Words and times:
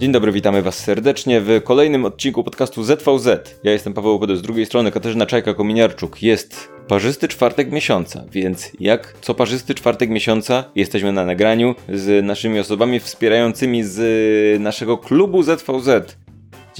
Dzień 0.00 0.12
dobry, 0.12 0.32
witamy 0.32 0.62
Was 0.62 0.78
serdecznie 0.78 1.40
w 1.40 1.62
kolejnym 1.64 2.04
odcinku 2.04 2.44
podcastu 2.44 2.84
ZVZ. 2.84 3.28
Ja 3.64 3.72
jestem 3.72 3.94
Paweł 3.94 4.14
Opedy, 4.14 4.36
z 4.36 4.42
drugiej 4.42 4.66
strony 4.66 4.90
Katarzyna 4.90 5.26
Czajka-Kominiarczuk. 5.26 6.22
Jest 6.22 6.68
parzysty 6.88 7.28
czwartek 7.28 7.72
miesiąca, 7.72 8.24
więc 8.32 8.70
jak 8.80 9.14
co 9.20 9.34
parzysty 9.34 9.74
czwartek 9.74 10.10
miesiąca 10.10 10.64
jesteśmy 10.74 11.12
na 11.12 11.24
nagraniu 11.24 11.74
z 11.88 12.24
naszymi 12.24 12.60
osobami 12.60 13.00
wspierającymi 13.00 13.84
z 13.84 14.60
naszego 14.60 14.98
klubu 14.98 15.42
ZVZ. 15.42 16.16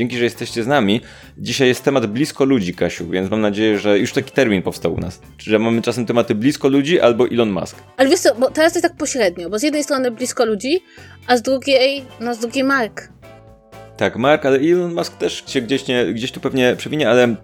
Dzięki, 0.01 0.19
że 0.19 0.25
jesteście 0.25 0.63
z 0.63 0.67
nami. 0.67 1.01
Dzisiaj 1.39 1.69
jest 1.69 1.85
temat 1.85 2.07
blisko 2.07 2.45
ludzi, 2.45 2.75
Kasiu, 2.75 3.09
więc 3.09 3.31
mam 3.31 3.41
nadzieję, 3.41 3.79
że 3.79 3.99
już 3.99 4.13
taki 4.13 4.33
termin 4.33 4.63
powstał 4.63 4.95
u 4.95 4.99
nas. 4.99 5.21
Że 5.39 5.59
mamy 5.59 5.83
czasem 5.83 6.07
tematy 6.07 6.35
blisko 6.35 6.69
ludzi 6.69 7.01
albo 7.01 7.29
Elon 7.29 7.51
Musk. 7.51 7.77
Ale 7.97 8.09
wiesz 8.09 8.21
co, 8.21 8.35
bo 8.35 8.51
teraz 8.51 8.75
jest 8.75 8.83
tak 8.83 8.97
pośrednio, 8.97 9.51
bo 9.51 9.59
z 9.59 9.63
jednej 9.63 9.85
strony 9.85 10.11
blisko 10.11 10.45
ludzi, 10.45 10.81
a 11.27 11.37
z 11.37 11.43
drugiej, 11.43 12.05
no 12.21 12.35
z 12.35 12.39
drugiej 12.39 12.65
Mark. 12.65 13.09
Tak, 13.97 14.17
Mark, 14.17 14.47
ale 14.47 14.59
Elon 14.59 14.95
Musk 14.95 15.17
też 15.17 15.45
się 15.47 15.61
gdzieś, 15.61 15.87
nie, 15.87 16.07
gdzieś 16.07 16.33
tu 16.33 16.41
pewnie 16.41 16.77
przewinie, 16.77 17.11
ale 17.11 17.37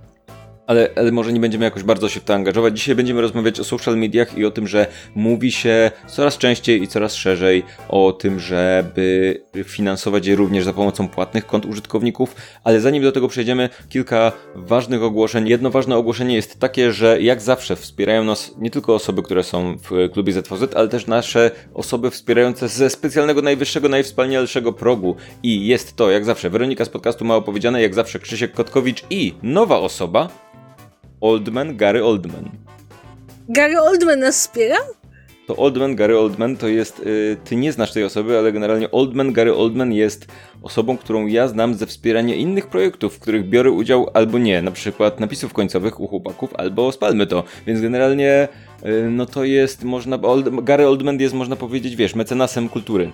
ale, 0.66 0.90
ale, 0.96 1.12
może 1.12 1.32
nie 1.32 1.40
będziemy 1.40 1.64
jakoś 1.64 1.82
bardzo 1.82 2.08
się 2.08 2.20
w 2.20 2.24
to 2.24 2.34
angażować. 2.34 2.78
Dzisiaj 2.78 2.94
będziemy 2.94 3.20
rozmawiać 3.20 3.60
o 3.60 3.64
social 3.64 3.96
mediach 3.96 4.38
i 4.38 4.44
o 4.44 4.50
tym, 4.50 4.68
że 4.68 4.86
mówi 5.14 5.52
się 5.52 5.90
coraz 6.06 6.38
częściej 6.38 6.82
i 6.82 6.88
coraz 6.88 7.14
szerzej 7.14 7.62
o 7.88 8.12
tym, 8.12 8.40
żeby 8.40 9.40
finansować 9.64 10.26
je 10.26 10.36
również 10.36 10.64
za 10.64 10.72
pomocą 10.72 11.08
płatnych 11.08 11.46
kont 11.46 11.66
użytkowników. 11.66 12.36
Ale 12.64 12.80
zanim 12.80 13.02
do 13.02 13.12
tego 13.12 13.28
przejdziemy, 13.28 13.68
kilka 13.88 14.32
ważnych 14.54 15.02
ogłoszeń. 15.02 15.48
Jedno 15.48 15.70
ważne 15.70 15.96
ogłoszenie 15.96 16.34
jest 16.34 16.60
takie, 16.60 16.92
że 16.92 17.22
jak 17.22 17.40
zawsze 17.40 17.76
wspierają 17.76 18.24
nas 18.24 18.54
nie 18.58 18.70
tylko 18.70 18.94
osoby, 18.94 19.22
które 19.22 19.42
są 19.42 19.76
w 19.90 20.10
klubie 20.12 20.32
ZVZ, 20.32 20.74
ale 20.76 20.88
też 20.88 21.06
nasze 21.06 21.50
osoby 21.74 22.10
wspierające 22.10 22.68
ze 22.68 22.90
specjalnego, 22.90 23.42
najwyższego, 23.42 23.88
najwspanialszego 23.88 24.72
progu. 24.72 25.16
I 25.42 25.66
jest 25.66 25.96
to, 25.96 26.10
jak 26.10 26.24
zawsze, 26.24 26.50
Weronika 26.50 26.84
z 26.84 26.88
podcastu 26.88 27.24
ma 27.24 27.36
opowiedziane, 27.36 27.82
jak 27.82 27.94
zawsze 27.94 28.18
Krzysiek 28.18 28.52
Kotkowicz 28.52 29.04
i 29.10 29.34
nowa 29.42 29.78
osoba, 29.78 30.46
Oldman, 31.20 31.76
Gary 31.76 32.04
Oldman. 32.04 32.50
Gary 33.48 33.80
Oldman 33.80 34.18
nas 34.20 34.40
wspiera? 34.40 34.76
To 35.46 35.56
Oldman, 35.56 35.96
Gary 35.96 36.18
Oldman 36.18 36.56
to 36.56 36.68
jest. 36.68 36.98
Yy, 36.98 37.36
ty 37.44 37.56
nie 37.56 37.72
znasz 37.72 37.92
tej 37.92 38.04
osoby, 38.04 38.38
ale 38.38 38.52
generalnie 38.52 38.90
Oldman, 38.90 39.32
Gary 39.32 39.54
Oldman 39.54 39.92
jest 39.92 40.26
osobą, 40.62 40.96
którą 40.96 41.26
ja 41.26 41.48
znam 41.48 41.74
ze 41.74 41.86
wspierania 41.86 42.34
innych 42.34 42.66
projektów, 42.66 43.14
w 43.14 43.18
których 43.18 43.48
biorę 43.48 43.70
udział 43.70 44.10
albo 44.14 44.38
nie, 44.38 44.62
na 44.62 44.70
przykład 44.70 45.20
napisów 45.20 45.52
końcowych 45.52 46.00
u 46.00 46.08
chłopaków, 46.08 46.54
albo 46.54 46.92
spalmy 46.92 47.26
to. 47.26 47.44
Więc 47.66 47.80
generalnie, 47.80 48.48
yy, 48.84 49.10
no 49.10 49.26
to 49.26 49.44
jest, 49.44 49.84
można. 49.84 50.18
Old, 50.22 50.64
Gary 50.64 50.88
Oldman 50.88 51.20
jest, 51.20 51.34
można 51.34 51.56
powiedzieć, 51.56 51.96
wiesz, 51.96 52.14
mecenasem 52.14 52.68
kultury 52.68 53.12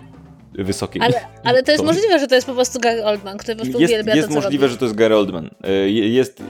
wysokiej. 0.55 1.03
Ale, 1.03 1.15
ale 1.45 1.63
to 1.63 1.73
jest 1.73 1.85
możliwe, 1.85 2.19
że 2.19 2.27
to 2.27 2.35
jest 2.35 2.47
po 2.47 2.55
prostu 2.55 2.81
Gary 2.81 3.05
Oldman, 3.05 3.39
który 3.39 3.57
po 3.57 3.63
prostu 3.63 3.81
jest, 3.81 3.93
uwielbia 3.93 4.15
Jest 4.15 4.29
to, 4.29 4.35
możliwe, 4.35 4.67
robi. 4.67 4.73
że 4.73 4.79
to 4.79 4.85
jest 4.85 4.95
Gary 4.97 5.17
Oldman. 5.17 5.51
Y, 5.87 5.91
jest, 5.91 6.43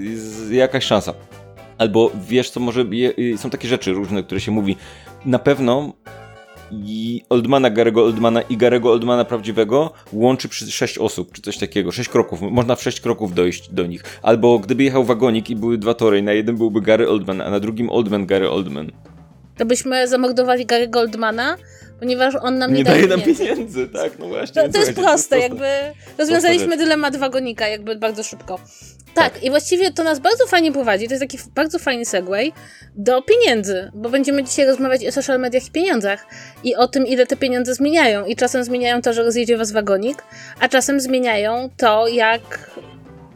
jest 0.00 0.52
jakaś 0.52 0.84
szansa. 0.84 1.14
Albo 1.78 2.10
wiesz 2.28 2.50
co, 2.50 2.60
może 2.60 2.80
y, 3.18 3.38
są 3.38 3.50
takie 3.50 3.68
rzeczy 3.68 3.92
różne, 3.92 4.22
które 4.22 4.40
się 4.40 4.52
mówi. 4.52 4.76
Na 5.24 5.38
pewno 5.38 5.92
i 6.72 7.22
Oldmana, 7.28 7.70
Garego 7.70 8.04
Oldmana 8.04 8.42
i 8.42 8.56
Garego 8.56 8.92
Oldmana 8.92 9.24
prawdziwego 9.24 9.92
łączy 10.12 10.48
przy 10.48 10.70
sześć 10.70 10.98
osób, 10.98 11.32
czy 11.32 11.42
coś 11.42 11.58
takiego, 11.58 11.92
sześć 11.92 12.08
kroków, 12.08 12.40
można 12.42 12.76
w 12.76 12.82
sześć 12.82 13.00
kroków 13.00 13.34
dojść 13.34 13.68
do 13.68 13.86
nich. 13.86 14.02
Albo 14.22 14.58
gdyby 14.58 14.84
jechał 14.84 15.04
wagonik 15.04 15.50
i 15.50 15.56
były 15.56 15.78
dwa 15.78 15.94
tory, 15.94 16.22
na 16.22 16.32
jednym 16.32 16.56
byłby 16.56 16.80
Gary 16.80 17.08
Oldman, 17.08 17.40
a 17.40 17.50
na 17.50 17.60
drugim 17.60 17.90
Oldman, 17.90 18.26
Gary 18.26 18.50
Oldman. 18.50 18.90
To 19.56 19.66
byśmy 19.66 20.08
zamordowali 20.08 20.66
Gary 20.66 20.88
Goldmana, 20.88 21.56
ponieważ 22.00 22.34
on 22.34 22.58
nam 22.58 22.72
nie, 22.72 22.78
nie 22.78 22.84
daje 22.84 23.06
nam 23.06 23.20
pieniędzy. 23.20 23.44
pieniędzy. 23.44 23.88
Tak, 23.88 24.18
no 24.18 24.28
właśnie. 24.28 24.62
To, 24.62 24.68
to 24.68 24.78
jest 24.78 24.92
proste, 24.92 25.38
jakby 25.38 25.66
rozwiązaliśmy 26.18 26.76
dylemat 26.76 27.16
wagonika 27.16 27.68
jakby 27.68 27.96
bardzo 27.96 28.22
szybko. 28.22 28.58
Tak, 29.14 29.32
tak, 29.32 29.42
i 29.42 29.50
właściwie 29.50 29.92
to 29.92 30.04
nas 30.04 30.18
bardzo 30.18 30.46
fajnie 30.46 30.72
prowadzi, 30.72 31.06
to 31.06 31.14
jest 31.14 31.22
taki 31.22 31.38
bardzo 31.54 31.78
fajny 31.78 32.04
segway 32.04 32.52
do 32.96 33.22
pieniędzy, 33.22 33.90
bo 33.94 34.10
będziemy 34.10 34.44
dzisiaj 34.44 34.66
rozmawiać 34.66 35.06
o 35.06 35.12
social 35.12 35.40
mediach 35.40 35.66
i 35.66 35.70
pieniądzach 35.70 36.26
i 36.64 36.74
o 36.74 36.88
tym, 36.88 37.06
ile 37.06 37.26
te 37.26 37.36
pieniądze 37.36 37.74
zmieniają. 37.74 38.24
I 38.24 38.36
czasem 38.36 38.64
zmieniają 38.64 39.02
to, 39.02 39.12
że 39.12 39.22
rozjedzie 39.22 39.56
was 39.56 39.72
wagonik, 39.72 40.22
a 40.60 40.68
czasem 40.68 41.00
zmieniają 41.00 41.70
to, 41.76 42.08
jak 42.08 42.70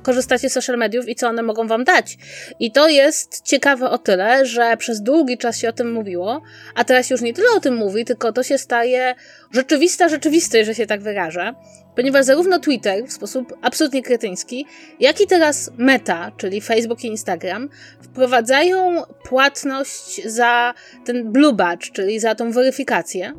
korzystacie 0.02 0.50
z 0.50 0.52
social 0.52 0.78
mediów 0.78 1.08
i 1.08 1.14
co 1.14 1.28
one 1.28 1.42
mogą 1.42 1.66
wam 1.66 1.84
dać. 1.84 2.18
I 2.60 2.72
to 2.72 2.88
jest 2.88 3.42
ciekawe 3.42 3.90
o 3.90 3.98
tyle, 3.98 4.46
że 4.46 4.76
przez 4.76 5.02
długi 5.02 5.38
czas 5.38 5.58
się 5.58 5.68
o 5.68 5.72
tym 5.72 5.92
mówiło, 5.92 6.42
a 6.74 6.84
teraz 6.84 7.10
już 7.10 7.20
nie 7.20 7.34
tyle 7.34 7.48
o 7.56 7.60
tym 7.60 7.74
mówi, 7.74 8.04
tylko 8.04 8.32
to 8.32 8.42
się 8.42 8.58
staje 8.58 9.14
rzeczywista 9.52 10.08
rzeczywistość, 10.08 10.66
że 10.66 10.74
się 10.74 10.86
tak 10.86 11.00
wyrażę 11.00 11.54
ponieważ 11.98 12.24
zarówno 12.24 12.58
Twitter 12.58 13.04
w 13.06 13.12
sposób 13.12 13.54
absolutnie 13.62 14.02
kretyński, 14.02 14.66
jak 15.00 15.20
i 15.20 15.26
teraz 15.26 15.70
Meta, 15.78 16.32
czyli 16.36 16.60
Facebook 16.60 17.04
i 17.04 17.06
Instagram, 17.06 17.68
wprowadzają 18.00 19.02
płatność 19.24 20.28
za 20.28 20.74
ten 21.04 21.32
blue 21.32 21.52
badge, 21.52 21.92
czyli 21.92 22.20
za 22.20 22.34
tą 22.34 22.52
weryfikację. 22.52 23.32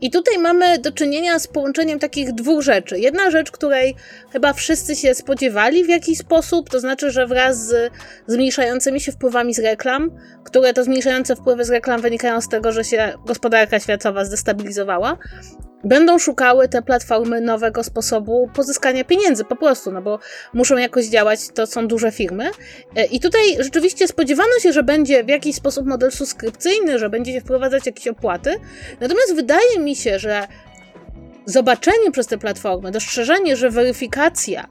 I 0.00 0.10
tutaj 0.10 0.38
mamy 0.38 0.78
do 0.78 0.92
czynienia 0.92 1.38
z 1.38 1.46
połączeniem 1.46 1.98
takich 1.98 2.32
dwóch 2.32 2.62
rzeczy. 2.62 2.98
Jedna 2.98 3.30
rzecz, 3.30 3.50
której 3.50 3.94
chyba 4.32 4.52
wszyscy 4.52 4.96
się 4.96 5.14
spodziewali 5.14 5.84
w 5.84 5.88
jakiś 5.88 6.18
sposób, 6.18 6.70
to 6.70 6.80
znaczy, 6.80 7.10
że 7.10 7.26
wraz 7.26 7.66
z 7.66 7.92
zmniejszającymi 8.26 9.00
się 9.00 9.12
wpływami 9.12 9.54
z 9.54 9.58
reklam, 9.58 10.10
które 10.44 10.72
to 10.72 10.84
zmniejszające 10.84 11.36
wpływy 11.36 11.64
z 11.64 11.70
reklam 11.70 12.00
wynikają 12.00 12.40
z 12.40 12.48
tego, 12.48 12.72
że 12.72 12.84
się 12.84 13.12
gospodarka 13.26 13.80
światowa 13.80 14.24
zdestabilizowała, 14.24 15.18
będą 15.84 16.18
szukały 16.18 16.68
te 16.68 16.82
platformy 16.82 17.40
nowego 17.40 17.84
sposobu 17.84 18.50
pozyskania 18.54 19.04
pieniędzy 19.04 19.44
po 19.44 19.56
prostu, 19.56 19.92
no 19.92 20.02
bo 20.02 20.18
muszą 20.52 20.76
jakoś 20.76 21.06
działać, 21.06 21.40
to 21.54 21.66
są 21.66 21.88
duże 21.88 22.12
firmy. 22.12 22.50
E, 22.96 23.04
I 23.04 23.20
tutaj 23.20 23.42
rzeczywiście 23.58 24.08
spodziewano 24.08 24.58
się, 24.60 24.72
że 24.72 24.82
będzie 24.82 25.24
w 25.24 25.28
jakiś 25.28 25.56
sposób 25.56 25.86
model 25.86 26.12
subskrypcyjny, 26.12 26.98
że 26.98 27.10
będzie 27.10 27.32
się 27.32 27.40
wprowadzać 27.40 27.86
jakieś 27.86 28.08
opłaty. 28.08 28.54
Natomiast 29.00 29.34
wydaje 29.34 29.78
mi 29.78 29.96
się, 29.96 30.18
że 30.18 30.46
zobaczenie 31.46 32.10
przez 32.12 32.26
te 32.26 32.38
platformy, 32.38 32.90
dostrzeżenie, 32.90 33.56
że 33.56 33.70
weryfikacja 33.70 34.66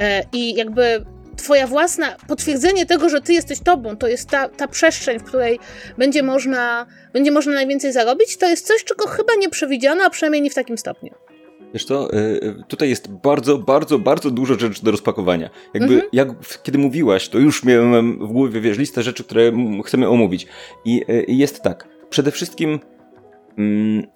e, 0.00 0.22
i 0.32 0.54
jakby 0.54 1.04
twoja 1.38 1.66
własna, 1.66 2.16
potwierdzenie 2.28 2.86
tego, 2.86 3.08
że 3.08 3.20
ty 3.20 3.32
jesteś 3.32 3.60
tobą, 3.60 3.96
to 3.96 4.08
jest 4.08 4.28
ta, 4.30 4.48
ta 4.48 4.68
przestrzeń, 4.68 5.18
w 5.18 5.24
której 5.24 5.58
będzie 5.98 6.22
można, 6.22 6.86
będzie 7.12 7.32
można 7.32 7.52
najwięcej 7.52 7.92
zarobić, 7.92 8.36
to 8.36 8.46
jest 8.46 8.66
coś, 8.66 8.84
czego 8.84 9.06
chyba 9.06 9.34
nie 9.38 9.50
przewidziano, 9.50 10.04
a 10.04 10.10
przynajmniej 10.10 10.42
nie 10.42 10.50
w 10.50 10.54
takim 10.54 10.78
stopniu. 10.78 11.14
Wiesz 11.74 11.86
to, 11.86 12.14
y, 12.14 12.64
tutaj 12.68 12.88
jest 12.88 13.10
bardzo, 13.10 13.58
bardzo, 13.58 13.98
bardzo 13.98 14.30
dużo 14.30 14.58
rzeczy 14.58 14.84
do 14.84 14.90
rozpakowania. 14.90 15.50
Jakby, 15.74 15.94
mhm. 15.94 16.10
jak, 16.12 16.28
kiedy 16.62 16.78
mówiłaś, 16.78 17.28
to 17.28 17.38
już 17.38 17.64
miałem 17.64 18.26
w 18.26 18.32
głowie, 18.32 18.60
wiesz, 18.60 18.78
listę 18.78 19.02
rzeczy, 19.02 19.24
które 19.24 19.52
chcemy 19.84 20.08
omówić. 20.08 20.46
I 20.84 21.04
y, 21.10 21.24
jest 21.28 21.62
tak, 21.62 21.88
przede 22.10 22.30
wszystkim 22.30 22.80
mm, 23.58 24.06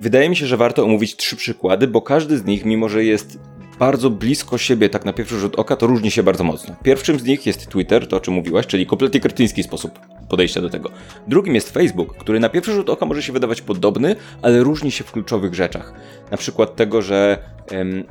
wydaje 0.00 0.28
mi 0.28 0.36
się, 0.36 0.46
że 0.46 0.56
warto 0.56 0.84
omówić 0.84 1.16
trzy 1.16 1.36
przykłady, 1.36 1.88
bo 1.88 2.02
każdy 2.02 2.38
z 2.38 2.44
nich, 2.44 2.64
mimo 2.64 2.88
że 2.88 3.04
jest 3.04 3.38
bardzo 3.78 4.10
blisko 4.10 4.58
siebie, 4.58 4.88
tak 4.88 5.04
na 5.04 5.12
pierwszy 5.12 5.38
rzut 5.38 5.58
oka, 5.58 5.76
to 5.76 5.86
różni 5.86 6.10
się 6.10 6.22
bardzo 6.22 6.44
mocno. 6.44 6.74
Pierwszym 6.82 7.20
z 7.20 7.24
nich 7.24 7.46
jest 7.46 7.68
Twitter, 7.68 8.08
to 8.08 8.16
o 8.16 8.20
czym 8.20 8.34
mówiłaś, 8.34 8.66
czyli 8.66 8.86
kompletnie 8.86 9.20
kretyński 9.20 9.62
sposób 9.62 9.98
podejścia 10.28 10.60
do 10.60 10.70
tego. 10.70 10.90
Drugim 11.28 11.54
jest 11.54 11.70
Facebook, 11.70 12.16
który 12.16 12.40
na 12.40 12.48
pierwszy 12.48 12.72
rzut 12.72 12.90
oka 12.90 13.06
może 13.06 13.22
się 13.22 13.32
wydawać 13.32 13.62
podobny, 13.62 14.16
ale 14.42 14.62
różni 14.62 14.90
się 14.90 15.04
w 15.04 15.12
kluczowych 15.12 15.54
rzeczach. 15.54 15.92
Na 16.30 16.36
przykład 16.36 16.76
tego, 16.76 17.02
że 17.02 17.38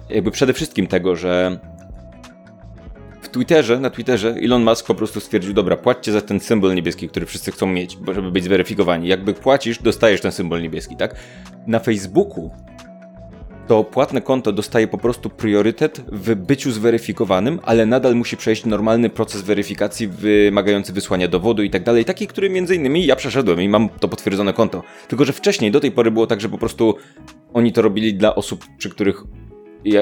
jakby 0.09 0.31
przede 0.31 0.53
wszystkim 0.53 0.87
tego, 0.87 1.15
że 1.15 1.59
w 3.21 3.29
Twitterze, 3.29 3.79
na 3.79 3.89
Twitterze 3.89 4.35
Elon 4.43 4.63
Musk 4.63 4.87
po 4.87 4.95
prostu 4.95 5.19
stwierdził, 5.19 5.53
dobra, 5.53 5.77
płaccie 5.77 6.11
za 6.11 6.21
ten 6.21 6.39
symbol 6.39 6.75
niebieski, 6.75 7.09
który 7.09 7.25
wszyscy 7.25 7.51
chcą 7.51 7.67
mieć, 7.67 7.97
żeby 8.15 8.31
być 8.31 8.43
zweryfikowani. 8.43 9.07
Jakby 9.07 9.33
płacisz, 9.33 9.81
dostajesz 9.81 10.21
ten 10.21 10.31
symbol 10.31 10.61
niebieski, 10.61 10.95
tak? 10.95 11.15
Na 11.67 11.79
Facebooku 11.79 12.51
to 13.67 13.83
płatne 13.83 14.21
konto 14.21 14.51
dostaje 14.51 14.87
po 14.87 14.97
prostu 14.97 15.29
priorytet 15.29 16.01
w 16.11 16.35
byciu 16.35 16.71
zweryfikowanym, 16.71 17.59
ale 17.63 17.85
nadal 17.85 18.15
musi 18.15 18.37
przejść 18.37 18.65
normalny 18.65 19.09
proces 19.09 19.41
weryfikacji 19.41 20.07
wymagający 20.07 20.93
wysłania 20.93 21.27
dowodu 21.27 21.63
i 21.63 21.69
tak 21.69 21.83
dalej, 21.83 22.05
taki, 22.05 22.27
który 22.27 22.49
między 22.49 22.75
innymi 22.75 23.05
ja 23.05 23.15
przeszedłem 23.15 23.61
i 23.61 23.69
mam 23.69 23.89
to 23.89 24.07
potwierdzone 24.07 24.53
konto. 24.53 24.83
Tylko, 25.07 25.25
że 25.25 25.33
wcześniej 25.33 25.71
do 25.71 25.79
tej 25.79 25.91
pory 25.91 26.11
było 26.11 26.27
tak, 26.27 26.41
że 26.41 26.49
po 26.49 26.57
prostu 26.57 26.95
oni 27.53 27.73
to 27.73 27.81
robili 27.81 28.13
dla 28.13 28.35
osób, 28.35 28.65
przy 28.77 28.89
których 28.89 29.23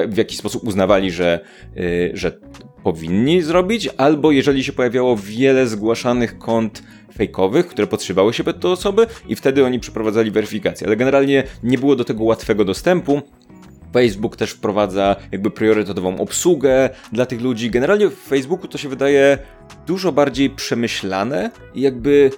w 0.08 0.16
jakiś 0.16 0.38
sposób 0.38 0.64
uznawali, 0.64 1.10
że, 1.10 1.40
yy, 1.76 2.10
że 2.14 2.38
powinni 2.82 3.42
zrobić, 3.42 3.88
albo 3.96 4.32
jeżeli 4.32 4.64
się 4.64 4.72
pojawiało 4.72 5.16
wiele 5.16 5.66
zgłaszanych 5.66 6.38
kont 6.38 6.82
fejkowych, 7.14 7.66
które 7.66 7.86
podszywały 7.86 8.32
się 8.32 8.44
pod 8.44 8.60
te 8.60 8.68
osoby 8.68 9.06
i 9.28 9.36
wtedy 9.36 9.64
oni 9.64 9.80
przeprowadzali 9.80 10.30
weryfikację. 10.30 10.86
Ale 10.86 10.96
generalnie 10.96 11.42
nie 11.62 11.78
było 11.78 11.96
do 11.96 12.04
tego 12.04 12.24
łatwego 12.24 12.64
dostępu, 12.64 13.22
Facebook 13.92 14.36
też 14.36 14.50
wprowadza 14.50 15.16
jakby 15.32 15.50
priorytetową 15.50 16.20
obsługę 16.20 16.90
dla 17.12 17.26
tych 17.26 17.40
ludzi. 17.40 17.70
Generalnie 17.70 18.08
w 18.08 18.14
Facebooku 18.14 18.68
to 18.68 18.78
się 18.78 18.88
wydaje 18.88 19.38
dużo 19.86 20.12
bardziej 20.12 20.50
przemyślane 20.50 21.50
i 21.74 21.80
jakby 21.80 22.30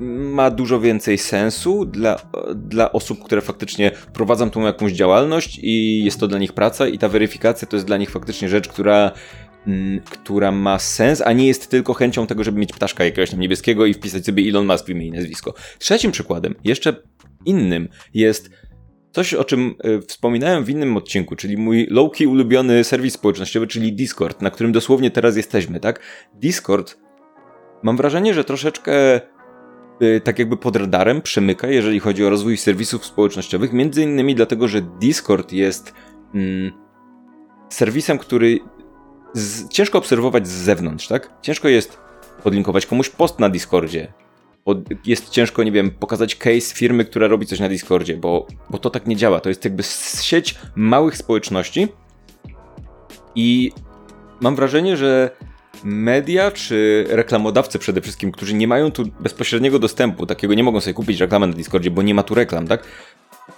ma 0.00 0.50
dużo 0.50 0.80
więcej 0.80 1.18
sensu 1.18 1.84
dla, 1.84 2.16
dla 2.54 2.92
osób, 2.92 3.24
które 3.24 3.40
faktycznie 3.40 3.90
prowadzą 4.12 4.50
tą 4.50 4.60
jakąś 4.60 4.92
działalność 4.92 5.58
i 5.62 6.04
jest 6.04 6.20
to 6.20 6.28
dla 6.28 6.38
nich 6.38 6.52
praca 6.52 6.88
i 6.88 6.98
ta 6.98 7.08
weryfikacja 7.08 7.68
to 7.68 7.76
jest 7.76 7.86
dla 7.86 7.96
nich 7.96 8.10
faktycznie 8.10 8.48
rzecz, 8.48 8.68
która 8.68 9.10
mm, 9.66 10.00
która 10.00 10.52
ma 10.52 10.78
sens, 10.78 11.22
a 11.24 11.32
nie 11.32 11.46
jest 11.46 11.70
tylko 11.70 11.94
chęcią 11.94 12.26
tego, 12.26 12.44
żeby 12.44 12.60
mieć 12.60 12.72
ptaszka 12.72 13.04
jakiegoś 13.04 13.30
tam 13.30 13.40
niebieskiego 13.40 13.86
i 13.86 13.94
wpisać 13.94 14.24
sobie 14.24 14.48
Elon 14.48 14.66
Musk 14.66 14.86
w 14.86 14.88
imię 14.88 15.06
i 15.06 15.10
nazwisko. 15.10 15.54
Trzecim 15.78 16.12
przykładem, 16.12 16.54
jeszcze 16.64 16.96
innym, 17.44 17.88
jest 18.14 18.50
coś, 19.12 19.34
o 19.34 19.44
czym 19.44 19.74
y, 19.84 20.00
wspominałem 20.00 20.64
w 20.64 20.70
innym 20.70 20.96
odcinku, 20.96 21.36
czyli 21.36 21.56
mój 21.56 21.88
low-key 21.90 22.26
ulubiony 22.26 22.84
serwis 22.84 23.14
społecznościowy, 23.14 23.66
czyli 23.66 23.92
Discord, 23.92 24.42
na 24.42 24.50
którym 24.50 24.72
dosłownie 24.72 25.10
teraz 25.10 25.36
jesteśmy, 25.36 25.80
tak? 25.80 26.00
Discord, 26.34 26.98
mam 27.82 27.96
wrażenie, 27.96 28.34
że 28.34 28.44
troszeczkę 28.44 29.20
Y, 30.02 30.20
tak 30.20 30.38
jakby 30.38 30.56
pod 30.56 30.76
radarem 30.76 31.22
przemyka, 31.22 31.66
jeżeli 31.66 32.00
chodzi 32.00 32.24
o 32.24 32.30
rozwój 32.30 32.56
serwisów 32.56 33.06
społecznościowych, 33.06 33.72
między 33.72 34.02
innymi 34.02 34.34
dlatego, 34.34 34.68
że 34.68 34.80
Discord 34.80 35.52
jest 35.52 35.94
mm, 36.34 36.72
serwisem, 37.68 38.18
który 38.18 38.58
z, 39.32 39.68
ciężko 39.68 39.98
obserwować 39.98 40.48
z 40.48 40.50
zewnątrz, 40.50 41.08
tak? 41.08 41.30
Ciężko 41.42 41.68
jest 41.68 41.98
podlinkować 42.42 42.86
komuś 42.86 43.08
post 43.08 43.38
na 43.38 43.48
Discordzie. 43.48 44.12
Jest 45.06 45.30
ciężko, 45.30 45.62
nie 45.62 45.72
wiem, 45.72 45.90
pokazać 45.90 46.36
case 46.36 46.74
firmy, 46.74 47.04
która 47.04 47.28
robi 47.28 47.46
coś 47.46 47.60
na 47.60 47.68
Discordzie, 47.68 48.16
bo, 48.16 48.46
bo 48.70 48.78
to 48.78 48.90
tak 48.90 49.06
nie 49.06 49.16
działa. 49.16 49.40
To 49.40 49.48
jest 49.48 49.64
jakby 49.64 49.82
sieć 50.22 50.54
małych 50.74 51.16
społeczności 51.16 51.88
i 53.34 53.72
mam 54.40 54.56
wrażenie, 54.56 54.96
że 54.96 55.30
media 55.84 56.50
czy 56.50 57.06
reklamodawcy 57.08 57.78
przede 57.78 58.00
wszystkim, 58.00 58.32
którzy 58.32 58.54
nie 58.54 58.68
mają 58.68 58.90
tu 58.90 59.04
bezpośredniego 59.20 59.78
dostępu, 59.78 60.26
takiego 60.26 60.54
nie 60.54 60.64
mogą 60.64 60.80
sobie 60.80 60.94
kupić 60.94 61.20
reklamy 61.20 61.46
na 61.46 61.52
Discordzie, 61.52 61.90
bo 61.90 62.02
nie 62.02 62.14
ma 62.14 62.22
tu 62.22 62.34
reklam, 62.34 62.66
tak? 62.66 62.84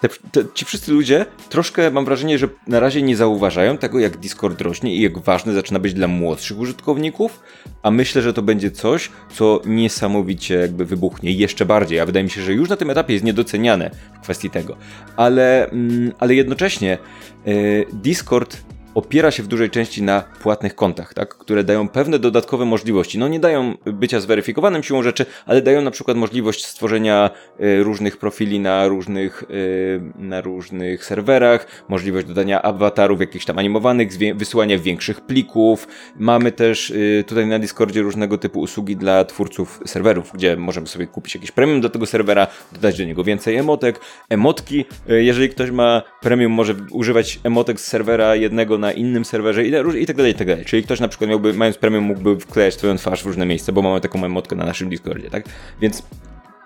Te, 0.01 0.09
te, 0.09 0.45
ci 0.55 0.65
wszyscy 0.65 0.93
ludzie 0.93 1.27
troszkę 1.49 1.91
mam 1.91 2.05
wrażenie, 2.05 2.39
że 2.39 2.49
na 2.67 2.81
razie 2.81 3.03
nie 3.03 3.17
zauważają 3.17 3.79
tego, 3.79 3.99
jak 3.99 4.17
Discord 4.17 4.61
rośnie 4.61 4.95
i 4.95 5.01
jak 5.01 5.19
ważny 5.19 5.55
zaczyna 5.55 5.79
być 5.79 5.95
dla 5.95 6.09
młodszych 6.09 6.59
użytkowników, 6.59 7.41
a 7.83 7.91
myślę, 7.91 8.23
że 8.23 8.33
to 8.33 8.43
będzie 8.43 8.71
coś, 8.71 9.11
co 9.35 9.61
niesamowicie 9.67 10.55
jakby 10.55 10.85
wybuchnie 10.85 11.33
jeszcze 11.33 11.67
bardziej, 11.67 12.01
a 12.01 12.07
wydaje 12.07 12.25
mi 12.25 12.31
się, 12.31 12.43
że 12.43 12.53
już 12.53 12.69
na 12.69 12.77
tym 12.77 12.91
etapie 12.91 13.13
jest 13.13 13.25
niedoceniane 13.25 13.91
w 14.19 14.21
kwestii 14.21 14.51
tego. 14.51 14.77
Ale, 15.17 15.71
mm, 15.71 16.13
ale 16.19 16.35
jednocześnie 16.35 16.99
yy, 17.47 17.87
Discord 17.93 18.57
opiera 18.95 19.31
się 19.31 19.43
w 19.43 19.47
dużej 19.47 19.71
części 19.71 20.03
na 20.03 20.21
płatnych 20.43 20.75
kontach, 20.75 21.15
tak? 21.15 21.35
które 21.39 21.65
dają 21.65 21.89
pewne 21.89 22.19
dodatkowe 22.19 22.65
możliwości. 22.65 23.19
No 23.19 23.29
nie 23.29 23.41
dają 23.41 23.75
bycia 23.87 24.21
zweryfikowanym 24.21 24.83
siłą 24.83 25.03
rzeczy, 25.03 25.27
ale 25.47 25.63
dają 25.63 25.83
na 25.83 25.91
przykład 25.91 26.17
możliwość 26.17 26.67
stworzenia 26.67 27.31
y, 27.61 27.83
różnych 27.83 28.17
profili 28.17 28.61
na 28.61 28.89
różnych, 28.89 29.43
y, 29.51 30.01
na 30.19 30.41
różnych 30.41 31.05
serwerach, 31.05 31.67
możliwość 31.89 32.27
dodania 32.27 32.63
awatarów 32.63 33.21
jakichś 33.21 33.45
tam 33.45 33.59
animowanych, 33.59 34.09
wysyłania 34.35 34.79
większych 34.79 35.21
plików. 35.21 35.89
Mamy 36.17 36.53
też 36.53 36.91
y, 36.91 37.25
tutaj 37.27 37.47
na 37.47 37.59
Discordzie 37.59 38.03
różnego 38.03 38.39
typu 38.39 38.61
usługi 38.61 38.97
dla 38.97 39.25
twórców 39.25 39.81
serwerów, 39.87 40.31
gdzie 40.35 40.57
możemy 40.57 40.87
sobie 40.87 41.07
kupić 41.07 41.35
jakiś 41.35 41.51
premium 41.51 41.81
do 41.81 41.91
tego 41.91 42.07
serwera, 42.07 42.47
dodać 42.73 42.99
do 42.99 43.05
niego 43.05 43.25
więcej 43.25 43.57
emotek. 43.57 44.01
Emotki, 44.29 44.85
jeżeli 45.07 45.49
ktoś 45.49 45.71
ma 45.71 46.03
premium, 46.21 46.53
może 46.53 46.75
używać 46.91 47.41
emotek 47.45 47.81
z 47.81 47.87
serwera 47.87 48.37
jednego 48.37 48.79
na 48.79 48.84
innym 48.93 49.25
serwerze 49.25 49.67
i, 49.67 50.03
i 50.03 50.07
tak 50.07 50.17
dalej, 50.17 50.33
i 50.33 50.35
tak 50.35 50.47
dalej. 50.47 50.65
Czyli 50.65 50.83
ktoś 50.83 51.01
na 51.01 51.09
przykład 51.09 51.31
miałby, 51.31 51.53
mając 51.53 51.79
premium, 51.79 52.05
mógłby 52.05 52.41
wklejać 52.41 52.75
swoją 52.75 52.97
twarz 52.97 53.23
w 53.23 53.27
różne 53.27 53.47
miejsca, 53.47 53.73
bo 53.73 53.83
mamy 53.83 54.01
taką 54.01 54.25
emotkę 54.25 54.57
na 54.57 54.65
naszym 54.65 54.89
Discordzie, 54.89 55.31
tak? 55.31 55.45
Więc 55.81 56.03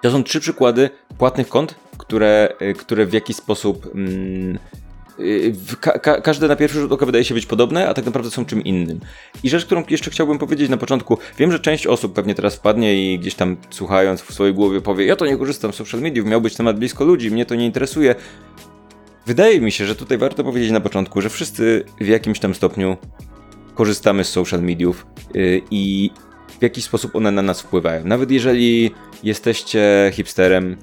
to 0.02 0.10
są 0.10 0.24
trzy 0.24 0.40
przykłady 0.40 0.90
płatnych 1.18 1.48
kont, 1.48 1.74
które, 1.98 2.48
y, 2.62 2.74
które 2.74 3.06
w 3.06 3.12
jakiś 3.12 3.36
sposób 3.36 3.86
mm, 3.94 4.58
y, 5.20 5.52
Ka 5.80 5.98
ka 5.98 6.20
każde 6.20 6.48
na 6.48 6.56
pierwszy 6.56 6.80
rzut 6.80 6.92
oka 6.92 7.06
wydaje 7.06 7.24
się 7.24 7.34
być 7.34 7.46
podobne, 7.46 7.88
a 7.88 7.94
tak 7.94 8.06
naprawdę 8.06 8.30
są 8.30 8.44
czym 8.44 8.64
innym. 8.64 9.00
I 9.42 9.50
rzecz, 9.50 9.64
którą 9.64 9.84
jeszcze 9.90 10.10
chciałbym 10.10 10.38
powiedzieć 10.38 10.70
na 10.70 10.76
początku, 10.76 11.18
wiem, 11.38 11.52
że 11.52 11.60
część 11.60 11.86
osób 11.86 12.14
pewnie 12.14 12.34
teraz 12.34 12.56
wpadnie 12.56 13.14
i 13.14 13.18
gdzieś 13.18 13.34
tam 13.34 13.56
słuchając 13.70 14.22
w 14.22 14.32
swojej 14.34 14.54
głowie 14.54 14.80
powie, 14.80 15.06
ja 15.06 15.16
to 15.16 15.26
nie 15.26 15.36
korzystam 15.36 15.72
z 15.72 15.76
social 15.76 16.00
mediów, 16.00 16.26
miał 16.26 16.40
być 16.40 16.54
temat 16.54 16.78
blisko 16.78 17.04
ludzi, 17.04 17.30
mnie 17.30 17.46
to 17.46 17.54
nie 17.54 17.66
interesuje. 17.66 18.14
Wydaje 19.28 19.60
mi 19.60 19.72
się, 19.72 19.86
że 19.86 19.96
tutaj 19.96 20.18
warto 20.18 20.44
powiedzieć 20.44 20.70
na 20.70 20.80
początku, 20.80 21.20
że 21.20 21.30
wszyscy 21.30 21.84
w 22.00 22.06
jakimś 22.06 22.38
tam 22.38 22.54
stopniu 22.54 22.96
korzystamy 23.74 24.24
z 24.24 24.28
social 24.28 24.62
mediów 24.62 25.06
yy, 25.34 25.62
i 25.70 26.10
w 26.58 26.62
jakiś 26.62 26.84
sposób 26.84 27.16
one 27.16 27.30
na 27.30 27.42
nas 27.42 27.60
wpływają. 27.60 28.04
Nawet 28.04 28.30
jeżeli 28.30 28.90
jesteście 29.24 30.10
hipsterem 30.14 30.76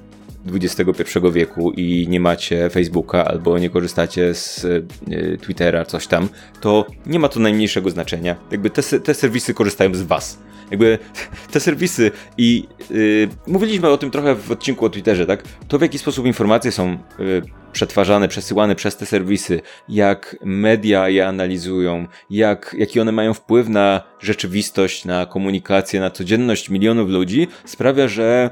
XXI 0.52 1.18
wieku 1.32 1.72
i 1.76 2.06
nie 2.08 2.20
macie 2.20 2.70
Facebooka 2.70 3.24
albo 3.24 3.58
nie 3.58 3.70
korzystacie 3.70 4.34
z 4.34 4.62
yy, 5.08 5.38
Twittera, 5.38 5.84
coś 5.84 6.06
tam, 6.06 6.28
to 6.60 6.86
nie 7.06 7.18
ma 7.18 7.28
to 7.28 7.40
najmniejszego 7.40 7.90
znaczenia. 7.90 8.36
Jakby 8.50 8.70
te, 8.70 8.82
te 8.82 9.14
serwisy 9.14 9.54
korzystają 9.54 9.94
z 9.94 10.02
was. 10.02 10.38
Jakby 10.70 10.98
te 11.52 11.60
serwisy 11.60 12.10
i 12.38 12.64
yy, 12.90 13.28
mówiliśmy 13.46 13.88
o 13.88 13.98
tym 13.98 14.10
trochę 14.10 14.34
w 14.34 14.50
odcinku 14.50 14.84
o 14.84 14.90
Twitterze, 14.90 15.26
tak? 15.26 15.42
To 15.68 15.78
w 15.78 15.82
jaki 15.82 15.98
sposób 15.98 16.26
informacje 16.26 16.72
są 16.72 16.98
yy, 17.18 17.42
przetwarzane, 17.72 18.28
przesyłane 18.28 18.74
przez 18.74 18.96
te 18.96 19.06
serwisy, 19.06 19.60
jak 19.88 20.36
media 20.44 21.08
je 21.08 21.26
analizują, 21.26 22.06
jak, 22.30 22.76
jaki 22.78 23.00
one 23.00 23.12
mają 23.12 23.34
wpływ 23.34 23.68
na 23.68 24.02
rzeczywistość, 24.20 25.04
na 25.04 25.26
komunikację, 25.26 26.00
na 26.00 26.10
codzienność 26.10 26.70
milionów 26.70 27.08
ludzi, 27.08 27.48
sprawia, 27.64 28.08
że 28.08 28.50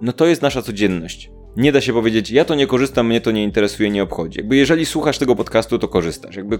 no 0.00 0.12
to 0.12 0.26
jest 0.26 0.42
nasza 0.42 0.62
codzienność. 0.62 1.30
Nie 1.56 1.72
da 1.72 1.80
się 1.80 1.92
powiedzieć, 1.92 2.30
ja 2.30 2.44
to 2.44 2.54
nie 2.54 2.66
korzystam, 2.66 3.06
mnie 3.06 3.20
to 3.20 3.30
nie 3.30 3.44
interesuje, 3.44 3.90
nie 3.90 4.02
obchodzi. 4.02 4.38
Jakby 4.38 4.56
jeżeli 4.56 4.86
słuchasz 4.86 5.18
tego 5.18 5.36
podcastu, 5.36 5.78
to 5.78 5.88
korzystasz. 5.88 6.36
Jakby 6.36 6.58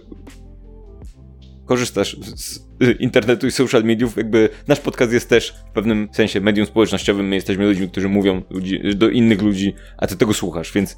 korzystasz 1.66 2.16
z 2.36 2.60
internetu 3.00 3.46
i 3.46 3.50
social 3.50 3.84
mediów, 3.84 4.16
jakby 4.16 4.48
nasz 4.68 4.80
podcast 4.80 5.12
jest 5.12 5.28
też 5.28 5.54
w 5.70 5.72
pewnym 5.74 6.08
sensie 6.12 6.40
medium 6.40 6.66
społecznościowym. 6.66 7.28
My 7.28 7.34
jesteśmy 7.34 7.66
ludźmi, 7.66 7.88
którzy 7.88 8.08
mówią 8.08 8.42
ludzi, 8.50 8.80
do 8.94 9.08
innych 9.08 9.42
ludzi, 9.42 9.74
a 9.98 10.06
ty 10.06 10.16
tego 10.16 10.34
słuchasz, 10.34 10.72
więc 10.72 10.96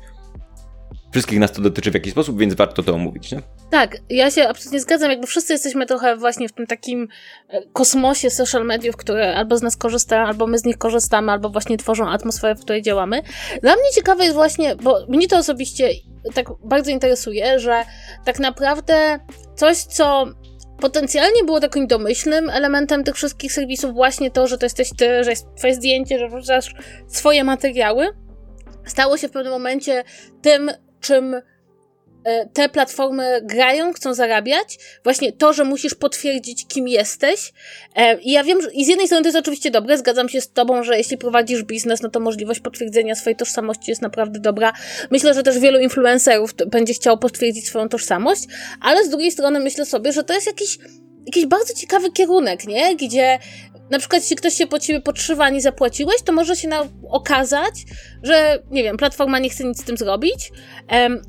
wszystkich 1.10 1.38
nas 1.38 1.52
to 1.52 1.62
dotyczy 1.62 1.90
w 1.90 1.94
jakiś 1.94 2.12
sposób, 2.12 2.38
więc 2.38 2.54
warto 2.54 2.82
to 2.82 2.94
omówić, 2.94 3.32
nie? 3.32 3.42
Tak, 3.70 3.96
ja 4.10 4.30
się 4.30 4.48
absolutnie 4.48 4.80
zgadzam, 4.80 5.10
jakby 5.10 5.26
wszyscy 5.26 5.52
jesteśmy 5.52 5.86
trochę 5.86 6.16
właśnie 6.16 6.48
w 6.48 6.52
tym 6.52 6.66
takim 6.66 7.08
e, 7.48 7.62
kosmosie 7.72 8.30
social 8.30 8.64
mediów, 8.64 8.96
które 8.96 9.36
albo 9.36 9.56
z 9.56 9.62
nas 9.62 9.76
korzystają, 9.76 10.26
albo 10.26 10.46
my 10.46 10.58
z 10.58 10.64
nich 10.64 10.78
korzystamy, 10.78 11.32
albo 11.32 11.50
właśnie 11.50 11.78
tworzą 11.78 12.08
atmosferę, 12.08 12.54
w 12.54 12.60
której 12.60 12.82
działamy. 12.82 13.22
Dla 13.62 13.72
mnie 13.72 13.90
ciekawe 13.94 14.24
jest 14.24 14.36
właśnie, 14.36 14.76
bo 14.76 15.06
mnie 15.08 15.28
to 15.28 15.38
osobiście 15.38 15.90
tak 16.34 16.46
bardzo 16.64 16.90
interesuje, 16.90 17.58
że 17.58 17.84
tak 18.24 18.38
naprawdę 18.38 19.18
coś, 19.56 19.76
co 19.76 20.26
potencjalnie 20.80 21.44
było 21.44 21.60
takim 21.60 21.86
domyślnym 21.86 22.50
elementem 22.50 23.04
tych 23.04 23.14
wszystkich 23.14 23.52
serwisów, 23.52 23.92
właśnie 23.94 24.30
to, 24.30 24.46
że 24.46 24.58
to 24.58 24.66
jesteś 24.66 24.90
ty, 24.96 25.24
że 25.24 25.30
jest 25.30 25.46
twoje 25.56 25.74
zdjęcie, 25.74 26.18
że 26.18 26.28
wrzucasz 26.28 26.74
swoje 27.06 27.44
materiały, 27.44 28.06
stało 28.86 29.16
się 29.16 29.28
w 29.28 29.30
pewnym 29.30 29.52
momencie 29.52 30.04
tym, 30.42 30.70
czym 31.00 31.34
e, 31.34 32.46
te 32.52 32.68
platformy 32.68 33.40
grają, 33.42 33.92
chcą 33.92 34.14
zarabiać, 34.14 34.78
właśnie 35.04 35.32
to, 35.32 35.52
że 35.52 35.64
musisz 35.64 35.94
potwierdzić, 35.94 36.66
kim 36.66 36.88
jesteś. 36.88 37.52
E, 37.96 38.20
I 38.20 38.32
ja 38.32 38.44
wiem, 38.44 38.62
że 38.62 38.72
i 38.72 38.84
z 38.84 38.88
jednej 38.88 39.06
strony 39.06 39.22
to 39.22 39.28
jest 39.28 39.38
oczywiście 39.38 39.70
dobre, 39.70 39.98
zgadzam 39.98 40.28
się 40.28 40.40
z 40.40 40.52
Tobą, 40.52 40.82
że 40.82 40.98
jeśli 40.98 41.18
prowadzisz 41.18 41.62
biznes, 41.62 42.02
no 42.02 42.08
to 42.08 42.20
możliwość 42.20 42.60
potwierdzenia 42.60 43.14
swojej 43.14 43.36
tożsamości 43.36 43.90
jest 43.90 44.02
naprawdę 44.02 44.40
dobra. 44.40 44.72
Myślę, 45.10 45.34
że 45.34 45.42
też 45.42 45.58
wielu 45.58 45.78
influencerów 45.78 46.54
będzie 46.66 46.94
chciało 46.94 47.18
potwierdzić 47.18 47.66
swoją 47.66 47.88
tożsamość, 47.88 48.42
ale 48.80 49.04
z 49.04 49.08
drugiej 49.08 49.30
strony 49.30 49.60
myślę 49.60 49.86
sobie, 49.86 50.12
że 50.12 50.24
to 50.24 50.34
jest 50.34 50.46
jakiś 50.46 50.78
jakiś 51.28 51.46
bardzo 51.46 51.74
ciekawy 51.74 52.12
kierunek, 52.12 52.66
nie? 52.66 52.96
Gdzie 52.96 53.38
na 53.90 53.98
przykład 53.98 54.22
jeśli 54.22 54.36
ktoś 54.36 54.54
się 54.54 54.66
po 54.66 54.78
ciebie 54.78 55.00
podszywa, 55.00 55.50
nie 55.50 55.60
zapłaciłeś, 55.60 56.22
to 56.24 56.32
może 56.32 56.56
się 56.56 56.68
na, 56.68 56.84
okazać, 57.10 57.84
że 58.22 58.62
nie 58.70 58.82
wiem, 58.82 58.96
platforma 58.96 59.38
nie 59.38 59.50
chce 59.50 59.64
nic 59.64 59.80
z 59.80 59.84
tym 59.84 59.96
zrobić. 59.96 60.52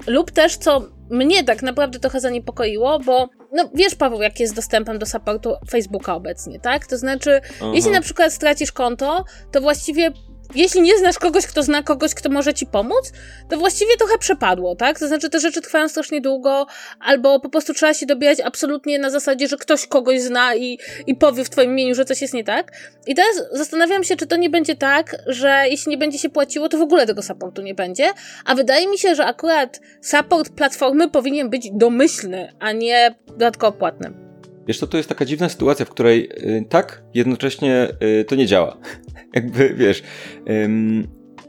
Lub 0.07 0.31
też, 0.31 0.57
co 0.57 0.81
mnie 1.09 1.43
tak 1.43 1.63
naprawdę 1.63 1.99
trochę 1.99 2.19
zaniepokoiło, 2.19 2.99
bo 2.99 3.29
no 3.53 3.69
wiesz, 3.75 3.95
Paweł, 3.95 4.21
jak 4.21 4.39
jest 4.39 4.55
dostępem 4.55 4.99
do 4.99 5.05
supportu 5.05 5.55
Facebooka 5.71 6.15
obecnie, 6.15 6.59
tak? 6.59 6.87
To 6.87 6.97
znaczy, 6.97 7.41
Aha. 7.61 7.71
jeśli 7.73 7.91
na 7.91 8.01
przykład 8.01 8.33
stracisz 8.33 8.71
konto, 8.71 9.25
to 9.51 9.61
właściwie 9.61 10.11
jeśli 10.55 10.81
nie 10.81 10.97
znasz 10.97 11.19
kogoś, 11.19 11.47
kto 11.47 11.63
zna 11.63 11.83
kogoś, 11.83 12.13
kto 12.13 12.29
może 12.29 12.53
ci 12.53 12.65
pomóc, 12.65 13.11
to 13.49 13.57
właściwie 13.57 13.97
trochę 13.97 14.17
przepadło, 14.17 14.75
tak? 14.75 14.99
To 14.99 15.07
znaczy, 15.07 15.29
te 15.29 15.39
rzeczy 15.39 15.61
trwają 15.61 15.89
strasznie 15.89 16.21
długo, 16.21 16.67
albo 16.99 17.39
po 17.39 17.49
prostu 17.49 17.73
trzeba 17.73 17.93
się 17.93 18.05
dobijać 18.05 18.39
absolutnie 18.39 18.99
na 18.99 19.09
zasadzie, 19.09 19.47
że 19.47 19.57
ktoś 19.57 19.87
kogoś 19.87 20.21
zna 20.21 20.55
i, 20.55 20.79
i 21.07 21.15
powie 21.15 21.43
w 21.43 21.49
twoim 21.49 21.71
imieniu, 21.71 21.95
że 21.95 22.05
coś 22.05 22.21
jest 22.21 22.33
nie 22.33 22.43
tak. 22.43 22.71
I 23.07 23.15
teraz 23.15 23.43
zastanawiam 23.51 24.03
się, 24.03 24.15
czy 24.15 24.27
to 24.27 24.35
nie 24.35 24.49
będzie 24.49 24.75
tak, 24.75 25.15
że 25.27 25.63
jeśli 25.69 25.89
nie 25.89 25.97
będzie 25.97 26.19
się 26.19 26.29
płaciło, 26.29 26.69
to 26.69 26.77
w 26.77 26.81
ogóle 26.81 27.05
tego 27.05 27.21
supportu 27.21 27.61
nie 27.61 27.75
będzie. 27.75 28.09
A 28.45 28.55
wydaje 28.55 28.87
mi 28.87 28.97
się, 28.97 29.15
że 29.15 29.25
akurat 29.25 29.79
support 30.01 30.49
platformy 30.49 31.09
powinien 31.09 31.49
być 31.49 31.69
domyślny, 31.71 32.53
a 32.59 32.71
nie 32.71 33.15
dodatkowo 33.27 33.77
płatny. 33.77 34.28
Wiesz, 34.67 34.79
to 34.79 34.87
to 34.87 34.97
jest 34.97 35.09
taka 35.09 35.25
dziwna 35.25 35.49
sytuacja, 35.49 35.85
w 35.85 35.89
której 35.89 36.29
yy, 36.43 36.65
tak, 36.69 37.03
jednocześnie 37.13 37.87
yy, 38.01 38.25
to 38.25 38.35
nie 38.35 38.45
działa. 38.45 38.77
jakby, 39.35 39.73
wiesz, 39.73 40.03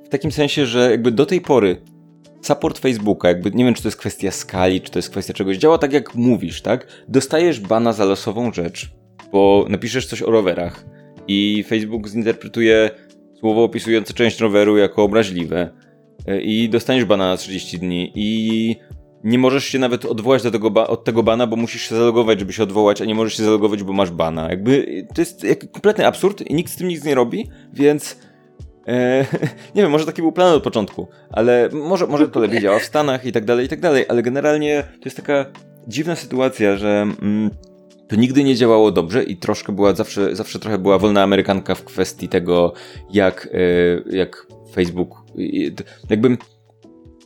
w 0.05 0.09
takim 0.11 0.33
sensie, 0.33 0.67
że 0.67 0.91
jakby 0.91 1.11
do 1.11 1.27
tej 1.27 1.41
pory 1.41 1.77
support 2.43 2.79
Facebooka, 2.79 3.29
jakby 3.29 3.51
nie 3.51 3.65
wiem, 3.65 3.75
czy 3.75 3.83
to 3.83 3.89
jest 3.89 3.99
kwestia 3.99 4.31
skali, 4.31 4.81
czy 4.81 4.91
to 4.91 4.99
jest 4.99 5.11
kwestia 5.11 5.35
czegoś, 5.35 5.57
działa 5.57 5.79
tak 5.79 5.93
jak 5.93 6.15
mówisz, 6.15 6.63
tak? 6.63 6.87
Dostajesz 7.09 7.61
bana 7.61 7.93
za 7.93 8.05
losową 8.05 8.53
rzecz, 8.53 8.91
bo 9.33 9.67
napiszesz 9.69 10.07
coś 10.07 10.23
o 10.23 10.31
rowerach 10.31 10.85
i 11.29 11.65
Facebook 11.69 12.09
zinterpretuje 12.09 12.91
słowo 13.41 13.65
opisujące 13.65 14.15
część 14.15 14.41
roweru 14.41 14.77
jako 14.77 15.03
obraźliwe 15.03 15.71
y, 16.29 16.41
i 16.41 16.69
dostaniesz 16.69 17.05
bana 17.05 17.29
na 17.29 17.37
30 17.37 17.79
dni 17.79 18.13
i 18.15 18.77
nie 19.25 19.39
możesz 19.39 19.65
się 19.65 19.79
nawet 19.79 20.05
odwołać 20.05 20.43
do 20.43 20.51
tego 20.51 20.89
od 20.89 21.05
tego 21.05 21.23
bana, 21.23 21.47
bo 21.47 21.57
musisz 21.57 21.83
się 21.83 21.95
zalogować, 21.95 22.41
żeby 22.41 22.53
się 22.53 22.63
odwołać, 22.63 23.01
a 23.01 23.05
nie 23.05 23.15
możesz 23.15 23.37
się 23.37 23.43
zalogować, 23.43 23.83
bo 23.83 23.93
masz 23.93 24.11
bana. 24.11 24.51
Jakby 24.51 25.07
to 25.15 25.21
jest 25.21 25.47
kompletny 25.73 26.07
absurd 26.07 26.43
i 26.43 26.55
nikt 26.55 26.73
z 26.73 26.77
tym 26.77 26.89
nic 26.89 27.05
nie 27.05 27.15
robi, 27.15 27.51
więc 27.73 28.17
e, 28.87 29.25
nie 29.75 29.83
wiem, 29.83 29.91
może 29.91 30.07
taki 30.07 30.23
był 30.23 30.33
plan 30.33 30.55
od 30.55 30.63
początku, 30.63 31.09
ale 31.31 31.69
może, 31.73 32.07
może 32.07 32.29
to 32.29 32.41
lepiej 32.41 32.61
działa 32.61 32.79
w 32.79 32.85
Stanach 32.85 33.27
i 33.27 33.33
tak 33.33 33.45
dalej, 33.45 33.67
i 33.67 33.69
tak 33.69 33.81
dalej, 33.81 34.05
ale 34.09 34.23
generalnie 34.23 34.83
to 34.83 35.05
jest 35.05 35.17
taka 35.17 35.47
dziwna 35.89 36.17
sytuacja, 36.17 36.77
że 36.77 37.03
mm, 37.23 37.51
to 38.09 38.17
nigdy 38.17 38.45
nie 38.45 38.55
działało 38.55 38.93
dobrze 38.93 39.25
i 39.25 39.37
troszkę 39.37 39.73
była, 39.73 39.95
zawsze, 39.95 40.37
zawsze 40.37 40.59
trochę 40.59 40.79
była 40.79 40.99
wolna 40.99 41.23
amerykanka 41.23 41.75
w 41.75 41.85
kwestii 41.85 42.29
tego, 42.29 42.73
jak, 43.11 43.49
e, 43.53 44.17
jak 44.17 44.47
Facebook, 44.75 45.23
jakbym 46.11 46.39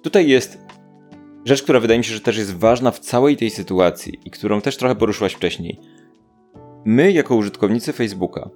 tutaj 0.02 0.28
jest 0.28 0.63
rzecz, 1.44 1.62
która 1.62 1.80
wydaje 1.80 1.98
mi 1.98 2.04
się, 2.04 2.14
że 2.14 2.20
też 2.20 2.36
jest 2.36 2.56
ważna 2.56 2.90
w 2.90 2.98
całej 2.98 3.36
tej 3.36 3.50
sytuacji 3.50 4.20
i 4.24 4.30
którą 4.30 4.60
też 4.60 4.76
trochę 4.76 4.96
poruszyłaś 4.96 5.34
wcześniej. 5.34 5.80
My, 6.84 7.12
jako 7.12 7.36
użytkownicy 7.36 7.92
Facebooka, 7.92 8.50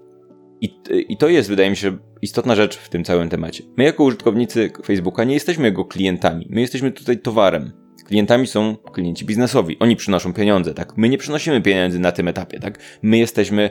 i, 0.61 0.79
i 1.09 1.17
to 1.17 1.29
jest, 1.29 1.49
wydaje 1.49 1.71
mi 1.71 1.77
się, 1.77 1.99
istotna 2.23 2.55
rzecz 2.55 2.79
w 2.79 2.89
tym 2.89 3.05
całym 3.05 3.29
temacie. 3.29 3.65
My, 3.77 3.85
jako 3.85 4.05
użytkownicy 4.05 4.71
Facebooka, 4.85 5.25
nie 5.25 5.35
jesteśmy 5.35 5.65
jego 5.65 5.85
klientami. 5.85 6.47
My 6.51 6.61
jesteśmy 6.61 6.93
tutaj 6.93 7.19
towarem. 7.19 7.73
Klientami 8.07 8.47
są 8.47 8.77
klienci 8.77 9.25
biznesowi. 9.25 9.77
Oni 9.79 9.97
przynoszą 9.97 10.33
pieniądze, 10.33 10.75
tak? 10.75 10.97
My 10.97 11.09
nie 11.09 11.19
przynosimy 11.19 11.63
pieniędzy 11.63 11.99
na 11.99 12.13
tym 12.13 12.29
etapie, 12.29 12.61
tak? 12.61 12.79
My 13.03 13.19
jesteśmy 13.19 13.71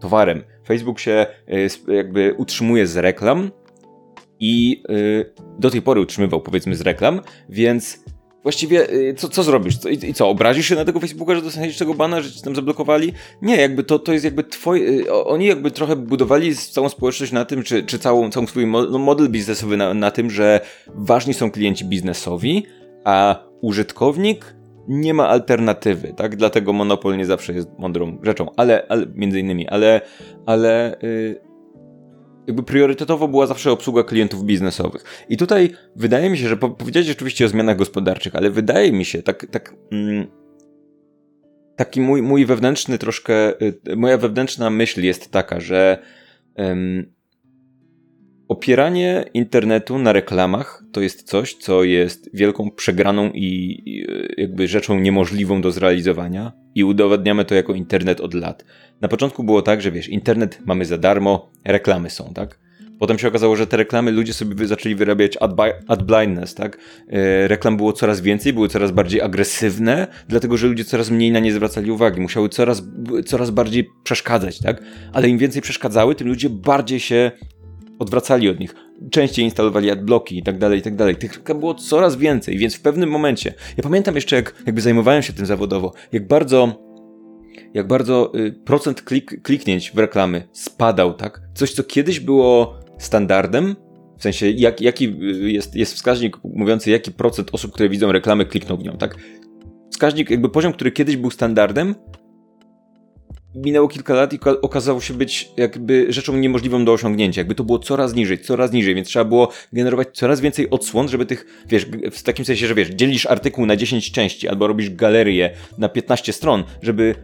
towarem. 0.00 0.42
Facebook 0.66 0.98
się 0.98 1.26
y, 1.88 1.94
jakby 1.94 2.34
utrzymuje 2.38 2.86
z 2.86 2.96
reklam 2.96 3.50
i 4.40 4.82
y, 4.90 5.34
do 5.58 5.70
tej 5.70 5.82
pory 5.82 6.00
utrzymywał, 6.00 6.40
powiedzmy, 6.40 6.76
z 6.76 6.80
reklam, 6.80 7.20
więc 7.48 8.04
właściwie 8.46 8.92
y, 8.92 9.14
co, 9.14 9.28
co 9.28 9.42
zrobisz? 9.42 9.78
Co, 9.78 9.88
i, 9.88 9.98
i, 10.02 10.14
co, 10.14 10.28
obrazisz 10.28 10.66
się 10.66 10.74
na 10.74 10.84
tego 10.84 11.00
Facebooka, 11.00 11.34
że 11.34 11.42
dostaniesz 11.42 11.78
tego 11.78 11.94
bana, 11.94 12.20
że 12.20 12.32
ci 12.32 12.42
tam 12.42 12.54
zablokowali? 12.54 13.12
Nie, 13.42 13.56
jakby 13.56 13.84
to, 13.84 13.98
to 13.98 14.12
jest 14.12 14.24
jakby 14.24 14.44
twoje... 14.44 14.88
Y, 14.88 15.12
oni 15.12 15.46
jakby 15.46 15.70
trochę 15.70 15.96
budowali 15.96 16.56
całą 16.56 16.88
społeczność 16.88 17.32
na 17.32 17.44
tym, 17.44 17.62
czy, 17.62 17.82
czy 17.82 17.98
całą, 17.98 18.30
całą 18.30 18.46
swój 18.46 18.66
no, 18.66 18.98
model 18.98 19.28
biznesowy 19.28 19.76
na, 19.76 19.94
na 19.94 20.10
tym, 20.10 20.30
że 20.30 20.60
ważni 20.94 21.34
są 21.34 21.50
klienci 21.50 21.84
biznesowi, 21.84 22.66
a 23.04 23.44
użytkownik 23.60 24.56
nie 24.88 25.14
ma 25.14 25.28
alternatywy, 25.28 26.14
tak? 26.16 26.36
Dlatego 26.36 26.72
monopol 26.72 27.16
nie 27.16 27.26
zawsze 27.26 27.52
jest 27.52 27.68
mądrą 27.78 28.18
rzeczą, 28.22 28.46
ale, 28.56 28.86
ale 28.88 29.06
między 29.14 29.40
innymi, 29.40 29.68
ale, 29.68 30.00
ale 30.46 30.96
yy, 31.02 31.45
jakby 32.46 32.62
priorytetowo 32.62 33.28
była 33.28 33.46
zawsze 33.46 33.72
obsługa 33.72 34.04
klientów 34.04 34.44
biznesowych. 34.44 35.26
I 35.28 35.36
tutaj 35.36 35.70
wydaje 35.96 36.30
mi 36.30 36.38
się, 36.38 36.48
że 36.48 36.56
po, 36.56 36.70
powiedziałeś 36.70 37.10
oczywiście 37.10 37.44
o 37.44 37.48
zmianach 37.48 37.76
gospodarczych, 37.76 38.36
ale 38.36 38.50
wydaje 38.50 38.92
mi 38.92 39.04
się, 39.04 39.22
tak, 39.22 39.46
tak 39.50 39.74
mm, 39.92 40.26
taki 41.76 42.00
mój, 42.00 42.22
mój 42.22 42.46
wewnętrzny 42.46 42.98
troszkę, 42.98 43.60
y, 43.62 43.96
moja 43.96 44.18
wewnętrzna 44.18 44.70
myśl 44.70 45.02
jest 45.02 45.30
taka, 45.30 45.60
że 45.60 45.98
opieranie 48.48 49.24
internetu 49.34 49.98
na 49.98 50.12
reklamach 50.12 50.84
to 50.92 51.00
jest 51.00 51.22
coś, 51.22 51.54
co 51.54 51.84
jest 51.84 52.36
wielką 52.36 52.70
przegraną 52.70 53.30
i, 53.30 53.82
i 53.86 54.06
jakby 54.40 54.68
rzeczą 54.68 55.00
niemożliwą 55.00 55.60
do 55.60 55.70
zrealizowania 55.70 56.65
i 56.76 56.84
udowadniamy 56.84 57.44
to 57.44 57.54
jako 57.54 57.74
internet 57.74 58.20
od 58.20 58.34
lat. 58.34 58.64
Na 59.00 59.08
początku 59.08 59.44
było 59.44 59.62
tak, 59.62 59.82
że 59.82 59.92
wiesz, 59.92 60.08
internet 60.08 60.58
mamy 60.66 60.84
za 60.84 60.98
darmo, 60.98 61.50
reklamy 61.64 62.10
są, 62.10 62.32
tak? 62.34 62.58
Potem 62.98 63.18
się 63.18 63.28
okazało, 63.28 63.56
że 63.56 63.66
te 63.66 63.76
reklamy 63.76 64.10
ludzie 64.12 64.32
sobie 64.32 64.66
zaczęli 64.66 64.94
wyrabiać 64.94 65.36
ad, 65.40 65.50
ad 65.86 66.02
blindness, 66.02 66.54
tak? 66.54 66.78
Yy, 67.08 67.48
reklam 67.48 67.76
było 67.76 67.92
coraz 67.92 68.20
więcej, 68.20 68.52
były 68.52 68.68
coraz 68.68 68.90
bardziej 68.90 69.20
agresywne, 69.20 70.06
dlatego 70.28 70.56
że 70.56 70.66
ludzie 70.66 70.84
coraz 70.84 71.10
mniej 71.10 71.32
na 71.32 71.38
nie 71.38 71.52
zwracali 71.52 71.90
uwagi, 71.90 72.20
musiały 72.20 72.48
coraz, 72.48 72.82
coraz 73.26 73.50
bardziej 73.50 73.88
przeszkadzać, 74.04 74.58
tak? 74.58 74.82
Ale 75.12 75.28
im 75.28 75.38
więcej 75.38 75.62
przeszkadzały, 75.62 76.14
tym 76.14 76.28
ludzie 76.28 76.50
bardziej 76.50 77.00
się 77.00 77.30
odwracali 77.98 78.48
od 78.48 78.60
nich, 78.60 78.74
częściej 79.10 79.44
instalowali 79.44 79.90
adblocki 79.90 80.38
i 80.38 80.42
tak 80.42 80.58
dalej, 80.58 80.78
i 80.78 80.82
tak 80.82 80.96
dalej. 80.96 81.16
Tych 81.16 81.42
było 81.42 81.74
coraz 81.74 82.16
więcej, 82.16 82.58
więc 82.58 82.74
w 82.74 82.80
pewnym 82.80 83.10
momencie, 83.10 83.54
ja 83.76 83.82
pamiętam 83.82 84.14
jeszcze 84.14 84.36
jak 84.36 84.54
jakby 84.66 84.80
zajmowałem 84.80 85.22
się 85.22 85.32
tym 85.32 85.46
zawodowo, 85.46 85.92
jak 86.12 86.26
bardzo 86.26 86.86
jak 87.74 87.86
bardzo 87.86 88.32
y, 88.34 88.52
procent 88.52 89.02
klik, 89.02 89.42
kliknięć 89.42 89.90
w 89.90 89.98
reklamy 89.98 90.48
spadał, 90.52 91.14
tak? 91.14 91.40
Coś, 91.54 91.72
co 91.72 91.84
kiedyś 91.84 92.20
było 92.20 92.80
standardem, 92.98 93.76
w 94.18 94.22
sensie 94.22 94.50
jak, 94.50 94.80
jaki 94.80 95.08
y, 95.08 95.50
jest, 95.50 95.76
jest 95.76 95.94
wskaźnik 95.94 96.36
mówiący, 96.44 96.90
jaki 96.90 97.12
procent 97.12 97.48
osób, 97.52 97.72
które 97.72 97.88
widzą 97.88 98.12
reklamy, 98.12 98.46
klikną 98.46 98.76
w 98.76 98.82
nią, 98.82 98.96
tak? 98.96 99.16
Wskaźnik, 99.90 100.30
jakby 100.30 100.48
poziom, 100.48 100.72
który 100.72 100.92
kiedyś 100.92 101.16
był 101.16 101.30
standardem, 101.30 101.94
minęło 103.56 103.88
kilka 103.88 104.14
lat 104.14 104.32
i 104.32 104.38
okazało 104.62 105.00
się 105.00 105.14
być 105.14 105.48
jakby 105.56 106.06
rzeczą 106.08 106.36
niemożliwą 106.36 106.84
do 106.84 106.92
osiągnięcia. 106.92 107.40
Jakby 107.40 107.54
to 107.54 107.64
było 107.64 107.78
coraz 107.78 108.14
niżej, 108.14 108.38
coraz 108.38 108.72
niżej, 108.72 108.94
więc 108.94 109.08
trzeba 109.08 109.24
było 109.24 109.52
generować 109.72 110.08
coraz 110.12 110.40
więcej 110.40 110.70
odsłon, 110.70 111.08
żeby 111.08 111.26
tych, 111.26 111.46
wiesz, 111.68 111.86
w 112.12 112.22
takim 112.22 112.44
sensie, 112.44 112.66
że 112.66 112.74
wiesz, 112.74 112.88
dzielisz 112.88 113.26
artykuł 113.26 113.66
na 113.66 113.76
10 113.76 114.12
części 114.12 114.48
albo 114.48 114.66
robisz 114.66 114.90
galerię 114.90 115.50
na 115.78 115.88
15 115.88 116.32
stron, 116.32 116.64
żeby 116.82 117.14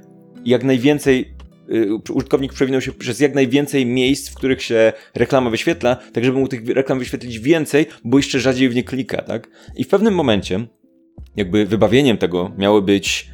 jak 0.45 0.65
najwięcej 0.65 1.35
y, 1.75 2.13
użytkownik 2.13 2.53
przewinął 2.53 2.81
się 2.81 2.93
przez 2.93 3.21
jak 3.21 3.35
najwięcej 3.35 3.87
miejsc, 3.87 4.31
w 4.31 4.35
których 4.35 4.63
się 4.63 4.93
reklama 5.15 5.51
wyświetla, 5.51 5.97
tak 6.13 6.25
żeby 6.25 6.39
mu 6.39 6.49
tych 6.49 6.69
reklam 6.69 6.99
wyświetlić 6.99 7.39
więcej, 7.39 7.87
bo 8.05 8.17
jeszcze 8.17 8.41
rzadziej 8.41 8.69
w 8.69 8.75
nie 8.75 8.85
klika, 8.85 9.23
tak? 9.23 9.49
I 9.77 9.85
w 9.85 9.89
pewnym 9.89 10.15
momencie 10.15 10.67
jakby 11.37 11.67
wybawieniem 11.67 12.19
tego 12.19 12.53
miały 12.59 12.83
być 12.83 13.31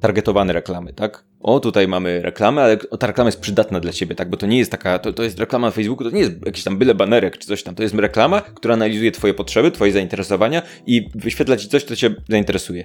targetowane 0.00 0.52
reklamy, 0.52 0.92
tak? 0.92 1.24
O, 1.42 1.60
tutaj 1.60 1.88
mamy 1.88 2.22
reklamę, 2.22 2.62
ale 2.62 2.76
ta 2.76 3.06
reklama 3.06 3.28
jest 3.28 3.40
przydatna 3.40 3.80
dla 3.80 3.92
ciebie, 3.92 4.14
tak? 4.14 4.30
Bo 4.30 4.36
to 4.36 4.46
nie 4.46 4.58
jest 4.58 4.70
taka, 4.70 4.98
to, 4.98 5.12
to 5.12 5.22
jest 5.22 5.38
reklama 5.38 5.66
na 5.66 5.70
Facebooku, 5.70 6.04
to 6.04 6.16
nie 6.16 6.20
jest 6.20 6.32
jakiś 6.46 6.64
tam 6.64 6.78
byle 6.78 6.94
banerek 6.94 7.38
czy 7.38 7.46
coś 7.46 7.62
tam. 7.62 7.74
To 7.74 7.82
jest 7.82 7.94
reklama, 7.94 8.40
która 8.40 8.74
analizuje 8.74 9.12
twoje 9.12 9.34
potrzeby, 9.34 9.70
twoje 9.70 9.92
zainteresowania 9.92 10.62
i 10.86 11.08
wyświetla 11.14 11.56
ci 11.56 11.68
coś, 11.68 11.84
co 11.84 11.96
cię 11.96 12.14
zainteresuje. 12.28 12.84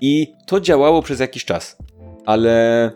I 0.00 0.32
to 0.46 0.60
działało 0.60 1.02
przez 1.02 1.20
jakiś 1.20 1.44
czas 1.44 1.76
ale 2.24 2.92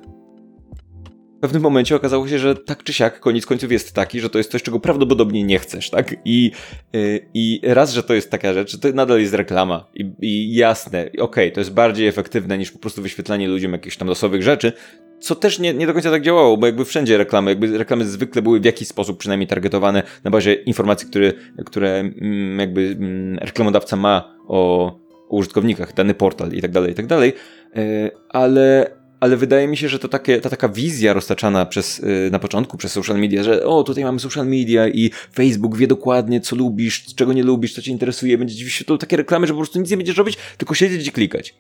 w 1.38 1.40
pewnym 1.40 1.62
momencie 1.62 1.96
okazało 1.96 2.28
się, 2.28 2.38
że 2.38 2.54
tak 2.54 2.82
czy 2.82 2.92
siak 2.92 3.20
koniec 3.20 3.46
końców 3.46 3.72
jest 3.72 3.94
taki, 3.94 4.20
że 4.20 4.30
to 4.30 4.38
jest 4.38 4.50
coś, 4.50 4.62
czego 4.62 4.80
prawdopodobnie 4.80 5.44
nie 5.44 5.58
chcesz, 5.58 5.90
tak? 5.90 6.14
I, 6.24 6.50
yy, 6.92 7.20
i 7.34 7.60
raz, 7.62 7.92
że 7.92 8.02
to 8.02 8.14
jest 8.14 8.30
taka 8.30 8.52
rzecz, 8.52 8.78
to 8.78 8.88
nadal 8.92 9.20
jest 9.20 9.34
reklama 9.34 9.86
i, 9.94 10.10
i 10.20 10.54
jasne, 10.54 11.00
okej, 11.00 11.20
okay, 11.20 11.50
to 11.50 11.60
jest 11.60 11.72
bardziej 11.72 12.08
efektywne 12.08 12.58
niż 12.58 12.70
po 12.72 12.78
prostu 12.78 13.02
wyświetlanie 13.02 13.48
ludziom 13.48 13.72
jakichś 13.72 13.96
tam 13.96 14.08
losowych 14.08 14.42
rzeczy, 14.42 14.72
co 15.20 15.34
też 15.34 15.58
nie, 15.58 15.74
nie 15.74 15.86
do 15.86 15.92
końca 15.92 16.10
tak 16.10 16.22
działało, 16.22 16.56
bo 16.56 16.66
jakby 16.66 16.84
wszędzie 16.84 17.18
reklamy, 17.18 17.50
jakby 17.50 17.78
reklamy 17.78 18.04
zwykle 18.04 18.42
były 18.42 18.60
w 18.60 18.64
jakiś 18.64 18.88
sposób 18.88 19.18
przynajmniej 19.18 19.48
targetowane 19.48 20.02
na 20.24 20.30
bazie 20.30 20.54
informacji, 20.54 21.08
które, 21.08 21.32
które 21.66 21.98
mm, 21.98 22.58
jakby 22.58 22.96
mm, 23.00 23.38
reklamodawca 23.38 23.96
ma 23.96 24.34
o, 24.48 24.98
użytkownikach, 25.28 25.94
dany 25.94 26.14
portal 26.14 26.52
i 26.52 26.62
tak 26.62 26.70
dalej, 26.70 26.92
i 26.92 26.94
tak 26.94 27.06
dalej, 27.06 27.32
yy, 27.74 28.10
ale 28.28 28.90
ale 29.20 29.36
wydaje 29.36 29.68
mi 29.68 29.76
się, 29.76 29.88
że 29.88 29.98
to 29.98 30.08
takie, 30.08 30.40
ta 30.40 30.50
taka 30.50 30.68
wizja 30.68 31.12
roztaczana 31.12 31.66
przez, 31.66 31.98
yy, 31.98 32.30
na 32.30 32.38
początku 32.38 32.76
przez 32.76 32.92
social 32.92 33.18
media, 33.18 33.42
że 33.42 33.64
o, 33.64 33.82
tutaj 33.82 34.04
mamy 34.04 34.20
social 34.20 34.46
media 34.46 34.88
i 34.88 35.10
Facebook 35.34 35.76
wie 35.76 35.86
dokładnie, 35.86 36.40
co 36.40 36.56
lubisz, 36.56 37.14
czego 37.14 37.32
nie 37.32 37.42
lubisz, 37.42 37.74
co 37.74 37.82
cię 37.82 37.90
interesuje, 37.90 38.38
będzie 38.38 38.54
ci 38.54 38.64
wyświetlał 38.64 38.98
takie 38.98 39.16
reklamy, 39.16 39.46
że 39.46 39.52
po 39.52 39.58
prostu 39.58 39.78
nic 39.80 39.90
nie 39.90 39.96
będziesz 39.96 40.16
robić, 40.16 40.36
tylko 40.56 40.74
siedzieć 40.74 41.08
i 41.08 41.12
klikać. 41.12 41.54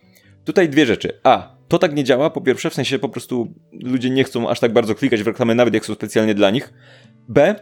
Tutaj 0.44 0.68
dwie 0.68 0.86
rzeczy. 0.86 1.20
A, 1.22 1.56
to 1.68 1.78
tak 1.78 1.94
nie 1.94 2.04
działa, 2.04 2.30
po 2.30 2.40
pierwsze, 2.40 2.70
w 2.70 2.74
sensie 2.74 2.98
po 2.98 3.08
prostu 3.08 3.54
ludzie 3.72 4.10
nie 4.10 4.24
chcą 4.24 4.48
aż 4.48 4.60
tak 4.60 4.72
bardzo 4.72 4.94
klikać 4.94 5.22
w 5.22 5.26
reklamy, 5.26 5.54
nawet 5.54 5.74
jak 5.74 5.86
są 5.86 5.94
specjalnie 5.94 6.34
dla 6.34 6.50
nich. 6.50 6.72
B, 7.28 7.54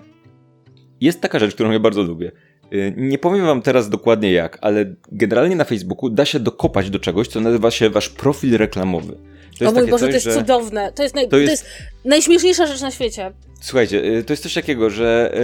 jest 1.00 1.21
taka 1.21 1.38
rzecz, 1.38 1.55
którą 1.55 1.71
ja 1.71 1.81
bardzo 1.81 2.03
lubię. 2.03 2.33
Y, 2.73 2.95
nie 2.97 3.19
powiem 3.19 3.47
wam 3.47 3.63
teraz 3.63 3.89
dokładnie 3.89 4.33
jak, 4.33 4.59
ale 4.61 4.95
generalnie 5.13 5.57
na 5.57 5.65
Facebooku 5.65 6.11
da 6.11 6.25
się 6.25 6.41
dokopać 6.41 6.91
do 6.91 6.99
czegoś, 6.99 7.29
co 7.29 7.41
nazywa 7.41 7.71
się 7.71 7.91
wasz 7.91 8.09
profil 8.09 8.57
reklamowy. 8.57 9.17
To 9.59 9.69
o 9.69 9.73
mój 9.73 9.87
Boże, 9.87 10.07
coś, 10.07 10.11
to 10.11 10.15
jest 10.15 10.25
że... 10.25 10.35
cudowne. 10.35 10.93
To 10.93 11.03
jest, 11.03 11.15
naj... 11.15 11.29
to, 11.29 11.39
jest... 11.39 11.63
to 11.63 11.69
jest 11.69 11.83
najśmieszniejsza 12.05 12.67
rzecz 12.67 12.81
na 12.81 12.91
świecie. 12.91 13.33
Słuchajcie, 13.61 14.05
y, 14.05 14.25
to 14.25 14.33
jest 14.33 14.43
coś 14.43 14.55
takiego, 14.55 14.91
że 14.91 15.35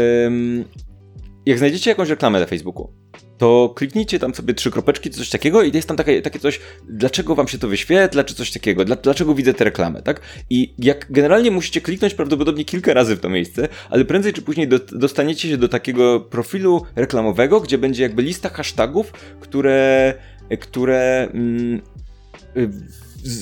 jak 1.46 1.58
znajdziecie 1.58 1.90
jakąś 1.90 2.08
reklamę 2.08 2.40
na 2.40 2.46
Facebooku, 2.46 2.92
to 3.38 3.72
kliknijcie 3.76 4.18
tam 4.18 4.34
sobie 4.34 4.54
trzy 4.54 4.70
kropeczki, 4.70 5.10
coś 5.10 5.30
takiego 5.30 5.62
i 5.62 5.76
jest 5.76 5.88
tam 5.88 5.96
takie, 5.96 6.22
takie 6.22 6.38
coś, 6.38 6.60
dlaczego 6.88 7.34
wam 7.34 7.48
się 7.48 7.58
to 7.58 7.68
wyświetla, 7.68 8.24
czy 8.24 8.34
coś 8.34 8.50
takiego, 8.50 8.84
dlaczego 8.84 9.34
widzę 9.34 9.54
tę 9.54 9.64
reklamę, 9.64 10.02
tak? 10.02 10.20
I 10.50 10.74
jak 10.78 11.06
generalnie 11.10 11.50
musicie 11.50 11.80
kliknąć 11.80 12.14
prawdopodobnie 12.14 12.64
kilka 12.64 12.94
razy 12.94 13.16
w 13.16 13.20
to 13.20 13.28
miejsce, 13.28 13.68
ale 13.90 14.04
prędzej 14.04 14.32
czy 14.32 14.42
później 14.42 14.68
do, 14.68 14.78
dostaniecie 14.78 15.48
się 15.48 15.56
do 15.56 15.68
takiego 15.68 16.20
profilu 16.20 16.82
reklamowego, 16.96 17.60
gdzie 17.60 17.78
będzie 17.78 18.02
jakby 18.02 18.22
lista 18.22 18.48
hashtagów, 18.48 19.12
które, 19.40 20.14
które 20.60 21.28
mm, 21.34 21.82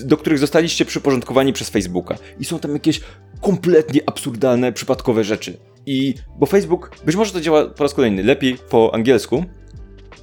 do 0.04 0.16
których 0.16 0.38
zostaliście 0.38 0.84
przyporządkowani 0.84 1.52
przez 1.52 1.70
Facebooka. 1.70 2.18
I 2.40 2.44
są 2.44 2.58
tam 2.58 2.72
jakieś 2.72 3.00
kompletnie 3.40 4.00
absurdalne, 4.06 4.72
przypadkowe 4.72 5.24
rzeczy. 5.24 5.58
I 5.86 6.14
bo 6.38 6.46
Facebook, 6.46 6.90
być 7.04 7.16
może 7.16 7.32
to 7.32 7.40
działa 7.40 7.66
po 7.66 7.82
raz 7.82 7.94
kolejny 7.94 8.22
lepiej 8.22 8.56
po 8.70 8.94
angielsku, 8.94 9.44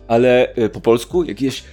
ale 0.07 0.53
e, 0.55 0.69
po 0.69 0.81
polsku 0.81 1.23
jakieś 1.23 1.63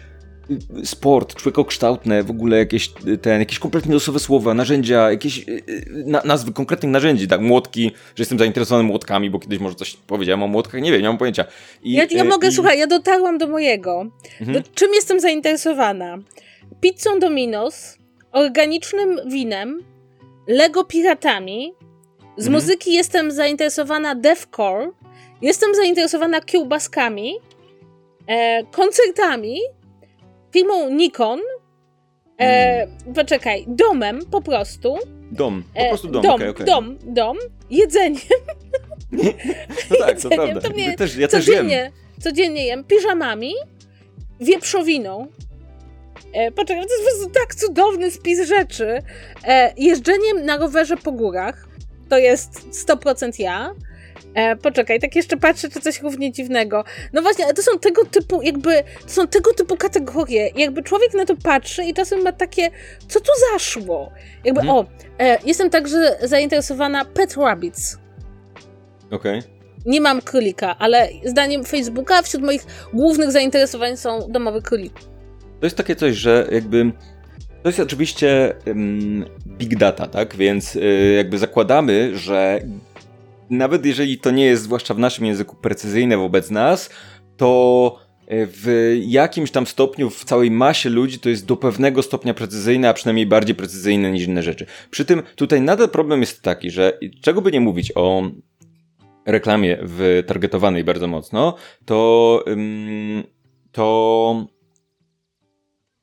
y, 0.51 0.87
sport, 0.87 1.35
człowiekokształtne, 1.35 2.23
w 2.23 2.31
ogóle 2.31 2.59
jakieś 2.59 2.93
y, 3.07 3.19
ten, 3.19 3.41
jakieś 3.41 3.59
kompletnie 3.59 3.95
losowe 3.95 4.19
słowa, 4.19 4.55
narzędzia, 4.55 5.11
jakieś 5.11 5.49
y, 5.49 5.63
na, 6.07 6.23
nazwy 6.25 6.53
konkretnych 6.53 6.93
narzędzi, 6.93 7.29
tak, 7.29 7.41
młotki, 7.41 7.91
że 8.17 8.23
jestem 8.23 8.39
zainteresowany 8.39 8.85
młotkami, 8.85 9.31
bo 9.31 9.39
kiedyś 9.39 9.59
może 9.59 9.75
coś 9.75 9.97
powiedziałem 9.97 10.43
o 10.43 10.49
młotkach, 10.49 10.83
nie 10.83 10.93
wiem, 10.93 11.03
nie 11.03 11.09
mam 11.09 11.19
pojęcia. 11.19 11.45
I, 11.83 11.93
ja, 11.93 12.05
ja 12.11 12.25
mogę, 12.25 12.49
i... 12.49 12.53
słuchaj, 12.53 12.79
ja 12.79 12.87
dotarłam 12.87 13.39
do 13.39 13.47
mojego. 13.47 14.07
Mhm. 14.41 14.63
Do, 14.63 14.69
czym 14.75 14.95
jestem 14.95 15.21
zainteresowana? 15.21 16.19
Pizzą 16.81 17.19
Domino's, 17.19 17.99
organicznym 18.33 19.21
winem, 19.27 19.83
Lego 20.49 20.85
piratami, 20.85 21.73
z 22.37 22.47
mhm. 22.47 22.53
muzyki 22.53 22.93
jestem 22.93 23.33
zainteresowana 23.33 24.15
deathcore, 24.15 24.91
jestem 25.43 25.75
zainteresowana 25.75 26.41
kiełbaskami, 26.41 27.35
e, 28.27 28.65
koncertami, 28.65 29.61
firmą 30.53 30.91
Nikon, 30.91 31.41
e, 32.39 32.87
hmm. 32.87 33.15
poczekaj, 33.15 33.65
domem 33.67 34.21
po 34.31 34.41
prostu. 34.43 34.99
Dom, 35.33 35.63
po 35.75 35.81
e, 35.81 35.89
prostu 35.89 36.09
dom, 36.09 36.23
dom, 36.23 36.35
okay, 36.35 36.49
okay. 36.49 36.67
dom, 36.67 36.99
dom, 37.03 37.37
jedzeniem. 37.71 38.21
No 39.91 39.97
tak, 39.99 40.21
to 40.21 40.29
prawda. 40.37 40.61
To 40.61 40.71
mnie, 40.71 40.97
też, 40.97 41.17
ja 41.17 41.29
codziennie, 41.29 41.85
też 41.85 41.93
jem. 41.93 42.23
Codziennie 42.23 42.67
jem 42.67 42.85
piżamami, 42.85 43.55
wieprzowiną. 44.41 45.27
E, 46.33 46.53
poczekaj, 46.53 46.87
to 46.87 46.95
jest 46.95 47.05
po 47.05 47.11
prostu 47.11 47.41
tak 47.41 47.55
cudowny 47.55 48.11
spis 48.11 48.49
rzeczy. 48.49 49.03
E, 49.45 49.73
jeżdżeniem 49.77 50.45
na 50.45 50.57
rowerze 50.57 50.97
po 50.97 51.13
górach, 51.13 51.67
to 52.15 52.19
jest 52.19 52.69
100% 52.89 53.33
ja. 53.39 53.75
E, 54.35 54.57
poczekaj, 54.57 55.01
tak 55.01 55.17
jeszcze 55.17 55.37
patrzę, 55.37 55.69
czy 55.69 55.81
coś 55.81 56.03
równie 56.03 56.33
dziwnego. 56.33 56.85
No 57.13 57.23
właśnie, 57.23 57.45
ale 57.45 57.55
to 57.55 57.63
są 57.63 57.79
tego 57.79 58.05
typu, 58.05 58.43
jakby, 58.43 58.83
to 59.03 59.09
są 59.09 59.27
tego 59.27 59.55
typu 59.55 59.77
kategorie. 59.77 60.51
Jakby 60.57 60.83
człowiek 60.83 61.15
na 61.15 61.25
to 61.25 61.37
patrzy 61.37 61.85
i 61.85 61.95
czasem 61.95 62.23
ma 62.23 62.33
takie, 62.33 62.71
co 63.09 63.21
tu 63.21 63.31
zaszło? 63.53 64.13
Jakby, 64.45 64.61
mhm. 64.61 64.79
o, 64.79 64.87
e, 65.19 65.39
jestem 65.45 65.71
także 65.71 66.17
zainteresowana 66.23 67.05
Pet 67.05 67.37
Rabbits. 67.37 67.99
Okej. 69.11 69.39
Okay. 69.39 69.51
Nie 69.87 70.01
mam 70.01 70.21
królika, 70.23 70.79
ale 70.79 71.09
zdaniem 71.25 71.65
Facebooka 71.65 72.23
wśród 72.23 72.43
moich 72.43 72.67
głównych 72.93 73.33
zainteresowań 73.33 73.97
są 73.97 74.19
domowe 74.29 74.63
króliki. 74.63 75.05
To 75.61 75.67
jest 75.67 75.77
takie 75.77 75.97
coś, 75.97 76.15
że 76.15 76.49
jakby 76.53 76.93
to 77.65 77.69
jest 77.69 77.81
oczywiście 77.81 78.55
um, 78.67 79.25
big 79.47 79.77
data, 79.77 80.07
tak? 80.07 80.37
Więc 80.37 80.77
y, 80.77 81.15
jakby 81.17 81.39
zakładamy, 81.39 82.19
że 82.19 82.61
nawet 83.51 83.87
jeżeli 83.87 84.19
to 84.19 84.31
nie 84.31 84.45
jest, 84.45 84.63
zwłaszcza 84.63 84.95
w 84.95 84.99
naszym 84.99 85.27
języku, 85.27 85.57
precyzyjne 85.57 86.17
wobec 86.17 86.51
nas, 86.51 86.91
to 87.37 87.99
e, 88.27 88.47
w 88.47 88.95
jakimś 89.01 89.51
tam 89.51 89.67
stopniu, 89.67 90.11
w 90.11 90.25
całej 90.25 90.51
masie 90.51 90.91
ludzi 90.91 91.19
to 91.19 91.29
jest 91.29 91.47
do 91.47 91.57
pewnego 91.57 92.03
stopnia 92.03 92.35
precyzyjne, 92.35 92.89
a 92.89 92.95
przynajmniej 92.95 93.27
bardziej 93.27 93.55
precyzyjne 93.55 94.13
niż 94.13 94.27
inne 94.27 94.43
rzeczy. 94.43 94.67
Przy 94.91 95.05
tym 95.05 95.23
tutaj 95.37 95.61
nadal 95.61 95.89
problem 95.89 96.21
jest 96.21 96.43
taki, 96.43 96.71
że 96.71 96.99
czego 97.21 97.43
by 97.43 97.53
nie 97.53 97.61
mówić 97.61 97.93
o 97.95 98.23
reklamie 99.27 99.79
w 99.83 100.23
targetowanej 100.27 100.85
bardzo 100.85 101.07
mocno, 101.07 101.55
to, 101.85 102.45
to 103.73 104.54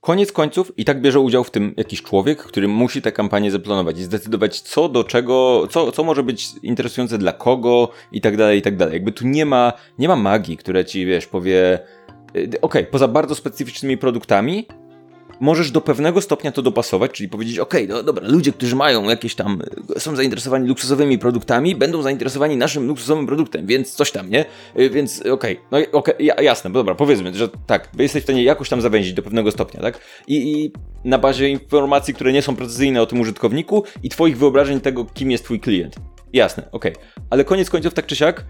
Koniec 0.02 0.32
końców 0.32 0.72
i 0.78 0.86
tak 0.86 1.02
bierze 1.02 1.20
udział 1.20 1.44
w 1.44 1.52
tym 1.52 1.74
jakiś 1.78 2.02
człowiek, 2.02 2.44
który 2.44 2.68
musi 2.68 3.02
tę 3.02 3.12
kampanię 3.12 3.52
zaplanować 3.52 4.00
i 4.00 4.04
zdecydować, 4.04 4.62
co 4.62 4.90
do 4.90 5.04
czego, 5.04 5.68
co, 5.70 5.92
co 5.92 6.04
może 6.04 6.24
być 6.24 6.48
interesujące 6.64 7.18
dla 7.18 7.34
kogo 7.34 7.90
i 8.12 8.22
tak 8.22 8.38
dalej, 8.38 8.60
i 8.60 8.62
tak 8.62 8.78
dalej. 8.78 8.94
Jakby 8.94 9.12
tu 9.12 9.28
nie 9.28 9.46
ma, 9.46 9.74
nie 10.00 10.08
ma 10.08 10.16
magii, 10.16 10.58
która 10.58 10.84
ci, 10.84 11.06
wiesz, 11.06 11.28
powie, 11.28 11.80
y, 12.36 12.48
okej, 12.48 12.60
okay, 12.62 12.84
poza 12.84 13.08
bardzo 13.08 13.36
specyficznymi 13.36 13.98
produktami, 13.98 14.68
możesz 15.42 15.72
do 15.72 15.82
pewnego 15.82 16.22
stopnia 16.22 16.52
to 16.52 16.62
dopasować, 16.62 17.12
czyli 17.12 17.30
powiedzieć, 17.30 17.60
ok, 17.60 17.74
no 17.88 18.04
dobra, 18.04 18.28
ludzie, 18.28 18.52
którzy 18.52 18.76
mają 18.76 19.04
jakieś 19.04 19.36
tam, 19.36 19.62
są 19.98 20.16
zainteresowani 20.16 20.68
luksusowymi 20.68 21.20
produktami, 21.20 21.76
będą 21.76 22.02
zainteresowani 22.02 22.58
naszym 22.58 22.88
luksusowym 22.88 23.28
produktem, 23.28 23.66
więc 23.66 23.94
coś 23.94 24.12
tam, 24.12 24.30
nie? 24.30 24.46
Y, 24.80 24.90
więc 24.90 25.20
okej, 25.20 25.60
okay, 25.72 25.88
no 25.92 26.00
okay, 26.00 26.16
jasne, 26.44 26.72
dobra, 26.72 26.96
powiedzmy, 26.96 27.34
że 27.34 27.50
tak, 27.68 27.90
jesteś 28.00 28.22
w 28.22 28.26
stanie 28.26 28.44
jakoś 28.44 28.70
tam 28.70 28.82
zawęzić 28.82 29.14
do 29.14 29.24
pewnego 29.24 29.52
stopnia, 29.52 29.82
tak? 29.82 30.00
I, 30.28 30.36
I 30.52 30.72
na 31.04 31.18
bazie 31.18 31.50
informacji, 31.50 32.14
które 32.14 32.34
nie 32.34 32.42
są 32.42 32.56
precyzyjne 32.56 33.02
o 33.02 33.06
tym 33.06 33.20
użytkowniku 33.20 33.84
i 34.04 34.10
twoich 34.10 34.38
wyobrażeń 34.38 34.82
tego, 34.82 35.06
kim 35.06 35.32
jest 35.32 35.44
twój 35.44 35.60
klient. 35.60 35.96
Jasne, 36.34 36.72
okej. 36.72 36.92
Okay. 36.92 37.06
Ale 37.30 37.46
koniec 37.46 37.70
końców, 37.70 37.94
tak 37.94 38.06
czy 38.06 38.16
siak, 38.16 38.46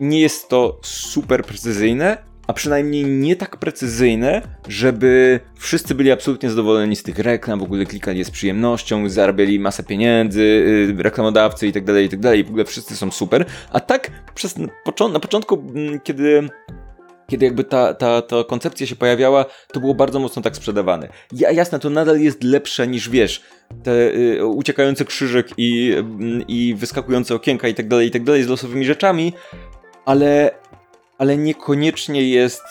nie 0.00 0.20
jest 0.20 0.48
to 0.48 0.80
super 0.82 1.44
precyzyjne, 1.44 2.18
a 2.46 2.52
przynajmniej 2.52 3.04
nie 3.04 3.36
tak 3.36 3.56
precyzyjne, 3.56 4.42
żeby 4.68 5.40
wszyscy 5.58 5.94
byli 5.94 6.12
absolutnie 6.12 6.50
zadowoleni 6.50 6.96
z 6.96 7.02
tych 7.02 7.18
reklam, 7.18 7.58
w 7.58 7.62
ogóle 7.62 7.86
klikali 7.86 8.18
je 8.18 8.24
z 8.24 8.30
przyjemnością, 8.30 9.08
zarabiali 9.08 9.60
masę 9.60 9.82
pieniędzy, 9.82 10.42
y, 10.98 11.02
reklamodawcy 11.02 11.66
i 11.66 11.72
tak 11.72 11.84
dalej, 11.84 12.06
i 12.06 12.08
tak 12.08 12.20
dalej, 12.20 12.44
w 12.44 12.48
ogóle 12.48 12.64
wszyscy 12.64 12.96
są 12.96 13.10
super, 13.10 13.44
a 13.70 13.80
tak 13.80 14.10
przez, 14.34 14.54
na 15.12 15.20
początku, 15.20 15.54
mm, 15.74 16.00
kiedy 16.00 16.48
kiedy 17.28 17.44
jakby 17.44 17.64
ta, 17.64 17.94
ta, 17.94 18.22
ta 18.22 18.44
koncepcja 18.44 18.86
się 18.86 18.96
pojawiała, 18.96 19.44
to 19.72 19.80
było 19.80 19.94
bardzo 19.94 20.20
mocno 20.20 20.42
tak 20.42 20.56
sprzedawane. 20.56 21.08
Ja, 21.32 21.50
jasne, 21.50 21.78
to 21.78 21.90
nadal 21.90 22.20
jest 22.20 22.44
lepsze 22.44 22.86
niż, 22.86 23.08
wiesz, 23.08 23.42
te 23.82 24.14
y, 24.14 24.46
uciekające 24.46 25.04
krzyżyk 25.04 25.48
i, 25.56 25.92
y, 25.92 26.04
i 26.48 26.74
wyskakujące 26.74 27.34
okienka 27.34 27.68
i 27.68 27.74
tak 27.74 27.88
dalej, 27.88 28.08
i 28.08 28.10
tak 28.10 28.24
dalej 28.24 28.42
z 28.42 28.48
losowymi 28.48 28.84
rzeczami, 28.84 29.32
ale 30.04 30.50
ale 31.18 31.36
niekoniecznie 31.36 32.28
jest 32.28 32.62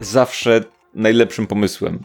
zawsze 0.00 0.64
najlepszym 0.94 1.46
pomysłem. 1.46 2.04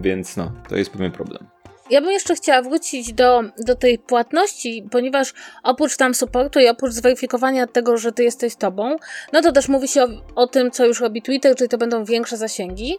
Więc 0.00 0.36
no, 0.36 0.52
to 0.68 0.76
jest 0.76 0.90
pewien 0.90 1.12
problem. 1.12 1.46
Ja 1.90 2.00
bym 2.00 2.10
jeszcze 2.10 2.34
chciała 2.34 2.62
wrócić 2.62 3.12
do, 3.12 3.42
do 3.58 3.74
tej 3.74 3.98
płatności, 3.98 4.88
ponieważ 4.90 5.34
oprócz 5.62 5.96
tam 5.96 6.14
supportu 6.14 6.60
i 6.60 6.68
oprócz 6.68 6.92
zweryfikowania 6.92 7.66
tego, 7.66 7.96
że 7.96 8.12
ty 8.12 8.24
jesteś 8.24 8.56
tobą, 8.56 8.96
no 9.32 9.42
to 9.42 9.52
też 9.52 9.68
mówi 9.68 9.88
się 9.88 10.04
o, 10.04 10.08
o, 10.34 10.46
tym, 10.46 10.70
co 10.70 10.86
już 10.86 11.00
robi 11.00 11.22
Twitter, 11.22 11.56
czyli 11.56 11.68
to 11.68 11.78
będą 11.78 12.04
większe 12.04 12.36
zasięgi. 12.36 12.98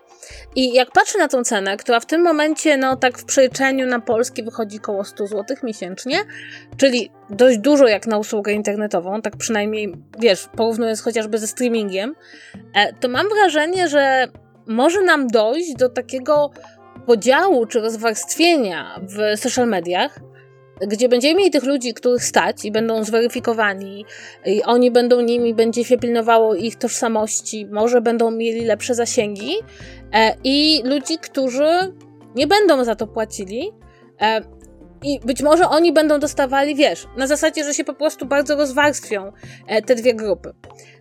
I 0.56 0.74
jak 0.74 0.92
patrzę 0.92 1.20
na 1.20 1.28
tą 1.28 1.44
cenę, 1.44 1.78
która 1.78 2.00
w 2.00 2.06
tym 2.06 2.22
momencie, 2.22 2.78
no 2.78 2.96
tak 2.96 3.18
w 3.18 3.26
przeliczeniu 3.26 3.86
na 3.86 4.00
polski 4.00 4.44
wychodzi 4.44 4.78
około 4.78 5.04
100 5.04 5.28
zł 5.28 5.58
miesięcznie, 5.64 6.18
czyli 6.78 7.12
dość 7.30 7.58
dużo 7.58 7.88
jak 7.88 8.08
na 8.08 8.18
usługę 8.18 8.54
internetową, 8.54 9.22
tak 9.22 9.38
przynajmniej, 9.38 9.94
wiesz, 10.20 10.48
porównując 10.56 11.02
chociażby 11.02 11.38
ze 11.38 11.48
streamingiem, 11.48 12.16
e, 12.76 12.94
to 12.94 13.10
mam 13.10 13.30
wrażenie, 13.30 13.88
że 13.88 14.28
może 14.68 15.02
nam 15.02 15.28
dojść 15.28 15.76
do 15.76 15.90
takiego 15.90 16.52
podziału 17.08 17.66
czy 17.66 17.80
rozwarstwienia 17.80 19.00
w 19.02 19.40
social 19.40 19.68
mediach, 19.68 20.20
gdzie 20.82 21.10
będziemy 21.10 21.36
mieli 21.36 21.52
tych 21.52 21.64
ludzi, 21.64 21.94
których 21.94 22.24
stać 22.24 22.66
i 22.66 22.72
będą 22.72 23.04
zweryfikowani, 23.04 24.06
i 24.46 24.64
oni 24.64 24.92
będą 24.92 25.22
nimi, 25.22 25.54
będzie 25.54 25.84
się 25.84 25.98
pilnowało 25.98 26.56
ich 26.56 26.76
tożsamości, 26.76 27.66
może 27.72 28.02
będą 28.02 28.32
mieli 28.32 28.66
lepsze 28.66 28.96
zasięgi, 28.96 29.56
e, 30.14 30.36
i 30.44 30.82
ludzi, 30.86 31.18
którzy 31.22 31.94
nie 32.36 32.48
będą 32.48 32.84
za 32.84 32.96
to 32.96 33.08
płacili. 33.08 33.72
I 35.04 35.20
być 35.26 35.42
może 35.42 35.70
oni 35.70 35.94
będą 35.94 36.20
dostawali, 36.20 36.76
wiesz, 36.76 37.08
na 37.18 37.28
zasadzie, 37.28 37.64
że 37.64 37.74
się 37.74 37.84
po 37.84 37.94
prostu 37.94 38.26
bardzo 38.26 38.56
rozwarstwią 38.56 39.32
e, 39.68 39.82
te 39.82 39.96
dwie 39.96 40.14
grupy. 40.14 40.54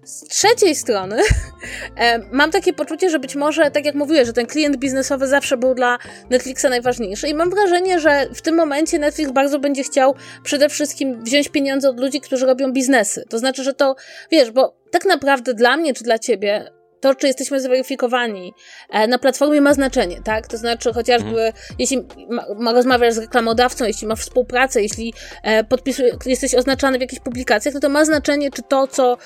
Z 0.05 0.21
trzeciej 0.29 0.75
strony 0.75 1.17
e, 1.97 2.19
mam 2.33 2.51
takie 2.51 2.73
poczucie, 2.73 3.11
że 3.11 3.19
być 3.19 3.37
może, 3.37 3.71
tak 3.71 3.85
jak 3.85 3.95
mówiłeś, 3.95 4.27
że 4.27 4.33
ten 4.33 4.47
klient 4.47 4.77
biznesowy 4.77 5.27
zawsze 5.27 5.57
był 5.57 5.75
dla 5.75 5.99
Netflixa 6.31 6.65
najważniejszy 6.71 7.29
i 7.29 7.35
mam 7.35 7.51
wrażenie, 7.51 8.01
że 8.01 8.27
w 8.35 8.43
tym 8.43 8.55
momencie 8.55 8.99
Netflix 8.99 9.31
bardzo 9.31 9.59
będzie 9.59 9.83
chciał 9.83 10.15
przede 10.43 10.69
wszystkim 10.69 11.25
wziąć 11.25 11.49
pieniądze 11.49 11.91
od 11.91 12.01
ludzi, 12.01 12.21
którzy 12.21 12.47
robią 12.47 12.73
biznesy. 12.73 13.25
To 13.29 13.39
znaczy, 13.39 13.63
że 13.63 13.75
to, 13.75 13.97
wiesz, 14.31 14.51
bo 14.51 14.77
tak 14.91 15.05
naprawdę 15.05 15.55
dla 15.55 15.77
mnie 15.77 15.95
czy 15.95 16.05
dla 16.05 16.19
ciebie 16.19 16.71
to, 17.07 17.15
czy 17.15 17.27
jesteśmy 17.27 17.61
zweryfikowani 17.61 18.55
e, 18.91 19.07
na 19.07 19.19
platformie 19.19 19.61
ma 19.61 19.75
znaczenie, 19.75 20.21
tak? 20.25 20.47
To 20.47 20.57
znaczy 20.57 20.93
chociażby, 20.93 21.29
mhm. 21.29 21.53
jeśli 21.79 22.07
ma, 22.31 22.45
ma 22.59 22.73
rozmawiasz 22.73 23.15
z 23.15 23.19
reklamodawcą, 23.19 23.85
jeśli 23.85 24.07
masz 24.07 24.21
współpracę, 24.21 24.83
jeśli 24.83 25.15
e, 25.45 25.65
jesteś 26.27 26.55
oznaczany 26.55 26.99
w 26.99 27.01
jakichś 27.01 27.23
publikacjach, 27.23 27.75
no 27.75 27.81
to 27.81 27.89
ma 27.89 28.05
znaczenie, 28.05 28.51
czy 28.51 28.63
to, 28.63 28.87
co 28.87 29.17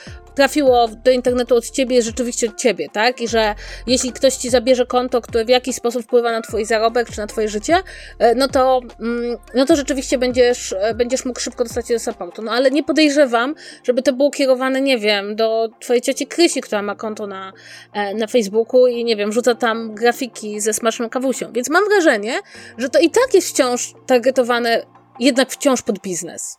trafiło 0.40 0.88
do 0.88 1.11
internetu 1.11 1.57
od 1.57 1.70
ciebie 1.70 1.96
jest 1.96 2.09
rzeczywiście 2.09 2.48
od 2.48 2.57
ciebie, 2.57 2.88
tak? 2.92 3.20
I 3.20 3.29
że 3.29 3.55
jeśli 3.87 4.12
ktoś 4.12 4.35
ci 4.35 4.50
zabierze 4.50 4.87
konto, 4.87 5.20
które 5.20 5.44
w 5.44 5.48
jakiś 5.48 5.76
sposób 5.76 6.03
wpływa 6.03 6.33
na 6.33 6.40
twój 6.40 6.64
zarobek 6.64 7.11
czy 7.11 7.18
na 7.18 7.26
twoje 7.26 7.48
życie, 7.48 7.76
e, 8.18 8.35
no 8.35 8.48
to, 8.48 8.81
mm, 9.00 9.37
no 9.55 9.66
to 9.66 9.76
rzeczywiście 9.76 10.18
będziesz, 10.18 10.72
e, 10.72 10.94
będziesz 10.94 11.24
mógł 11.24 11.40
szybko 11.40 11.64
dostać 11.64 11.88
się 11.88 11.94
do 11.94 12.00
supportu. 12.00 12.42
No 12.42 12.53
ale 12.53 12.70
nie 12.70 12.83
podejrzewam, 12.83 13.55
żeby 13.85 14.03
to 14.03 14.12
było 14.12 14.31
kierowane, 14.31 14.81
nie 14.81 14.98
wiem, 14.98 15.37
do 15.37 15.68
twojej 15.81 16.03
cioci 16.03 16.26
Krysi, 16.26 16.61
która 16.61 16.83
ma 16.83 16.94
konto 16.94 17.26
na, 17.26 17.53
e, 17.92 18.14
na 18.14 18.26
Facebooku 18.26 18.87
i 18.87 19.05
nie 19.05 19.16
wiem, 19.16 19.33
rzuca 19.33 19.55
tam 19.55 19.94
grafiki 19.94 20.61
ze 20.61 20.72
smaczną 20.72 21.11
kawusią. 21.11 21.53
Więc 21.53 21.70
mam 21.70 21.85
wrażenie, 21.85 22.40
że 22.79 22.88
to 22.88 22.98
i 22.98 23.11
tak 23.11 23.35
jest 23.35 23.48
wciąż 23.48 23.92
targetowane 24.07 24.83
jednak 25.20 25.50
wciąż 25.50 25.83
pod 25.83 25.98
biznes. 25.98 26.57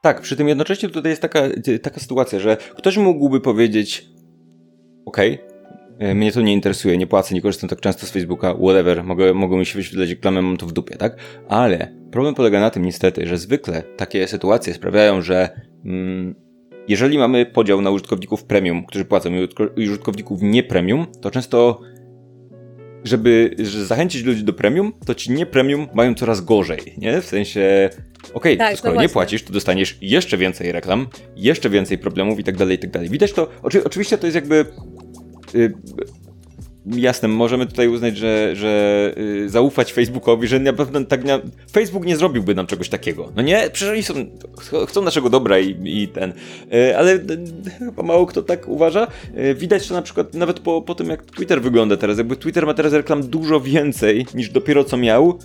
Tak, 0.00 0.20
przy 0.20 0.36
tym 0.36 0.48
jednocześnie 0.48 0.88
tutaj 0.88 1.10
jest 1.10 1.22
taka, 1.22 1.40
taka 1.82 2.00
sytuacja, 2.00 2.40
że 2.40 2.56
ktoś 2.56 2.96
mógłby 2.96 3.40
powiedzieć 3.40 4.08
okej, 5.06 5.38
okay, 5.96 6.14
mnie 6.14 6.32
to 6.32 6.40
nie 6.40 6.52
interesuje, 6.52 6.98
nie 6.98 7.06
płacę, 7.06 7.34
nie 7.34 7.42
korzystam 7.42 7.68
tak 7.68 7.80
często 7.80 8.06
z 8.06 8.10
Facebooka, 8.10 8.54
whatever, 8.54 9.04
mogę, 9.04 9.34
mogą 9.34 9.58
mi 9.58 9.66
się 9.66 9.78
wyświetlać 9.78 10.10
reklamy, 10.10 10.42
mam 10.42 10.56
to 10.56 10.66
w 10.66 10.72
dupie, 10.72 10.96
tak? 10.96 11.16
Ale 11.48 11.94
problem 12.10 12.34
polega 12.34 12.60
na 12.60 12.70
tym 12.70 12.84
niestety, 12.84 13.26
że 13.26 13.38
zwykle 13.38 13.82
takie 13.82 14.28
sytuacje 14.28 14.74
sprawiają, 14.74 15.22
że 15.22 15.60
mm, 15.84 16.34
jeżeli 16.88 17.18
mamy 17.18 17.46
podział 17.46 17.80
na 17.80 17.90
użytkowników 17.90 18.44
premium, 18.44 18.86
którzy 18.86 19.04
płacą 19.04 19.30
i 19.76 19.88
użytkowników 19.88 20.42
nie 20.42 20.62
premium, 20.62 21.06
to 21.20 21.30
często 21.30 21.80
żeby, 23.04 23.54
żeby 23.58 23.84
zachęcić 23.84 24.24
ludzi 24.24 24.44
do 24.44 24.52
premium, 24.52 24.92
to 25.06 25.14
ci 25.14 25.32
nie 25.32 25.46
premium 25.46 25.88
mają 25.94 26.14
coraz 26.14 26.40
gorzej, 26.40 26.94
nie? 26.98 27.20
W 27.20 27.26
sensie, 27.26 27.90
okej, 28.34 28.54
okay, 28.54 28.56
tak, 28.56 28.78
skoro 28.78 28.94
no 28.94 29.02
nie 29.02 29.08
płacisz, 29.08 29.42
to 29.42 29.52
dostaniesz 29.52 29.98
jeszcze 30.00 30.36
więcej 30.36 30.72
reklam, 30.72 31.06
jeszcze 31.36 31.70
więcej 31.70 31.98
problemów 31.98 32.38
i 32.38 32.44
tak 32.44 32.56
dalej, 32.56 32.76
i 32.76 32.78
tak 32.78 32.90
dalej. 32.90 33.08
Widać 33.08 33.32
to, 33.32 33.48
oczy, 33.62 33.84
oczywiście 33.84 34.18
to 34.18 34.26
jest 34.26 34.34
jakby... 34.34 34.66
Jasne, 36.86 37.28
możemy 37.28 37.66
tutaj 37.66 37.88
uznać, 37.88 38.16
że, 38.16 38.56
że 38.56 39.12
yy, 39.16 39.48
zaufać 39.48 39.92
Facebookowi, 39.92 40.48
że 40.48 40.60
na 40.60 40.72
pewno 40.72 41.04
tak 41.04 41.24
nie, 41.24 41.38
Facebook 41.72 42.06
nie 42.06 42.16
zrobiłby 42.16 42.54
nam 42.54 42.66
czegoś 42.66 42.88
takiego. 42.88 43.32
No 43.36 43.42
nie, 43.42 43.70
przecież 43.72 43.92
oni 43.92 44.02
są, 44.02 44.14
chcą 44.86 45.02
naszego 45.02 45.30
dobra 45.30 45.58
i, 45.58 46.02
i 46.02 46.08
ten, 46.08 46.32
yy, 46.70 46.98
ale 46.98 47.12
yy, 47.12 47.20
chyba 47.78 48.02
mało 48.02 48.26
kto 48.26 48.42
tak 48.42 48.68
uważa. 48.68 49.06
Yy, 49.34 49.54
widać 49.54 49.88
to 49.88 49.94
na 49.94 50.02
przykład 50.02 50.34
nawet 50.34 50.60
po, 50.60 50.82
po 50.82 50.94
tym, 50.94 51.08
jak 51.08 51.22
Twitter 51.22 51.62
wygląda 51.62 51.96
teraz. 51.96 52.18
Jakby 52.18 52.36
Twitter 52.36 52.66
ma 52.66 52.74
teraz 52.74 52.92
reklam 52.92 53.22
dużo 53.22 53.60
więcej 53.60 54.26
niż 54.34 54.50
dopiero 54.50 54.84
co 54.84 54.96
miał 54.96 55.38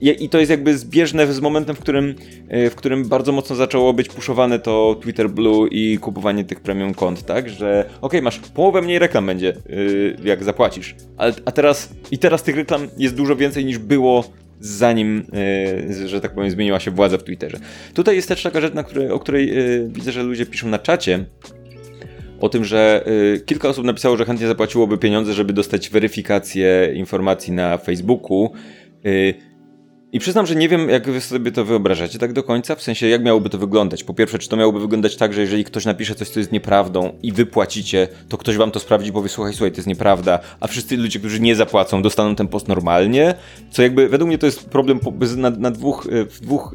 i 0.00 0.28
to 0.28 0.38
jest 0.38 0.50
jakby 0.50 0.78
zbieżne 0.78 1.32
z 1.32 1.40
momentem, 1.40 1.76
w 1.76 1.78
którym, 1.78 2.14
e, 2.48 2.70
w 2.70 2.74
którym 2.74 3.08
bardzo 3.08 3.32
mocno 3.32 3.56
zaczęło 3.56 3.92
być 3.92 4.08
puszowane 4.08 4.58
to 4.58 4.96
Twitter 5.02 5.30
Blue 5.30 5.68
i 5.68 5.98
kupowanie 5.98 6.44
tych 6.44 6.60
premium 6.60 6.94
kont, 6.94 7.22
tak? 7.22 7.48
Że 7.48 7.84
okej, 7.86 7.98
okay, 8.00 8.22
masz 8.22 8.38
połowę 8.38 8.82
mniej 8.82 8.98
reklam 8.98 9.26
będzie, 9.26 9.56
yy, 9.68 10.16
jak 10.24 10.44
zapłacisz. 10.44 10.94
Ale, 11.16 11.32
a 11.44 11.52
teraz, 11.52 11.94
i 12.10 12.18
teraz 12.18 12.42
tych 12.42 12.56
reklam 12.56 12.88
jest 12.98 13.14
dużo 13.14 13.36
więcej 13.36 13.64
niż 13.64 13.78
było 13.78 14.24
zanim, 14.60 15.26
yy, 15.88 16.08
że 16.08 16.20
tak 16.20 16.34
powiem, 16.34 16.50
zmieniła 16.50 16.80
się 16.80 16.90
władza 16.90 17.18
w 17.18 17.22
Twitterze. 17.22 17.58
Tutaj 17.94 18.16
jest 18.16 18.28
też 18.28 18.42
taka 18.42 18.60
rzecz, 18.60 18.72
której, 18.86 19.10
o 19.10 19.18
której 19.18 19.48
yy, 19.48 19.88
widzę, 19.88 20.12
że 20.12 20.22
ludzie 20.22 20.46
piszą 20.46 20.68
na 20.68 20.78
czacie, 20.78 21.24
o 22.40 22.48
tym, 22.48 22.64
że 22.64 23.04
y, 23.34 23.40
kilka 23.40 23.68
osób 23.68 23.84
napisało, 23.84 24.16
że 24.16 24.24
chętnie 24.24 24.46
zapłaciłoby 24.46 24.98
pieniądze, 24.98 25.32
żeby 25.32 25.52
dostać 25.52 25.90
weryfikację 25.90 26.92
informacji 26.94 27.52
na 27.52 27.78
Facebooku. 27.78 28.52
Y, 29.06 29.34
i 30.14 30.18
przyznam, 30.18 30.46
że 30.46 30.54
nie 30.54 30.68
wiem, 30.68 30.88
jak 30.88 31.10
wy 31.10 31.20
sobie 31.20 31.52
to 31.52 31.64
wyobrażacie 31.64 32.18
tak 32.18 32.32
do 32.32 32.42
końca, 32.42 32.74
w 32.74 32.82
sensie 32.82 33.08
jak 33.08 33.24
miałoby 33.24 33.50
to 33.50 33.58
wyglądać. 33.58 34.04
Po 34.04 34.14
pierwsze, 34.14 34.38
czy 34.38 34.48
to 34.48 34.56
miałoby 34.56 34.80
wyglądać 34.80 35.16
tak, 35.16 35.32
że 35.32 35.40
jeżeli 35.40 35.64
ktoś 35.64 35.84
napisze 35.84 36.14
coś, 36.14 36.28
co 36.28 36.40
jest 36.40 36.52
nieprawdą 36.52 37.12
i 37.22 37.32
wy 37.32 37.46
płacicie, 37.46 38.08
to 38.28 38.38
ktoś 38.38 38.56
wam 38.56 38.70
to 38.70 38.80
sprawdzi 38.80 39.10
i 39.10 39.12
powie, 39.12 39.28
słuchaj, 39.28 39.52
słuchaj, 39.52 39.70
to 39.70 39.76
jest 39.76 39.88
nieprawda, 39.88 40.38
a 40.60 40.66
wszyscy 40.66 40.96
ludzie, 40.96 41.18
którzy 41.18 41.40
nie 41.40 41.56
zapłacą, 41.56 42.02
dostaną 42.02 42.34
ten 42.34 42.48
post 42.48 42.68
normalnie, 42.68 43.34
co 43.70 43.82
jakby, 43.82 44.08
według 44.08 44.28
mnie 44.28 44.38
to 44.38 44.46
jest 44.46 44.68
problem 44.70 45.00
na, 45.36 45.50
na 45.50 45.70
dwóch, 45.70 46.06
e, 46.06 46.24
w 46.24 46.40
dwóch... 46.40 46.74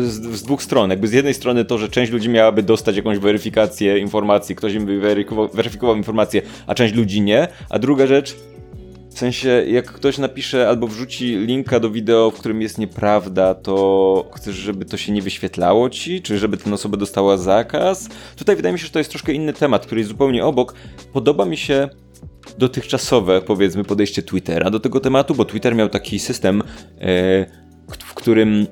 z, 0.00 0.36
z, 0.36 0.42
dwóch 0.42 0.62
stron. 0.62 0.90
Jakby 0.90 1.08
z 1.08 1.12
jednej 1.12 1.34
strony 1.34 1.64
to, 1.64 1.78
że 1.78 1.88
część 1.88 2.12
ludzi 2.12 2.28
miałaby 2.28 2.62
dostać 2.62 2.96
jakąś 2.96 3.18
weryfikację 3.18 3.98
informacji, 3.98 4.56
ktoś 4.56 4.74
im 4.74 4.86
by 4.86 5.00
weryfikował, 5.00 5.48
weryfikował 5.48 5.96
informację, 5.96 6.42
a 6.66 6.74
część 6.74 6.94
ludzi 6.94 7.20
nie. 7.20 7.48
A 7.70 7.78
druga 7.78 8.06
rzecz, 8.06 8.36
w 9.18 9.20
sensie, 9.20 9.64
jak 9.68 9.92
ktoś 9.92 10.18
napisze 10.18 10.68
albo 10.68 10.86
wrzuci 10.86 11.36
linka 11.38 11.80
do 11.80 11.90
wideo, 11.90 12.30
w 12.30 12.34
którym 12.34 12.62
jest 12.62 12.78
nieprawda, 12.78 13.54
to 13.54 14.30
chcesz, 14.34 14.56
żeby 14.56 14.84
to 14.84 14.96
się 14.96 15.12
nie 15.12 15.22
wyświetlało 15.22 15.90
ci? 15.90 16.22
Czy 16.22 16.38
żeby 16.38 16.56
ten 16.56 16.72
osoba 16.72 16.96
dostała 16.96 17.36
zakaz? 17.36 18.08
Tutaj 18.36 18.56
wydaje 18.56 18.72
mi 18.72 18.78
się, 18.78 18.86
że 18.86 18.92
to 18.92 18.98
jest 18.98 19.10
troszkę 19.10 19.32
inny 19.32 19.52
temat, 19.52 19.86
który 19.86 20.00
jest 20.00 20.10
zupełnie 20.10 20.44
obok. 20.44 20.74
Podoba 21.12 21.44
mi 21.44 21.56
się 21.56 21.88
dotychczasowe, 22.58 23.40
powiedzmy, 23.40 23.84
podejście 23.84 24.22
Twittera 24.22 24.70
do 24.70 24.80
tego 24.80 25.00
tematu, 25.00 25.34
bo 25.34 25.44
Twitter 25.44 25.74
miał 25.74 25.88
taki 25.88 26.18
system, 26.18 26.62
e, 27.00 27.46
w 27.98 28.14
którym 28.14 28.66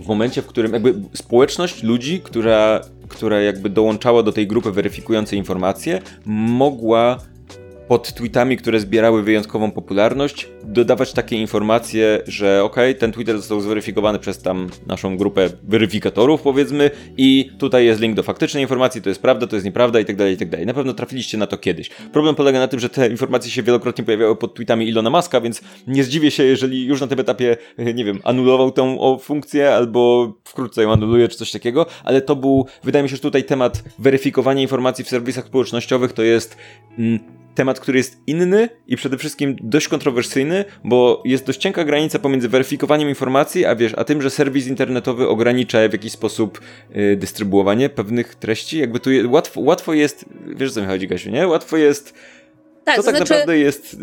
w 0.00 0.06
momencie, 0.06 0.42
w 0.42 0.46
którym 0.46 0.72
jakby 0.72 0.94
społeczność 1.12 1.82
ludzi, 1.82 2.20
która, 2.20 2.80
która 3.08 3.40
jakby 3.40 3.70
dołączała 3.70 4.22
do 4.22 4.32
tej 4.32 4.46
grupy 4.46 4.72
weryfikującej 4.72 5.38
informacje, 5.38 6.00
mogła 6.26 7.18
pod 7.88 8.12
tweetami, 8.12 8.56
które 8.56 8.80
zbierały 8.80 9.22
wyjątkową 9.22 9.70
popularność, 9.70 10.48
dodawać 10.64 11.12
takie 11.12 11.36
informacje, 11.36 12.22
że 12.26 12.64
ok, 12.64 12.76
ten 12.98 13.12
Twitter 13.12 13.36
został 13.36 13.60
zweryfikowany 13.60 14.18
przez 14.18 14.42
tam 14.42 14.70
naszą 14.86 15.16
grupę 15.16 15.48
weryfikatorów, 15.62 16.42
powiedzmy, 16.42 16.90
i 17.16 17.50
tutaj 17.58 17.86
jest 17.86 18.00
link 18.00 18.16
do 18.16 18.22
faktycznej 18.22 18.62
informacji, 18.62 19.02
to 19.02 19.08
jest 19.08 19.22
prawda, 19.22 19.46
to 19.46 19.56
jest 19.56 19.66
nieprawda 19.66 20.00
i 20.00 20.04
tak 20.04 20.16
dalej, 20.16 20.34
i 20.34 20.36
tak 20.36 20.48
dalej. 20.48 20.66
Na 20.66 20.74
pewno 20.74 20.92
trafiliście 20.92 21.38
na 21.38 21.46
to 21.46 21.58
kiedyś. 21.58 21.90
Problem 22.12 22.34
polega 22.34 22.58
na 22.58 22.68
tym, 22.68 22.80
że 22.80 22.88
te 22.88 23.08
informacje 23.08 23.50
się 23.50 23.62
wielokrotnie 23.62 24.04
pojawiały 24.04 24.36
pod 24.36 24.54
tweetami 24.54 24.88
Ilona 24.88 25.10
Maska, 25.10 25.40
więc 25.40 25.60
nie 25.86 26.04
zdziwię 26.04 26.30
się, 26.30 26.44
jeżeli 26.44 26.86
już 26.86 27.00
na 27.00 27.06
tym 27.06 27.20
etapie, 27.20 27.56
nie 27.94 28.04
wiem, 28.04 28.20
anulował 28.24 28.70
tą 28.70 29.18
funkcję, 29.18 29.74
albo 29.74 30.32
wkrótce 30.44 30.82
ją 30.82 30.92
anuluje, 30.92 31.28
czy 31.28 31.36
coś 31.36 31.50
takiego, 31.50 31.86
ale 32.04 32.20
to 32.20 32.36
był, 32.36 32.66
wydaje 32.84 33.02
mi 33.02 33.08
się, 33.08 33.16
że 33.16 33.22
tutaj 33.22 33.44
temat 33.44 33.84
weryfikowania 33.98 34.62
informacji 34.62 35.04
w 35.04 35.08
serwisach 35.08 35.46
społecznościowych 35.46 36.12
to 36.12 36.22
jest 36.22 36.56
mm, 36.98 37.38
temat, 37.58 37.80
który 37.80 37.98
jest 37.98 38.20
inny 38.26 38.68
i 38.86 38.96
przede 38.96 39.18
wszystkim 39.18 39.56
dość 39.60 39.88
kontrowersyjny, 39.88 40.64
bo 40.84 41.22
jest 41.24 41.46
dość 41.46 41.60
cienka 41.60 41.84
granica 41.84 42.18
pomiędzy 42.18 42.48
weryfikowaniem 42.48 43.08
informacji, 43.08 43.64
a 43.64 43.76
wiesz, 43.76 43.92
a 43.96 44.04
tym, 44.04 44.22
że 44.22 44.30
serwis 44.30 44.66
internetowy 44.66 45.28
ogranicza 45.28 45.88
w 45.88 45.92
jakiś 45.92 46.12
sposób 46.12 46.60
yy, 46.90 47.16
dystrybuowanie 47.16 47.88
pewnych 47.88 48.34
treści. 48.34 48.78
Jakby 48.78 49.00
tu 49.00 49.10
je, 49.10 49.28
łatwo, 49.28 49.60
łatwo 49.60 49.94
jest, 49.94 50.24
wiesz 50.56 50.70
o 50.70 50.74
co 50.74 50.80
mi 50.80 50.86
chodzi, 50.86 51.08
Gasiu, 51.08 51.30
nie? 51.30 51.48
Łatwo 51.48 51.76
jest 51.76 52.14
tak, 52.84 52.96
co 52.96 53.02
tak 53.02 53.16
znaczy... 53.16 53.32
naprawdę 53.32 53.58
jest. 53.58 53.96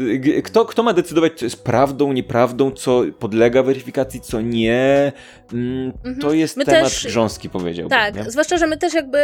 Kto, 0.44 0.66
kto 0.66 0.84
ma 0.84 0.94
decydować, 0.94 1.34
co 1.36 1.46
jest 1.46 1.64
prawdą, 1.64 2.14
nieprawdą, 2.14 2.72
co 2.72 3.04
podlega 3.20 3.64
weryfikacji, 3.64 4.22
co 4.22 4.42
nie? 4.42 5.12
Mm, 5.54 5.94
mhm. 5.96 6.20
To 6.20 6.34
jest 6.34 6.58
my 6.58 6.66
temat 6.66 6.84
też, 6.84 7.08
grząski, 7.08 7.50
powiedziałbym. 7.50 7.90
Tak, 7.90 8.16
nie? 8.16 8.32
zwłaszcza, 8.32 8.58
że 8.58 8.68
my 8.68 8.78
też 8.78 8.94
jakby 8.94 9.18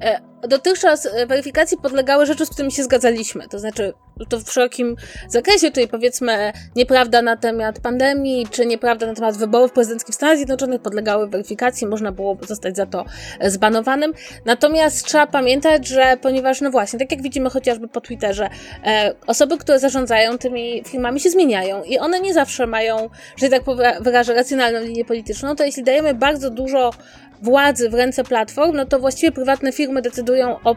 e, 0.00 0.20
dotychczas 0.42 1.06
e, 1.06 1.26
weryfikacji 1.26 1.78
podlegały 1.78 2.26
rzeczy, 2.26 2.46
z 2.46 2.50
którymi 2.50 2.72
się 2.72 2.84
zgadzaliśmy. 2.84 3.48
To 3.48 3.58
znaczy, 3.58 3.92
to 4.28 4.40
w 4.40 4.52
szerokim 4.52 4.96
zakresie, 5.28 5.68
tutaj 5.68 5.88
powiedzmy 5.88 6.52
nieprawda 6.76 7.22
na 7.22 7.36
temat 7.36 7.80
pandemii, 7.80 8.46
czy 8.50 8.66
nieprawda 8.66 9.06
na 9.06 9.14
temat 9.14 9.36
wyborów 9.36 9.72
prezydenckich 9.72 10.12
w 10.12 10.16
Stanach 10.16 10.36
Zjednoczonych 10.36 10.80
podlegały 10.80 11.28
weryfikacji, 11.28 11.86
można 11.86 12.12
było 12.12 12.36
zostać 12.46 12.76
za 12.76 12.86
to 12.86 13.04
zbanowanym. 13.40 14.12
Natomiast 14.44 15.06
trzeba 15.06 15.26
pamiętać, 15.26 15.86
że 15.86 16.16
ponieważ, 16.22 16.60
no 16.60 16.70
właśnie, 16.70 16.98
tak 16.98 17.12
jak 17.12 17.22
widzimy 17.22 17.50
chociażby 17.50 17.88
po 17.88 18.00
Twitterze, 18.00 18.48
e, 18.84 19.14
osoby, 19.26 19.58
które 19.58 19.78
zarządzają 19.78 20.38
tymi 20.38 20.82
firmami 20.86 21.20
się 21.20 21.30
zmieniają 21.30 21.82
i 21.82 21.98
one 21.98 22.20
nie 22.20 22.34
zawsze 22.34 22.66
mają, 22.66 23.10
że 23.36 23.48
tak 23.48 23.62
wyrażę, 24.00 24.34
racjonalną 24.34 24.80
linię 24.80 25.04
polityczną, 25.04 25.56
to 25.56 25.64
jeśli 25.64 25.84
dajemy 25.84 26.14
bardzo 26.14 26.50
dużo 26.50 26.90
władzy 27.42 27.90
w 27.90 27.94
ręce 27.94 28.24
platform, 28.24 28.76
no 28.76 28.86
to 28.86 28.98
właściwie 28.98 29.32
prywatne 29.32 29.72
firmy 29.72 30.02
decydują 30.02 30.56
o 30.64 30.76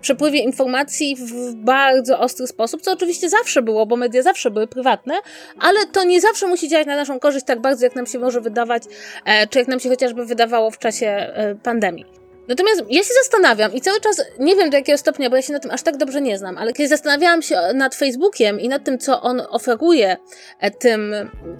przepływie 0.00 0.38
informacji 0.38 1.16
w 1.16 1.54
bardzo 1.54 2.20
ostry 2.20 2.46
sposób, 2.46 2.82
co 2.82 2.92
oczywiście 2.92 3.28
zawsze 3.28 3.62
było, 3.62 3.86
bo 3.86 3.96
media 3.96 4.22
zawsze 4.22 4.50
były 4.50 4.66
prywatne, 4.66 5.14
ale 5.60 5.86
to 5.86 6.04
nie 6.04 6.20
zawsze 6.20 6.46
musi 6.46 6.68
działać 6.68 6.86
na 6.86 6.96
naszą 6.96 7.18
korzyść 7.18 7.46
tak 7.46 7.60
bardzo, 7.60 7.84
jak 7.84 7.96
nam 7.96 8.06
się 8.06 8.18
może 8.18 8.40
wydawać, 8.40 8.82
e, 9.24 9.46
czy 9.46 9.58
jak 9.58 9.68
nam 9.68 9.80
się 9.80 9.88
chociażby 9.88 10.26
wydawało 10.26 10.70
w 10.70 10.78
czasie 10.78 11.06
e, 11.06 11.54
pandemii. 11.54 12.25
Natomiast 12.48 12.82
ja 12.90 13.02
się 13.02 13.14
zastanawiam 13.22 13.72
i 13.72 13.80
cały 13.80 14.00
czas 14.00 14.22
nie 14.38 14.56
wiem 14.56 14.70
do 14.70 14.76
jakiego 14.76 14.98
stopnia, 14.98 15.30
bo 15.30 15.36
ja 15.36 15.42
się 15.42 15.52
na 15.52 15.60
tym 15.60 15.70
aż 15.70 15.82
tak 15.82 15.96
dobrze 15.96 16.20
nie 16.20 16.38
znam, 16.38 16.58
ale 16.58 16.72
kiedy 16.72 16.88
zastanawiałam 16.88 17.42
się 17.42 17.60
nad 17.74 17.94
Facebookiem 17.94 18.60
i 18.60 18.68
nad 18.68 18.84
tym, 18.84 18.98
co 18.98 19.22
on 19.22 19.42
oferuje 19.50 20.16
e, 20.60 20.70
tym, 20.70 21.14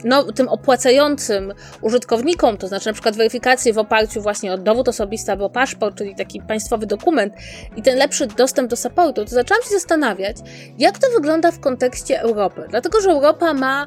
no, 0.05 0.33
tym 0.33 0.49
opłacającym 0.49 1.55
użytkownikom, 1.83 2.57
to 2.57 2.69
znaczy 2.69 2.87
na 2.87 2.93
przykład 2.93 3.17
weryfikację 3.17 3.73
w 3.73 3.79
oparciu 3.79 4.23
właśnie 4.23 4.53
o 4.53 4.59
dowód 4.59 4.89
osobisty 4.89 5.33
albo 5.33 5.51
paszport, 5.51 5.99
czyli 5.99 6.17
taki 6.17 6.43
państwowy 6.43 6.87
dokument 6.87 7.35
i 7.77 7.83
ten 7.83 7.99
lepszy 7.99 8.27
dostęp 8.27 8.71
do 8.71 8.77
supportu, 8.77 9.25
to 9.25 9.31
zaczęłam 9.31 9.63
się 9.63 9.71
zastanawiać, 9.71 10.37
jak 10.79 10.99
to 10.99 11.11
wygląda 11.11 11.51
w 11.51 11.61
kontekście 11.61 12.21
Europy. 12.21 12.67
Dlatego, 12.71 13.01
że 13.01 13.11
Europa 13.11 13.55
ma 13.55 13.87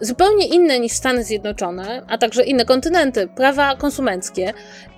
zupełnie 0.00 0.46
inne 0.46 0.80
niż 0.80 0.92
Stany 0.92 1.24
Zjednoczone, 1.24 2.02
a 2.08 2.18
także 2.18 2.44
inne 2.44 2.64
kontynenty, 2.64 3.28
prawa 3.36 3.76
konsumenckie 3.76 4.52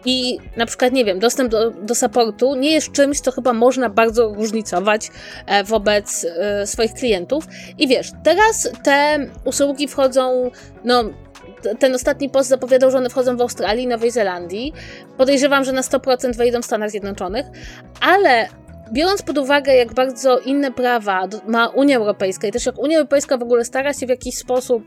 i 0.04 0.38
na 0.56 0.66
przykład, 0.66 0.92
nie 0.92 1.04
wiem, 1.04 1.18
dostęp 1.18 1.50
do, 1.50 1.70
do 1.70 1.94
supportu 1.94 2.54
nie 2.54 2.70
jest 2.70 2.92
czymś, 2.92 3.20
co 3.20 3.32
chyba 3.32 3.52
można 3.52 3.88
bardzo 3.88 4.34
różnicować 4.34 5.10
e, 5.46 5.64
wobec 5.64 6.26
e, 6.38 6.66
swoich 6.66 6.92
klientów. 6.92 7.44
I 7.78 7.88
wiesz, 7.88 8.12
teraz 8.24 8.68
te 8.84 9.26
usługi 9.44 9.88
wchodzą, 9.88 10.50
no 10.84 11.04
ten 11.78 11.94
ostatni 11.94 12.30
post 12.30 12.48
zapowiadał, 12.48 12.90
że 12.90 12.98
one 12.98 13.10
wchodzą 13.10 13.36
w 13.36 13.40
Australii 13.40 13.84
i 13.84 13.86
Nowej 13.86 14.10
Zelandii. 14.10 14.72
Podejrzewam, 15.16 15.64
że 15.64 15.72
na 15.72 15.80
100% 15.80 16.36
wejdą 16.36 16.62
w 16.62 16.64
Stanach 16.64 16.90
Zjednoczonych, 16.90 17.46
ale 18.00 18.48
biorąc 18.92 19.22
pod 19.22 19.38
uwagę, 19.38 19.74
jak 19.74 19.94
bardzo 19.94 20.38
inne 20.38 20.72
prawa 20.72 21.28
ma 21.46 21.68
Unia 21.68 21.96
Europejska 21.96 22.46
i 22.46 22.52
też 22.52 22.66
jak 22.66 22.78
Unia 22.78 22.98
Europejska 22.98 23.36
w 23.36 23.42
ogóle 23.42 23.64
stara 23.64 23.94
się 23.94 24.06
w 24.06 24.08
jakiś 24.08 24.34
sposób 24.34 24.82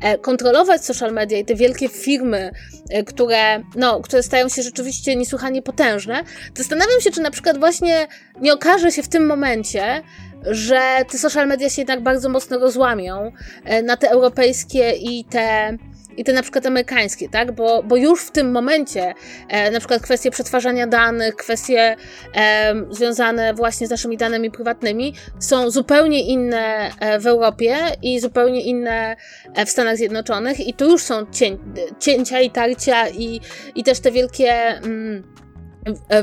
e, 0.00 0.18
kontrolować 0.18 0.84
social 0.84 1.12
media 1.12 1.38
i 1.38 1.44
te 1.44 1.54
wielkie 1.54 1.88
firmy, 1.88 2.50
e, 2.90 3.04
które, 3.04 3.62
no, 3.76 4.00
które 4.00 4.22
stają 4.22 4.48
się 4.48 4.62
rzeczywiście 4.62 5.16
niesłychanie 5.16 5.62
potężne, 5.62 6.24
zastanawiam 6.54 7.00
się, 7.00 7.10
czy 7.10 7.20
na 7.20 7.30
przykład 7.30 7.58
właśnie 7.58 8.06
nie 8.40 8.52
okaże 8.52 8.92
się 8.92 9.02
w 9.02 9.08
tym 9.08 9.26
momencie, 9.26 10.02
że 10.46 10.80
te 11.10 11.18
social 11.18 11.48
media 11.48 11.70
się 11.70 11.82
jednak 11.82 12.02
bardzo 12.02 12.28
mocno 12.28 12.58
rozłamią 12.58 13.32
e, 13.64 13.82
na 13.82 13.96
te 13.96 14.10
europejskie 14.10 14.90
i 14.90 15.24
te 15.24 15.76
i 16.18 16.24
te 16.24 16.32
na 16.32 16.42
przykład 16.42 16.66
amerykańskie, 16.66 17.28
tak? 17.28 17.52
Bo, 17.52 17.82
bo 17.82 17.96
już 17.96 18.24
w 18.24 18.30
tym 18.30 18.52
momencie 18.52 19.14
e, 19.48 19.70
na 19.70 19.78
przykład 19.78 20.02
kwestie 20.02 20.30
przetwarzania 20.30 20.86
danych, 20.86 21.36
kwestie 21.36 21.96
e, 22.34 22.74
związane 22.90 23.54
właśnie 23.54 23.86
z 23.86 23.90
naszymi 23.90 24.16
danymi 24.16 24.50
prywatnymi 24.50 25.14
są 25.38 25.70
zupełnie 25.70 26.26
inne 26.26 26.90
e, 27.00 27.18
w 27.18 27.26
Europie 27.26 27.76
i 28.02 28.20
zupełnie 28.20 28.60
inne 28.60 29.16
e, 29.54 29.66
w 29.66 29.70
Stanach 29.70 29.96
Zjednoczonych 29.96 30.60
i 30.60 30.74
tu 30.74 30.90
już 30.90 31.02
są 31.02 31.26
cię, 31.32 31.56
cięcia 32.00 32.40
i 32.40 32.50
tarcia 32.50 33.08
i, 33.08 33.40
i 33.74 33.84
też 33.84 34.00
te 34.00 34.10
wielkie... 34.10 34.52
Mm, 34.52 35.38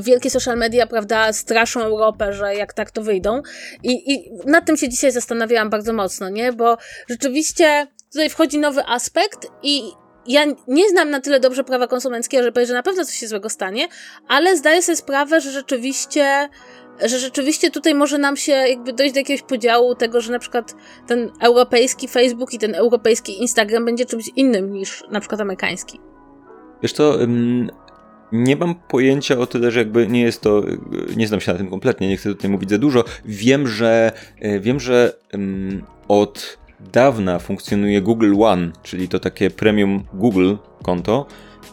wielkie 0.02 0.30
social 0.30 0.58
media, 0.58 0.88
prawda, 0.88 1.34
straszą 1.34 1.82
Europę, 1.82 2.34
że 2.34 2.56
jak 2.56 2.74
tak 2.74 2.92
to 2.92 3.02
wyjdą. 3.02 3.42
I, 3.84 4.14
I 4.14 4.32
nad 4.46 4.66
tym 4.66 4.78
się 4.78 4.90
dzisiaj 4.90 5.12
zastanawiałam 5.12 5.70
bardzo 5.70 5.94
mocno, 5.94 6.30
nie? 6.30 6.54
Bo 6.54 6.78
rzeczywiście 7.10 7.88
tutaj 8.12 8.30
wchodzi 8.30 8.60
nowy 8.60 8.86
aspekt 8.88 9.48
i 9.64 9.92
ja 10.28 10.46
nie 10.68 10.90
znam 10.90 11.10
na 11.10 11.22
tyle 11.22 11.40
dobrze 11.40 11.64
prawa 11.64 11.88
konsumenckiego, 11.88 12.44
żeby 12.44 12.54
powiedzieć, 12.54 12.68
że 12.70 12.74
na 12.74 12.84
pewno 12.84 13.06
coś 13.06 13.16
się 13.16 13.28
złego 13.28 13.50
stanie, 13.50 13.88
ale 14.28 14.58
zdaję 14.58 14.82
sobie 14.82 14.96
sprawę, 14.96 15.42
że 15.42 15.52
rzeczywiście 15.52 16.50
że 17.02 17.20
rzeczywiście 17.20 17.72
tutaj 17.72 17.96
może 17.96 18.18
nam 18.18 18.38
się 18.38 18.52
jakby 18.52 18.94
dojść 18.94 19.14
do 19.14 19.20
jakiegoś 19.20 19.42
podziału 19.42 19.96
tego, 19.96 20.22
że 20.22 20.32
na 20.32 20.40
przykład 20.40 20.76
ten 21.08 21.32
europejski 21.42 22.08
Facebook 22.08 22.54
i 22.54 22.60
ten 22.60 22.76
europejski 22.76 23.42
Instagram 23.42 23.86
będzie 23.86 24.06
czymś 24.06 24.30
innym 24.36 24.74
niż 24.74 25.04
na 25.12 25.20
przykład 25.20 25.42
amerykański. 25.42 26.00
Wiesz 26.82 26.94
co, 26.94 27.18
nie 28.32 28.56
mam 28.56 28.76
pojęcia 28.76 29.38
o 29.38 29.46
tyle, 29.46 29.72
że 29.72 29.80
jakby 29.80 30.08
nie 30.08 30.22
jest 30.22 30.42
to, 30.42 30.64
nie 31.16 31.28
znam 31.28 31.42
się 31.42 31.52
na 31.52 31.58
tym 31.58 31.70
kompletnie, 31.70 32.08
nie 32.08 32.18
chcę 32.18 32.30
tutaj 32.30 32.52
mówić 32.52 32.70
za 32.70 32.78
dużo. 32.78 33.04
Wiem, 33.26 33.68
że 33.68 34.12
e, 34.40 34.60
wiem, 34.60 34.80
że 34.80 35.14
od 36.08 36.58
dawna 36.92 37.40
funkcjonuje 37.40 38.02
Google 38.02 38.34
One, 38.40 38.72
czyli 38.84 39.08
to 39.08 39.20
takie 39.20 39.50
premium 39.50 40.04
Google 40.14 40.56
konto 40.84 41.26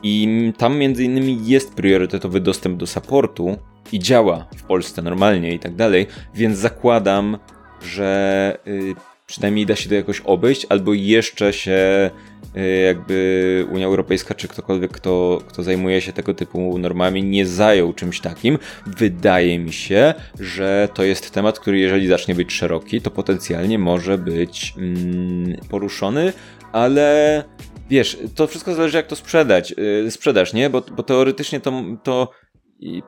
i 0.03 0.53
tam 0.59 0.79
między 0.79 1.05
innymi 1.05 1.47
jest 1.47 1.75
priorytetowy 1.75 2.41
dostęp 2.41 2.79
do 2.79 2.87
supportu 2.87 3.57
i 3.93 3.99
działa 3.99 4.47
w 4.57 4.63
Polsce 4.63 5.03
normalnie 5.03 5.55
i 5.55 5.59
tak 5.59 5.75
dalej, 5.75 6.07
więc 6.35 6.59
zakładam, 6.59 7.39
że 7.83 8.59
y, 8.67 9.12
przynajmniej 9.33 9.67
da 9.67 9.77
się 9.77 9.89
to 9.89 9.95
jakoś 9.95 10.21
obejść, 10.21 10.67
albo 10.69 10.95
jeszcze 10.95 11.53
się 11.53 12.11
y, 12.57 12.81
jakby 12.87 13.67
Unia 13.71 13.87
Europejska, 13.87 14.35
czy 14.35 14.49
ktokolwiek, 14.49 14.91
kto, 14.91 15.43
kto 15.49 15.63
zajmuje 15.63 16.01
się 16.01 16.13
tego 16.13 16.35
typu 16.35 16.79
normami, 16.79 17.23
nie 17.23 17.47
zajął 17.47 17.93
czymś 17.93 18.21
takim. 18.21 18.59
Wydaje 18.87 19.59
mi 19.59 19.73
się, 19.73 20.15
że 20.41 20.89
to 20.95 21.05
jest 21.05 21.31
temat, 21.31 21.59
który 21.59 21.79
jeżeli 21.79 22.09
zacznie 22.09 22.35
być 22.35 22.53
szeroki, 22.53 23.01
to 23.01 23.11
potencjalnie 23.11 23.79
może 23.79 24.19
być 24.19 24.75
mm, 24.79 25.57
poruszony, 25.71 26.33
ale 26.73 27.45
wiesz, 27.91 28.19
to 28.35 28.47
wszystko 28.47 28.75
zależy 28.75 28.97
jak 28.97 29.07
to 29.07 29.17
sprzedać, 29.17 29.75
yy, 30.05 30.11
sprzedasz, 30.11 30.53
nie? 30.53 30.71
Bo, 30.71 30.81
bo 30.81 31.03
teoretycznie 31.03 31.61
to, 31.61 31.83
to 32.03 32.31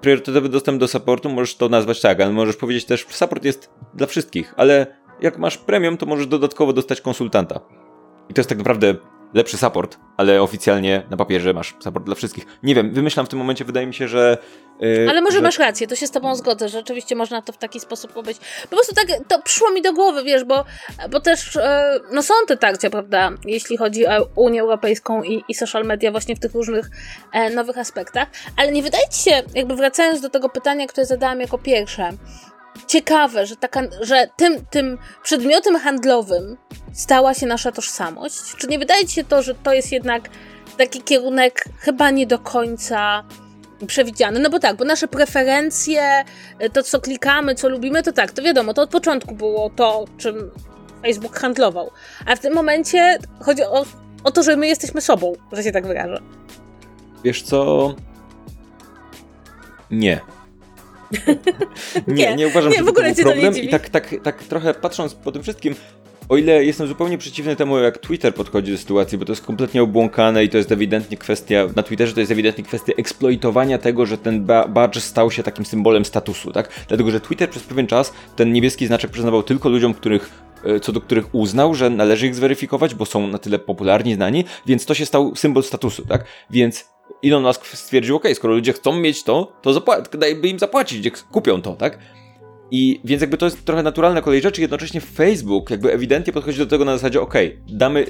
priorytetowy 0.00 0.48
dostęp 0.48 0.80
do 0.80 0.88
supportu 0.88 1.30
możesz 1.30 1.56
to 1.56 1.68
nazwać 1.68 2.00
tak, 2.00 2.20
ale 2.20 2.32
możesz 2.32 2.56
powiedzieć 2.56 2.84
też, 2.84 3.06
support 3.10 3.44
jest 3.44 3.70
dla 3.94 4.06
wszystkich, 4.06 4.54
ale 4.56 5.03
jak 5.24 5.38
masz 5.38 5.58
premium, 5.58 5.96
to 5.96 6.06
możesz 6.06 6.26
dodatkowo 6.26 6.72
dostać 6.72 7.00
konsultanta. 7.00 7.60
I 8.28 8.34
to 8.34 8.40
jest 8.40 8.48
tak 8.48 8.58
naprawdę 8.58 8.94
lepszy 9.34 9.56
support, 9.56 9.98
ale 10.16 10.42
oficjalnie 10.42 11.02
na 11.10 11.16
papierze 11.16 11.52
masz 11.52 11.74
support 11.80 12.04
dla 12.04 12.14
wszystkich. 12.14 12.46
Nie 12.62 12.74
wiem, 12.74 12.94
wymyślam 12.94 13.26
w 13.26 13.28
tym 13.28 13.38
momencie, 13.38 13.64
wydaje 13.64 13.86
mi 13.86 13.94
się, 13.94 14.08
że. 14.08 14.38
Yy, 14.80 15.06
ale 15.10 15.20
może 15.20 15.36
że... 15.36 15.42
masz 15.42 15.58
rację, 15.58 15.86
to 15.86 15.96
się 15.96 16.06
z 16.06 16.10
Tobą 16.10 16.36
zgodzę, 16.36 16.68
że 16.68 16.78
rzeczywiście 16.78 17.16
można 17.16 17.42
to 17.42 17.52
w 17.52 17.58
taki 17.58 17.80
sposób 17.80 18.12
powiedzieć. 18.12 18.42
Po 18.62 18.76
prostu 18.76 18.94
tak 18.94 19.06
to 19.28 19.42
przyszło 19.42 19.70
mi 19.70 19.82
do 19.82 19.92
głowy, 19.92 20.24
wiesz, 20.24 20.44
bo, 20.44 20.64
bo 21.10 21.20
też 21.20 21.54
yy, 21.54 21.62
no 22.12 22.22
są 22.22 22.34
te 22.46 22.56
tarcia, 22.56 22.90
prawda, 22.90 23.30
jeśli 23.44 23.76
chodzi 23.76 24.06
o 24.06 24.28
Unię 24.36 24.60
Europejską 24.60 25.22
i, 25.22 25.44
i 25.48 25.54
social 25.54 25.84
media, 25.84 26.10
właśnie 26.10 26.36
w 26.36 26.40
tych 26.40 26.54
różnych 26.54 26.90
e, 27.32 27.50
nowych 27.50 27.78
aspektach. 27.78 28.28
Ale 28.56 28.72
nie 28.72 28.82
wydaje 28.82 29.04
Ci 29.12 29.30
się, 29.30 29.42
jakby 29.54 29.76
wracając 29.76 30.20
do 30.20 30.30
tego 30.30 30.48
pytania, 30.48 30.86
które 30.86 31.06
zadałam 31.06 31.40
jako 31.40 31.58
pierwsze, 31.58 32.10
ciekawe, 32.86 33.46
że, 33.46 33.56
taka, 33.56 33.82
że 34.00 34.28
tym, 34.36 34.66
tym 34.70 34.98
przedmiotem 35.22 35.78
handlowym 35.78 36.56
stała 36.92 37.34
się 37.34 37.46
nasza 37.46 37.72
tożsamość? 37.72 38.54
Czy 38.58 38.66
nie 38.66 38.78
wydaje 38.78 39.06
ci 39.06 39.14
się 39.14 39.24
to, 39.24 39.42
że 39.42 39.54
to 39.54 39.72
jest 39.72 39.92
jednak 39.92 40.28
taki 40.78 41.02
kierunek 41.02 41.64
chyba 41.78 42.10
nie 42.10 42.26
do 42.26 42.38
końca 42.38 43.24
przewidziany? 43.86 44.40
No 44.40 44.50
bo 44.50 44.58
tak, 44.58 44.76
bo 44.76 44.84
nasze 44.84 45.08
preferencje, 45.08 46.24
to 46.72 46.82
co 46.82 47.00
klikamy, 47.00 47.54
co 47.54 47.68
lubimy, 47.68 48.02
to 48.02 48.12
tak, 48.12 48.32
to 48.32 48.42
wiadomo, 48.42 48.74
to 48.74 48.82
od 48.82 48.90
początku 48.90 49.34
było 49.34 49.70
to, 49.70 50.04
czym 50.18 50.50
Facebook 51.02 51.38
handlował. 51.38 51.90
A 52.26 52.36
w 52.36 52.40
tym 52.40 52.54
momencie 52.54 53.18
chodzi 53.40 53.62
o, 53.62 53.84
o 54.24 54.30
to, 54.30 54.42
że 54.42 54.56
my 54.56 54.66
jesteśmy 54.66 55.00
sobą, 55.00 55.32
że 55.52 55.62
się 55.62 55.72
tak 55.72 55.86
wyrażę. 55.86 56.20
Wiesz 57.24 57.42
co? 57.42 57.94
Nie. 59.90 60.20
Nie, 62.06 62.36
nie 62.36 62.48
uważam, 62.48 62.72
nie, 62.72 62.78
że 62.78 62.84
to 62.84 62.92
był 62.92 63.14
problem. 63.22 63.56
I 63.56 63.68
tak, 63.68 63.88
tak, 63.88 64.14
tak 64.22 64.42
trochę 64.42 64.74
patrząc 64.74 65.14
po 65.14 65.32
tym 65.32 65.42
wszystkim, 65.42 65.74
o 66.28 66.36
ile 66.36 66.64
jestem 66.64 66.86
zupełnie 66.86 67.18
przeciwny 67.18 67.56
temu, 67.56 67.78
jak 67.78 67.98
Twitter 67.98 68.34
podchodzi 68.34 68.72
do 68.72 68.78
sytuacji, 68.78 69.18
bo 69.18 69.24
to 69.24 69.32
jest 69.32 69.44
kompletnie 69.44 69.82
obłąkane 69.82 70.44
i 70.44 70.48
to 70.48 70.58
jest 70.58 70.72
ewidentnie 70.72 71.16
kwestia, 71.16 71.66
na 71.76 71.82
Twitterze 71.82 72.14
to 72.14 72.20
jest 72.20 72.32
ewidentnie 72.32 72.64
kwestia 72.64 72.92
eksploitowania 72.98 73.78
tego, 73.78 74.06
że 74.06 74.18
ten 74.18 74.44
badge 74.68 75.00
stał 75.00 75.30
się 75.30 75.42
takim 75.42 75.64
symbolem 75.64 76.04
statusu, 76.04 76.52
tak? 76.52 76.68
Dlatego, 76.88 77.10
że 77.10 77.20
Twitter 77.20 77.50
przez 77.50 77.62
pewien 77.62 77.86
czas 77.86 78.12
ten 78.36 78.52
niebieski 78.52 78.86
znaczek 78.86 79.10
przyznawał 79.10 79.42
tylko 79.42 79.68
ludziom, 79.68 79.94
których 79.94 80.43
co 80.82 80.92
do 80.92 81.00
których 81.00 81.34
uznał, 81.34 81.74
że 81.74 81.90
należy 81.90 82.26
ich 82.26 82.34
zweryfikować, 82.34 82.94
bo 82.94 83.06
są 83.06 83.26
na 83.26 83.38
tyle 83.38 83.58
popularni, 83.58 84.14
znani, 84.14 84.44
więc 84.66 84.86
to 84.86 84.94
się 84.94 85.06
stał 85.06 85.36
symbol 85.36 85.62
statusu, 85.62 86.06
tak? 86.06 86.24
Więc 86.50 86.88
Elon 87.24 87.42
Musk 87.42 87.66
stwierdził, 87.66 88.16
ok, 88.16 88.24
skoro 88.34 88.54
ludzie 88.54 88.72
chcą 88.72 88.96
mieć 88.96 89.22
to, 89.22 89.52
to 89.62 90.18
dajmy 90.18 90.48
im 90.48 90.58
zapłacić, 90.58 91.10
kupią 91.32 91.62
to, 91.62 91.76
tak? 91.76 91.98
I 92.70 93.00
więc 93.04 93.20
jakby 93.20 93.36
to 93.36 93.46
jest 93.46 93.64
trochę 93.64 93.82
naturalna 93.82 94.22
kolej 94.22 94.42
rzeczy, 94.42 94.60
jednocześnie 94.60 95.00
Facebook 95.00 95.70
jakby 95.70 95.92
ewidentnie 95.92 96.32
podchodzi 96.32 96.58
do 96.58 96.66
tego 96.66 96.84
na 96.84 96.92
zasadzie, 96.96 97.20
ok, 97.20 97.34
damy, 97.68 98.06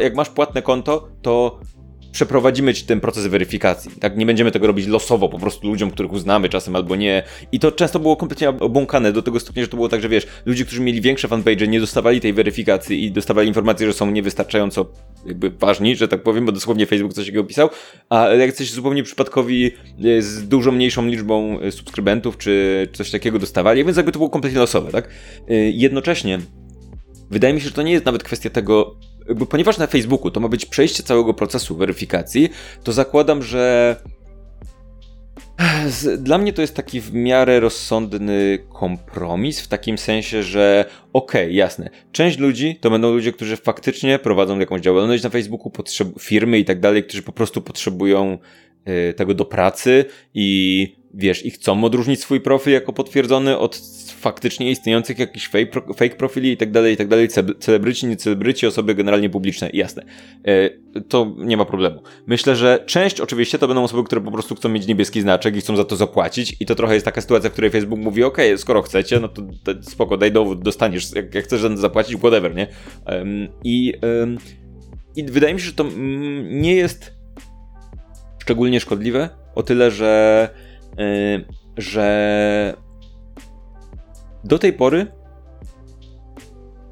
jak 0.00 0.14
masz 0.14 0.30
płatne 0.30 0.62
konto, 0.62 1.08
to 1.22 1.60
przeprowadzimy 2.12 2.74
ten 2.74 3.00
proces 3.00 3.26
weryfikacji. 3.26 3.90
Tak, 4.00 4.16
nie 4.16 4.26
będziemy 4.26 4.50
tego 4.50 4.66
robić 4.66 4.86
losowo, 4.86 5.28
po 5.28 5.38
prostu 5.38 5.68
ludziom, 5.68 5.90
których 5.90 6.12
uznamy 6.12 6.48
czasem 6.48 6.76
albo 6.76 6.96
nie. 6.96 7.22
I 7.52 7.60
to 7.60 7.72
często 7.72 7.98
było 7.98 8.16
kompletnie 8.16 8.48
obłąkane 8.48 9.12
do 9.12 9.22
tego 9.22 9.40
stopnia, 9.40 9.62
że 9.62 9.68
to 9.68 9.76
było 9.76 9.88
tak, 9.88 10.02
że 10.02 10.08
wiesz, 10.08 10.26
ludzie, 10.46 10.64
którzy 10.64 10.80
mieli 10.80 11.00
większe 11.00 11.28
fanpage, 11.28 11.68
nie 11.68 11.80
dostawali 11.80 12.20
tej 12.20 12.32
weryfikacji 12.32 13.04
i 13.04 13.12
dostawali 13.12 13.48
informację, 13.48 13.86
że 13.86 13.92
są 13.92 14.10
niewystarczająco 14.10 14.86
jakby 15.26 15.50
ważni, 15.50 15.96
że 15.96 16.08
tak 16.08 16.22
powiem, 16.22 16.46
bo 16.46 16.52
dosłownie 16.52 16.86
Facebook 16.86 17.14
coś 17.14 17.26
takiego 17.26 17.44
pisał, 17.44 17.70
a 18.08 18.28
jacyś 18.28 18.72
zupełnie 18.72 19.02
przypadkowi 19.02 19.66
e, 19.66 20.22
z 20.22 20.48
dużo 20.48 20.72
mniejszą 20.72 21.06
liczbą 21.06 21.60
e, 21.60 21.72
subskrybentów 21.72 22.38
czy 22.38 22.88
coś 22.92 23.10
takiego 23.10 23.38
dostawali, 23.38 23.84
więc 23.84 23.96
jakby 23.96 24.12
to 24.12 24.18
było 24.18 24.30
kompletnie 24.30 24.58
losowe, 24.58 24.92
tak? 24.92 25.08
E, 25.48 25.54
jednocześnie 25.54 26.38
wydaje 27.30 27.54
mi 27.54 27.60
się, 27.60 27.68
że 27.68 27.74
to 27.74 27.82
nie 27.82 27.92
jest 27.92 28.04
nawet 28.04 28.22
kwestia 28.22 28.50
tego, 28.50 28.96
ponieważ 29.50 29.78
na 29.78 29.86
Facebooku 29.86 30.30
to 30.30 30.40
ma 30.40 30.48
być 30.48 30.66
przejście 30.66 31.02
całego 31.02 31.34
procesu 31.34 31.76
weryfikacji, 31.76 32.48
to 32.84 32.92
zakładam, 32.92 33.42
że 33.42 33.96
dla 36.18 36.38
mnie 36.38 36.52
to 36.52 36.60
jest 36.60 36.74
taki 36.74 37.00
w 37.00 37.14
miarę 37.14 37.60
rozsądny 37.60 38.58
kompromis, 38.72 39.60
w 39.60 39.68
takim 39.68 39.98
sensie, 39.98 40.42
że 40.42 40.84
okej, 41.12 41.44
okay, 41.44 41.52
jasne, 41.52 41.90
część 42.12 42.38
ludzi 42.38 42.78
to 42.80 42.90
będą 42.90 43.12
ludzie, 43.12 43.32
którzy 43.32 43.56
faktycznie 43.56 44.18
prowadzą 44.18 44.58
jakąś 44.58 44.80
działalność 44.80 45.22
na 45.22 45.30
Facebooku, 45.30 45.72
firmy 46.20 46.58
i 46.58 46.64
tak 46.64 46.80
dalej, 46.80 47.04
którzy 47.04 47.22
po 47.22 47.32
prostu 47.32 47.62
potrzebują 47.62 48.38
y, 48.88 49.14
tego 49.14 49.34
do 49.34 49.44
pracy 49.44 50.04
i 50.34 50.97
wiesz, 51.14 51.46
i 51.46 51.50
chcą 51.50 51.84
odróżnić 51.84 52.20
swój 52.20 52.40
profil 52.40 52.72
jako 52.72 52.92
potwierdzony 52.92 53.58
od 53.58 53.80
faktycznie 54.18 54.70
istniejących 54.70 55.18
jakichś 55.18 55.48
fake, 55.48 55.80
fake 55.96 56.16
profili 56.16 56.52
i 56.52 56.56
tak 56.56 56.70
dalej, 56.70 56.94
i 56.94 56.96
tak 56.96 57.08
dalej, 57.08 57.28
celebryci, 57.60 58.06
nie 58.06 58.16
celebryci, 58.16 58.66
osoby 58.66 58.94
generalnie 58.94 59.30
publiczne, 59.30 59.70
jasne. 59.72 60.04
E, 60.44 60.70
to 61.08 61.34
nie 61.38 61.56
ma 61.56 61.64
problemu. 61.64 62.02
Myślę, 62.26 62.56
że 62.56 62.84
część 62.86 63.20
oczywiście 63.20 63.58
to 63.58 63.68
będą 63.68 63.84
osoby, 63.84 64.04
które 64.04 64.20
po 64.20 64.30
prostu 64.30 64.54
chcą 64.54 64.68
mieć 64.68 64.86
niebieski 64.86 65.20
znaczek 65.20 65.56
i 65.56 65.60
chcą 65.60 65.76
za 65.76 65.84
to 65.84 65.96
zapłacić 65.96 66.56
i 66.60 66.66
to 66.66 66.74
trochę 66.74 66.94
jest 66.94 67.04
taka 67.04 67.20
sytuacja, 67.20 67.50
w 67.50 67.52
której 67.52 67.70
Facebook 67.70 68.00
mówi, 68.00 68.24
ok, 68.24 68.38
skoro 68.56 68.82
chcecie, 68.82 69.20
no 69.20 69.28
to, 69.28 69.42
spoko, 69.82 70.16
daj 70.16 70.32
dowód, 70.32 70.62
dostaniesz, 70.62 71.14
jak, 71.14 71.34
jak 71.34 71.44
chcesz 71.44 71.60
zapłacić, 71.74 72.16
whatever, 72.18 72.54
nie? 72.54 72.66
I, 73.64 73.94
I 75.16 75.24
wydaje 75.24 75.54
mi 75.54 75.60
się, 75.60 75.66
że 75.66 75.72
to 75.72 75.84
mm, 75.84 76.60
nie 76.60 76.74
jest 76.74 77.12
szczególnie 78.38 78.80
szkodliwe, 78.80 79.28
o 79.54 79.62
tyle, 79.62 79.90
że 79.90 80.48
że 81.76 82.76
do 84.44 84.58
tej 84.58 84.72
pory 84.72 85.06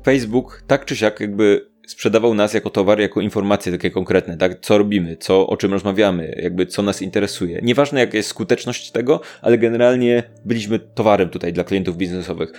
Facebook 0.05 0.63
tak 0.67 0.85
czy 0.85 0.97
siak 0.97 1.21
jakby 1.21 1.77
sprzedawał 1.87 2.35
nas 2.35 2.55
jako 2.55 2.71
towar, 2.71 3.01
jako 3.01 3.21
informacje 3.21 3.73
takie 3.73 3.91
konkretne, 3.91 4.37
tak? 4.37 4.61
Co 4.61 4.79
robimy, 4.79 5.17
co, 5.17 5.47
o 5.47 5.57
czym 5.57 5.73
rozmawiamy, 5.73 6.41
jakby 6.43 6.67
co 6.67 6.83
nas 6.83 7.03
interesuje. 7.03 7.61
Nieważne 7.63 8.01
jaka 8.01 8.17
jest 8.17 8.29
skuteczność 8.29 8.91
tego, 8.91 9.21
ale 9.43 9.59
generalnie 9.59 10.23
byliśmy 10.45 10.79
towarem 10.79 11.29
tutaj 11.29 11.53
dla 11.53 11.65
klientów 11.65 11.97
biznesowych. 11.97 12.53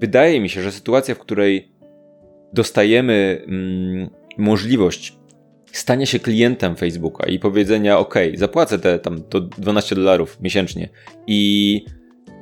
Wydaje 0.00 0.40
mi 0.40 0.48
się, 0.48 0.62
że 0.62 0.72
sytuacja, 0.72 1.14
w 1.14 1.18
której 1.18 1.72
dostajemy 2.52 3.42
mm, 3.46 4.10
możliwość 4.38 5.19
stania 5.72 6.06
się 6.06 6.18
klientem 6.18 6.76
Facebooka 6.76 7.26
i 7.26 7.38
powiedzenia, 7.38 7.98
ok, 7.98 8.14
zapłacę 8.34 8.78
te 8.78 8.98
tam 8.98 9.22
to 9.22 9.40
12 9.40 9.94
dolarów 9.94 10.40
miesięcznie 10.40 10.88
i 11.26 11.84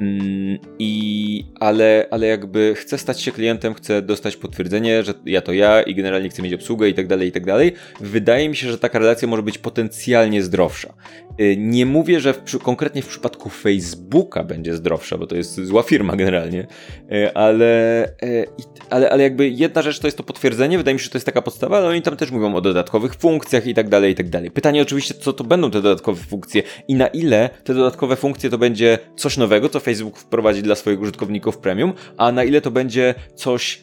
Mm, 0.00 0.58
I, 0.78 1.44
ale, 1.60 2.06
ale 2.10 2.26
jakby 2.26 2.74
chcę 2.76 2.98
stać 2.98 3.20
się 3.20 3.32
klientem, 3.32 3.74
chcę 3.74 4.02
dostać 4.02 4.36
potwierdzenie, 4.36 5.02
że 5.02 5.14
ja 5.26 5.40
to 5.40 5.52
ja 5.52 5.82
i 5.82 5.94
generalnie 5.94 6.28
chcę 6.28 6.42
mieć 6.42 6.54
obsługę 6.54 6.88
i 6.88 6.94
tak 6.94 7.06
dalej, 7.06 7.28
i 7.28 7.32
tak 7.32 7.46
dalej. 7.46 7.72
Wydaje 8.00 8.48
mi 8.48 8.56
się, 8.56 8.70
że 8.70 8.78
taka 8.78 8.98
relacja 8.98 9.28
może 9.28 9.42
być 9.42 9.58
potencjalnie 9.58 10.42
zdrowsza. 10.42 10.94
Y, 11.40 11.56
nie 11.58 11.86
mówię, 11.86 12.20
że 12.20 12.34
w, 12.34 12.58
konkretnie 12.62 13.02
w 13.02 13.06
przypadku 13.06 13.48
Facebooka 13.48 14.44
będzie 14.44 14.74
zdrowsza, 14.74 15.18
bo 15.18 15.26
to 15.26 15.36
jest 15.36 15.54
zła 15.54 15.82
firma 15.82 16.16
generalnie, 16.16 16.66
y, 17.12 17.34
ale, 17.34 18.04
y, 18.22 18.46
ale, 18.90 19.10
ale 19.10 19.22
jakby 19.22 19.48
jedna 19.48 19.82
rzecz 19.82 19.98
to 19.98 20.06
jest 20.06 20.16
to 20.16 20.22
potwierdzenie, 20.22 20.78
wydaje 20.78 20.94
mi 20.94 21.00
się, 21.00 21.04
że 21.04 21.10
to 21.10 21.18
jest 21.18 21.26
taka 21.26 21.42
podstawa, 21.42 21.78
ale 21.78 21.88
oni 21.88 22.02
tam 22.02 22.16
też 22.16 22.30
mówią 22.30 22.54
o 22.54 22.60
dodatkowych 22.60 23.14
funkcjach 23.14 23.66
i 23.66 23.74
tak 23.74 23.88
dalej, 23.88 24.12
i 24.12 24.14
tak 24.14 24.28
dalej. 24.28 24.50
Pytanie 24.50 24.82
oczywiście, 24.82 25.14
co 25.14 25.32
to 25.32 25.44
będą 25.44 25.70
te 25.70 25.82
dodatkowe 25.82 26.22
funkcje 26.22 26.62
i 26.88 26.94
na 26.94 27.06
ile 27.06 27.50
te 27.64 27.74
dodatkowe 27.74 28.16
funkcje 28.16 28.50
to 28.50 28.58
będzie 28.58 28.98
coś 29.16 29.36
nowego, 29.36 29.68
co 29.68 29.80
Facebook 29.80 30.18
wprowadzi 30.18 30.62
dla 30.62 30.74
swoich 30.74 31.00
użytkowników 31.00 31.58
premium, 31.58 31.92
a 32.16 32.32
na 32.32 32.44
ile 32.44 32.60
to 32.60 32.70
będzie 32.70 33.14
coś, 33.34 33.82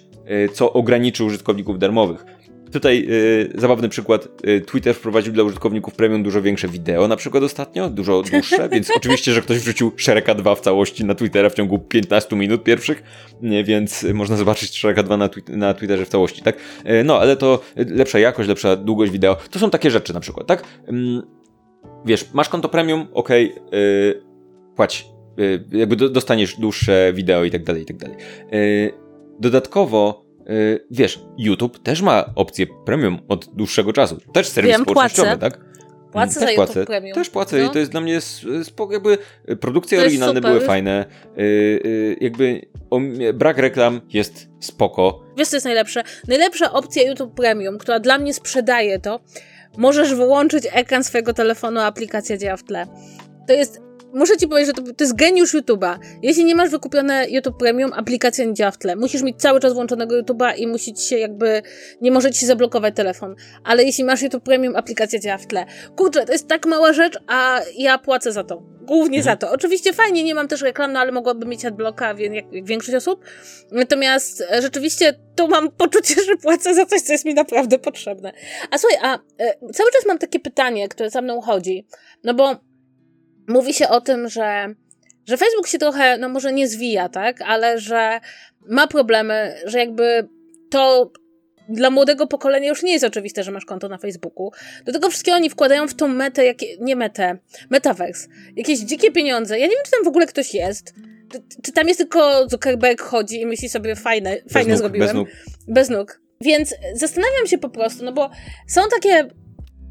co 0.54 0.74
ograniczy 0.74 1.24
użytkowników 1.24 1.80
darmowych. 1.80 2.26
Tutaj 2.76 3.08
y, 3.10 3.54
zabawny 3.56 3.90
przykład. 3.90 4.28
Y, 4.48 4.62
Twitter 4.62 4.96
wprowadził 4.96 5.34
dla 5.34 5.44
użytkowników 5.44 5.96
premium 5.96 6.24
dużo 6.24 6.42
większe 6.42 6.68
wideo, 6.68 7.08
na 7.08 7.16
przykład 7.16 7.44
ostatnio, 7.44 7.90
dużo 7.90 8.22
dłuższe, 8.22 8.70
więc 8.74 8.92
oczywiście, 8.98 9.32
że 9.32 9.42
ktoś 9.42 9.58
wrzucił 9.58 9.92
Shreka 9.98 10.36
2 10.36 10.56
w 10.56 10.62
całości 10.62 11.06
na 11.06 11.16
Twittera 11.16 11.50
w 11.50 11.54
ciągu 11.54 11.80
15 11.80 12.36
minut 12.36 12.64
pierwszych, 12.64 13.04
nie, 13.42 13.64
więc 13.64 14.06
można 14.14 14.38
zobaczyć 14.38 14.78
Shreka 14.78 15.04
2 15.04 15.18
na, 15.18 15.30
twi 15.30 15.42
na 15.48 15.74
Twitterze 15.74 16.06
w 16.06 16.10
całości, 16.10 16.42
tak? 16.42 16.58
Y, 16.90 17.04
no, 17.04 17.20
ale 17.20 17.36
to 17.36 17.60
lepsza 17.76 18.20
jakość, 18.20 18.50
lepsza 18.50 18.76
długość 18.76 19.12
wideo. 19.12 19.38
To 19.52 19.60
są 19.60 19.70
takie 19.70 19.92
rzeczy 19.92 20.14
na 20.14 20.20
przykład, 20.20 20.48
tak? 20.48 20.64
Mm, 20.88 21.22
wiesz, 22.06 22.26
masz 22.34 22.50
konto 22.50 22.70
premium, 22.70 23.08
ok, 23.14 23.30
płać 24.76 25.06
Y, 25.40 25.64
jakby 25.72 25.96
dostaniesz 25.96 26.60
dłuższe 26.60 27.12
wideo 27.14 27.44
i 27.44 27.52
tak 27.52 27.64
dalej, 27.64 27.82
i 27.84 27.86
tak 27.86 27.98
dalej. 27.98 28.18
Dodatkowo, 29.40 30.25
wiesz, 30.92 31.20
YouTube 31.38 31.80
też 31.80 32.02
ma 32.02 32.26
opcję 32.36 32.66
premium 32.86 33.20
od 33.28 33.56
dłuższego 33.56 33.94
czasu. 33.94 34.18
Też 34.34 34.48
serwis 34.48 34.72
Wiem, 34.72 34.82
społecznościowy, 34.82 35.28
płacę. 35.28 35.52
tak? 35.52 35.66
Płacę 36.12 36.40
też 36.40 36.50
za 36.50 36.56
płacę. 36.56 36.80
YouTube 36.80 36.88
Premium. 36.88 37.16
Też 37.16 37.30
płacę 37.30 37.58
no. 37.58 37.66
i 37.66 37.70
to 37.70 37.80
jest 37.80 37.92
dla 37.92 38.02
mnie 38.02 38.20
spoko, 38.64 38.94
jakby 38.94 39.18
produkcje 39.60 40.00
oryginalne 40.00 40.42
były 40.42 40.60
fajne, 40.60 41.06
jakby 42.22 42.62
brak 43.34 43.58
reklam 43.58 44.02
jest 44.14 44.48
spoko. 44.60 45.24
Wiesz 45.38 45.48
co 45.48 45.56
jest 45.56 45.66
najlepsze? 45.66 46.04
Najlepsza 46.28 46.74
opcja 46.74 47.04
YouTube 47.04 47.36
Premium, 47.36 47.78
która 47.78 48.00
dla 48.00 48.18
mnie 48.18 48.34
sprzedaje 48.34 49.00
to, 49.00 49.20
możesz 49.78 50.14
wyłączyć 50.14 50.68
ekran 50.72 51.04
swojego 51.04 51.34
telefonu, 51.34 51.80
a 51.80 51.86
aplikacja 51.86 52.38
działa 52.38 52.58
w 52.58 52.64
tle. 52.64 52.88
To 53.48 53.54
jest 53.54 53.82
muszę 54.16 54.38
ci 54.38 54.48
powiedzieć, 54.48 54.76
że 54.76 54.84
to, 54.84 54.94
to 54.94 55.04
jest 55.04 55.16
geniusz 55.16 55.54
YouTube'a. 55.54 55.98
Jeśli 56.22 56.46
nie 56.46 56.56
masz 56.56 56.70
wykupione 56.70 57.26
YouTube 57.30 57.58
Premium, 57.58 57.94
aplikacja 57.94 58.46
nie 58.46 58.54
działa 58.54 58.72
w 58.72 58.78
tle. 58.78 58.96
Musisz 58.96 59.22
mieć 59.22 59.42
cały 59.42 59.60
czas 59.60 59.74
włączonego 59.74 60.22
YouTube'a 60.22 60.58
i 60.58 60.68
musi 60.68 60.94
ci 60.94 61.08
się 61.08 61.18
jakby, 61.18 61.62
nie 62.02 62.12
może 62.12 62.32
ci 62.32 62.40
się 62.40 62.46
zablokować 62.46 62.96
telefon. 62.96 63.36
Ale 63.64 63.84
jeśli 63.84 64.04
masz 64.04 64.22
YouTube 64.22 64.44
Premium, 64.44 64.76
aplikacja 64.76 65.20
działa 65.20 65.38
w 65.38 65.48
tle. 65.48 65.66
Kurczę, 65.96 66.26
to 66.26 66.32
jest 66.32 66.48
tak 66.48 66.66
mała 66.66 66.94
rzecz, 66.94 67.20
a 67.28 67.62
ja 67.78 67.98
płacę 67.98 68.32
za 68.32 68.44
to. 68.44 68.76
Głównie 68.82 69.18
mhm. 69.18 69.24
za 69.24 69.48
to. 69.48 69.54
Oczywiście 69.54 69.94
fajnie, 69.94 70.24
nie 70.24 70.36
mam 70.36 70.48
też 70.48 70.62
reklam, 70.62 70.94
no 70.94 71.00
ale 71.00 71.12
mogłabym 71.12 71.50
mieć 71.50 71.66
adblocka, 71.66 72.16
jak, 72.18 72.54
jak 72.54 72.66
większość 72.66 72.96
osób. 72.96 73.26
Natomiast 73.72 74.42
e, 74.42 74.62
rzeczywiście 74.62 75.14
to 75.36 75.48
mam 75.48 75.72
poczucie, 75.72 76.16
że 76.28 76.38
płacę 76.38 76.76
za 76.76 76.86
coś, 76.86 77.02
co 77.02 77.12
jest 77.12 77.26
mi 77.26 77.34
naprawdę 77.34 77.80
potrzebne. 77.80 78.32
A 78.72 78.78
słuchaj, 78.78 79.00
a 79.02 79.16
e, 79.16 79.74
cały 79.74 79.92
czas 79.92 80.06
mam 80.08 80.18
takie 80.18 80.40
pytanie, 80.40 80.90
które 80.90 81.10
za 81.10 81.22
mną 81.22 81.42
chodzi. 81.42 81.88
No 82.24 82.34
bo 82.34 82.56
mówi 83.48 83.74
się 83.74 83.90
o 83.90 84.02
tym, 84.02 84.30
że, 84.30 84.74
że 85.26 85.38
Facebook 85.38 85.68
się 85.68 85.78
trochę, 85.78 86.18
no 86.18 86.30
może 86.30 86.54
nie 86.54 86.68
zwija, 86.68 87.10
tak, 87.10 87.42
ale 87.42 87.80
że 87.80 88.20
ma 88.68 88.88
problemy, 88.88 89.56
że 89.66 89.80
jakby 89.80 90.28
to 90.70 91.12
dla 91.70 91.90
młodego 91.90 92.28
pokolenia 92.28 92.70
już 92.70 92.84
nie 92.84 92.94
jest 92.94 93.06
oczywiste, 93.06 93.44
że 93.44 93.52
masz 93.52 93.66
konto 93.66 93.90
na 93.90 93.98
Facebooku. 93.98 94.52
Do 94.86 94.94
tego 94.94 95.10
wszystkiego 95.10 95.36
oni 95.36 95.50
wkładają 95.50 95.88
w 95.88 95.94
tą 95.94 96.08
metę, 96.08 96.46
jakie, 96.46 96.78
nie 96.80 96.96
metę, 96.96 97.38
metaverse, 97.70 98.28
jakieś 98.56 98.80
dzikie 98.80 99.12
pieniądze. 99.12 99.60
Ja 99.60 99.66
nie 99.66 99.72
wiem, 99.72 99.82
czy 99.86 99.92
tam 99.92 100.04
w 100.04 100.08
ogóle 100.08 100.28
ktoś 100.28 100.54
jest. 100.54 100.94
Czy, 101.64 101.72
tam 101.72 101.88
jest 101.88 101.98
tylko 101.98 102.50
Zuckerberg 102.50 103.02
chodzi 103.02 103.42
i 103.42 103.46
myśli 103.46 103.70
sobie 103.70 103.96
fajne, 103.96 104.38
fajne 104.50 104.70
nóg, 104.70 104.78
zrobiłem. 104.78 105.08
Bez 105.08 105.16
nóg. 105.16 105.28
Bez 105.68 105.90
nóg. 105.90 106.22
Więc 106.42 106.76
zastanawiam 106.94 107.48
się 107.48 107.58
po 107.58 107.70
prostu, 107.70 108.06
no 108.06 108.12
bo 108.12 108.30
są 108.68 108.82
takie, 108.92 109.28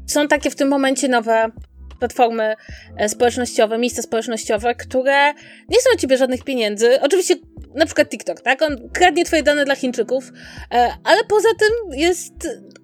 są 0.07 0.27
takie 0.27 0.49
w 0.49 0.55
tym 0.55 0.67
momencie 0.67 1.07
nowe 1.07 1.51
platformy 1.99 2.55
e, 2.97 3.09
społecznościowe, 3.09 3.77
miejsca 3.77 4.01
społecznościowe, 4.01 4.75
które 4.75 5.33
nie 5.69 5.79
są 5.79 5.89
od 5.93 5.99
ciebie 5.99 6.17
żadnych 6.17 6.43
pieniędzy. 6.43 7.01
Oczywiście 7.01 7.35
na 7.75 7.85
przykład 7.85 8.09
TikTok, 8.09 8.41
tak? 8.41 8.61
On 8.61 8.89
kradnie 8.93 9.25
twoje 9.25 9.43
dane 9.43 9.65
dla 9.65 9.75
Chińczyków, 9.75 10.31
e, 10.71 10.93
ale 11.03 11.23
poza 11.23 11.49
tym 11.59 11.99
jest 11.99 12.33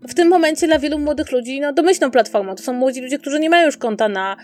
w 0.10 0.14
tym 0.14 0.28
momencie 0.28 0.68
dla 0.68 0.80
wielu 0.80 1.00
młodych 1.00 1.32
ludzi 1.32 1.62
no, 1.62 1.74
domyślną 1.74 2.12
platformą. 2.12 2.56
To 2.56 2.64
są 2.64 2.74
młodzi 2.74 3.02
ludzie, 3.02 3.20
którzy 3.20 3.40
nie 3.40 3.50
mają 3.50 3.66
już 3.66 3.78
konta 3.78 4.10
na, 4.10 4.38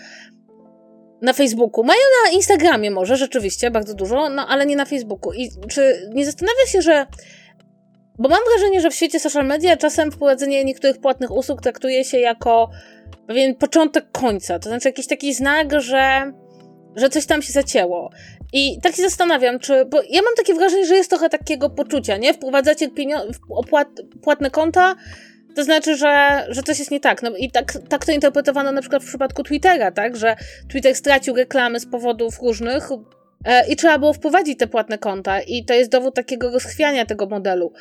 na 1.21 1.33
Facebooku. 1.33 1.83
Mają 1.83 1.99
na 2.25 2.31
Instagramie 2.31 2.91
może, 2.91 3.17
rzeczywiście, 3.17 3.71
bardzo 3.71 3.93
dużo, 3.93 4.29
no 4.29 4.47
ale 4.47 4.65
nie 4.65 4.75
na 4.75 4.85
Facebooku. 4.85 5.33
I 5.33 5.49
czy 5.69 6.09
nie 6.13 6.25
zastanawia 6.25 6.65
się, 6.67 6.81
że 6.81 7.05
bo 8.19 8.29
mam 8.29 8.39
wrażenie, 8.49 8.81
że 8.81 8.89
w 8.89 8.95
świecie 8.95 9.19
social 9.19 9.45
media 9.45 9.77
czasem 9.77 10.11
wprowadzenie 10.11 10.65
niektórych 10.65 10.99
płatnych 10.99 11.31
usług 11.31 11.61
traktuje 11.61 12.05
się 12.05 12.17
jako 12.17 12.69
pewien 13.27 13.55
początek 13.55 14.11
końca. 14.11 14.59
To 14.59 14.69
znaczy 14.69 14.89
jakiś 14.89 15.07
taki 15.07 15.33
znak, 15.33 15.81
że, 15.81 16.33
że 16.95 17.09
coś 17.09 17.25
tam 17.25 17.41
się 17.41 17.53
zacięło. 17.53 18.09
I 18.53 18.81
tak 18.81 18.95
się 18.95 19.01
zastanawiam, 19.01 19.59
czy. 19.59 19.85
Bo 19.85 20.01
ja 20.09 20.21
mam 20.21 20.35
takie 20.37 20.53
wrażenie, 20.53 20.85
że 20.85 20.95
jest 20.95 21.09
trochę 21.09 21.29
takiego 21.29 21.69
poczucia, 21.69 22.17
nie? 22.17 22.33
Wprowadzacie 22.33 22.89
opłat, 23.49 23.87
płatne 24.21 24.51
konta, 24.51 24.95
to 25.57 25.63
znaczy, 25.63 25.97
że, 25.97 26.45
że 26.49 26.63
coś 26.63 26.79
jest 26.79 26.91
nie 26.91 26.99
tak. 26.99 27.23
No 27.23 27.31
i 27.37 27.51
tak, 27.51 27.73
tak 27.89 28.05
to 28.05 28.11
interpretowano 28.11 28.71
na 28.71 28.81
przykład 28.81 29.03
w 29.03 29.07
przypadku 29.07 29.43
Twittera, 29.43 29.91
tak? 29.91 30.15
Że 30.15 30.35
Twitter 30.69 30.95
stracił 30.95 31.35
reklamy 31.35 31.79
z 31.79 31.85
powodów 31.85 32.39
różnych 32.39 32.89
e, 33.45 33.67
i 33.69 33.75
trzeba 33.75 33.99
było 33.99 34.13
wprowadzić 34.13 34.59
te 34.59 34.67
płatne 34.67 34.97
konta. 34.97 35.41
I 35.41 35.65
to 35.65 35.73
jest 35.73 35.91
dowód 35.91 36.15
takiego 36.15 36.51
rozchwiania 36.51 37.05
tego 37.05 37.25
modelu. 37.25 37.73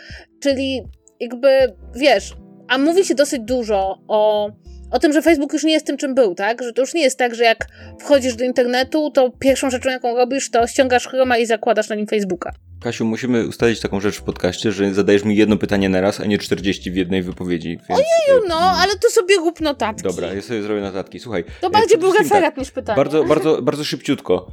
Czyli 0.42 0.82
jakby, 1.20 1.48
wiesz, 1.94 2.34
a 2.68 2.78
mówi 2.78 3.04
się 3.04 3.14
dosyć 3.14 3.40
dużo 3.42 3.98
o, 4.08 4.50
o 4.90 4.98
tym, 4.98 5.12
że 5.12 5.22
Facebook 5.22 5.52
już 5.52 5.64
nie 5.64 5.72
jest 5.72 5.86
tym, 5.86 5.96
czym 5.96 6.14
był, 6.14 6.34
tak? 6.34 6.62
Że 6.62 6.72
to 6.72 6.80
już 6.80 6.94
nie 6.94 7.02
jest 7.02 7.18
tak, 7.18 7.34
że 7.34 7.44
jak 7.44 7.66
wchodzisz 8.00 8.34
do 8.34 8.44
internetu, 8.44 9.10
to 9.10 9.30
pierwszą 9.30 9.70
rzeczą, 9.70 9.90
jaką 9.90 10.16
robisz, 10.16 10.50
to 10.50 10.66
ściągasz 10.66 11.08
Chroma 11.08 11.38
i 11.38 11.46
zakładasz 11.46 11.88
na 11.88 11.96
nim 11.96 12.06
Facebooka. 12.06 12.52
Kasiu, 12.82 13.04
musimy 13.04 13.46
ustalić 13.46 13.80
taką 13.80 14.00
rzecz 14.00 14.16
w 14.16 14.22
podcaście, 14.22 14.72
że 14.72 14.94
zadajesz 14.94 15.24
mi 15.24 15.36
jedno 15.36 15.56
pytanie 15.56 15.88
na 15.88 16.00
raz, 16.00 16.20
a 16.20 16.24
nie 16.24 16.38
40 16.38 16.90
w 16.90 16.96
jednej 16.96 17.22
wypowiedzi. 17.22 17.68
Więc... 17.68 18.00
Ojeju, 18.00 18.42
no, 18.48 18.56
ale 18.56 18.92
to 18.96 19.10
sobie 19.10 19.36
rób 19.36 19.60
notatki. 19.60 20.02
Dobra, 20.02 20.34
ja 20.34 20.42
sobie 20.42 20.62
zrobię 20.62 20.80
notatki. 20.80 21.20
Słuchaj. 21.20 21.44
To 21.60 21.70
bardziej 21.70 21.98
był 21.98 22.12
referat 22.12 22.54
tak, 22.54 22.56
niż 22.56 22.70
pytanie. 22.70 22.96
Bardzo, 22.96 23.24
bardzo, 23.24 23.62
bardzo 23.62 23.84
szybciutko. 23.84 24.50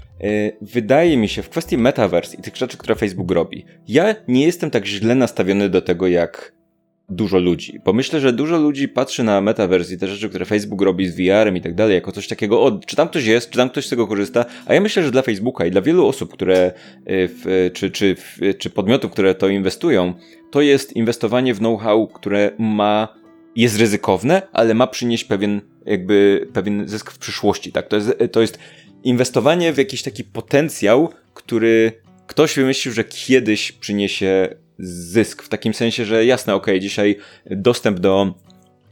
Wydaje 0.62 1.18
mi 1.18 1.30
się, 1.30 1.42
w 1.42 1.50
kwestii 1.50 1.78
metaverse 1.78 2.38
i 2.38 2.42
tych 2.42 2.56
rzeczy, 2.56 2.78
które 2.78 2.96
Facebook 2.96 3.32
robi, 3.32 3.66
ja 3.88 4.16
nie 4.28 4.46
jestem 4.46 4.72
tak 4.72 4.86
źle 4.86 5.16
nastawiony 5.16 5.70
do 5.70 5.82
tego, 5.82 6.08
jak 6.08 6.54
dużo 7.10 7.40
ludzi. 7.40 7.80
Bo 7.86 7.94
myślę, 7.94 8.20
że 8.20 8.34
dużo 8.34 8.58
ludzi 8.58 8.88
patrzy 8.88 9.24
na 9.24 9.42
metaverse 9.42 9.94
i 9.94 9.98
te 9.98 10.08
rzeczy, 10.08 10.30
które 10.30 10.46
Facebook 10.46 10.82
robi 10.82 11.08
z 11.08 11.16
VR-em 11.16 11.58
i 11.58 11.62
tak 11.62 11.76
dalej, 11.76 11.96
jako 11.96 12.12
coś 12.12 12.28
takiego, 12.28 12.64
o, 12.64 12.72
czy 12.72 12.96
tam 12.96 13.08
ktoś 13.08 13.26
jest, 13.26 13.50
czy 13.50 13.58
tam 13.58 13.70
ktoś 13.70 13.86
z 13.86 13.90
tego 13.90 14.08
korzysta, 14.08 14.46
a 14.66 14.74
ja 14.74 14.82
myślę, 14.82 15.04
że 15.04 15.12
dla 15.12 15.22
Facebooka 15.22 15.66
i 15.66 15.72
dla 15.72 15.82
wielu 15.82 16.08
osób, 16.08 16.34
które, 16.34 16.68
y, 16.68 16.72
w, 17.08 17.70
czy, 17.74 17.92
czy, 17.92 18.16
czy 18.58 18.70
podmiotów, 18.70 19.12
które 19.12 19.36
to 19.36 19.48
inwestują, 19.48 20.14
to 20.52 20.62
jest 20.62 20.96
inwestowanie 20.96 21.54
w 21.54 21.60
know-how, 21.60 22.08
które 22.08 22.52
ma, 22.60 23.08
jest 23.56 23.80
ryzykowne, 23.80 24.42
ale 24.52 24.74
ma 24.74 24.88
przynieść 24.88 25.24
pewien, 25.24 25.62
jakby, 25.86 26.48
pewien 26.54 26.88
zysk 26.88 27.12
w 27.12 27.18
przyszłości, 27.18 27.72
tak? 27.72 27.88
To 27.88 27.96
jest, 27.96 28.14
to 28.32 28.42
jest 28.42 28.60
inwestowanie 29.04 29.74
w 29.74 29.78
jakiś 29.78 30.04
taki 30.04 30.24
potencjał, 30.24 31.10
który 31.34 31.92
ktoś 32.28 32.56
wymyślił, 32.56 32.94
że 32.94 33.04
kiedyś 33.04 33.72
przyniesie 33.72 34.56
zysk, 34.80 35.44
w 35.44 35.50
takim 35.50 35.74
sensie, 35.74 36.06
że 36.06 36.26
jasne, 36.26 36.56
ok, 36.56 36.68
dzisiaj 36.80 37.18
dostęp 37.46 38.00
do 38.00 38.34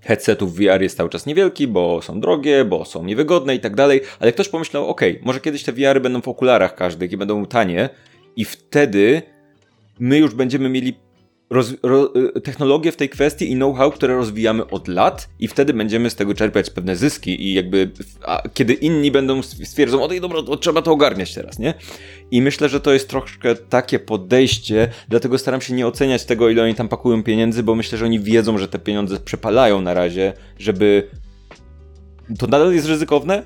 headsetów 0.02 0.56
VR 0.56 0.82
jest 0.82 0.98
cały 0.98 1.10
czas 1.10 1.26
niewielki, 1.26 1.68
bo 1.68 2.02
są 2.02 2.20
drogie, 2.20 2.66
bo 2.66 2.86
są 2.86 3.06
niewygodne 3.06 3.56
i 3.56 3.60
tak 3.60 3.76
dalej, 3.76 4.02
ale 4.20 4.32
ktoś 4.32 4.50
pomyślał, 4.50 4.88
ok, 4.88 5.02
może 5.22 5.40
kiedyś 5.40 5.64
te 5.64 5.72
VR-y 5.72 6.00
będą 6.00 6.22
w 6.22 6.28
okularach 6.28 6.76
każdych 6.76 7.12
i 7.12 7.18
będą 7.18 7.46
tanie 7.46 7.90
i 8.36 8.46
wtedy 8.46 9.22
my 10.00 10.18
już 10.18 10.36
będziemy 10.36 10.70
mieli 10.70 10.94
roz, 11.52 11.74
ro, 11.84 12.14
y, 12.38 12.42
technologię 12.42 12.92
w 12.92 12.96
tej 12.96 13.10
kwestii 13.10 13.52
i 13.52 13.56
know-how, 13.56 13.92
które 13.92 14.16
rozwijamy 14.16 14.68
od 14.68 14.88
lat 14.88 15.30
i 15.40 15.48
wtedy 15.48 15.74
będziemy 15.74 16.10
z 16.10 16.16
tego 16.16 16.34
czerpać 16.34 16.70
pewne 16.70 16.96
zyski 16.96 17.44
i 17.44 17.54
jakby 17.54 17.92
kiedy 18.54 18.74
inni 18.74 19.12
będą 19.12 19.44
stwierdzą, 19.44 20.04
o 20.04 20.08
tej 20.08 20.22
dobra, 20.22 20.44
to 20.44 20.58
trzeba 20.58 20.82
to 20.82 20.92
ogarniać 20.92 21.34
teraz, 21.34 21.60
nie? 21.60 21.74
I 22.32 22.42
myślę, 22.42 22.70
że 22.70 22.80
to 22.80 22.94
jest 22.94 23.10
troszkę 23.10 23.56
takie 23.56 24.00
podejście, 24.00 24.90
dlatego 25.10 25.38
staram 25.38 25.62
się 25.62 25.74
nie 25.74 25.88
oceniać 25.88 26.26
tego, 26.26 26.50
ile 26.50 26.64
oni 26.64 26.76
tam 26.76 26.88
pakują 26.88 27.24
pieniędzy, 27.24 27.64
bo 27.64 27.76
myślę, 27.76 27.98
że 27.98 28.06
oni 28.06 28.20
wiedzą, 28.20 28.58
że 28.58 28.68
te 28.68 28.80
pieniądze 28.80 29.20
przepalają 29.20 29.82
na 29.82 29.94
razie, 29.94 30.34
żeby 30.60 31.08
to 32.40 32.48
nadal 32.48 32.74
jest 32.74 32.88
ryzykowne, 32.88 33.44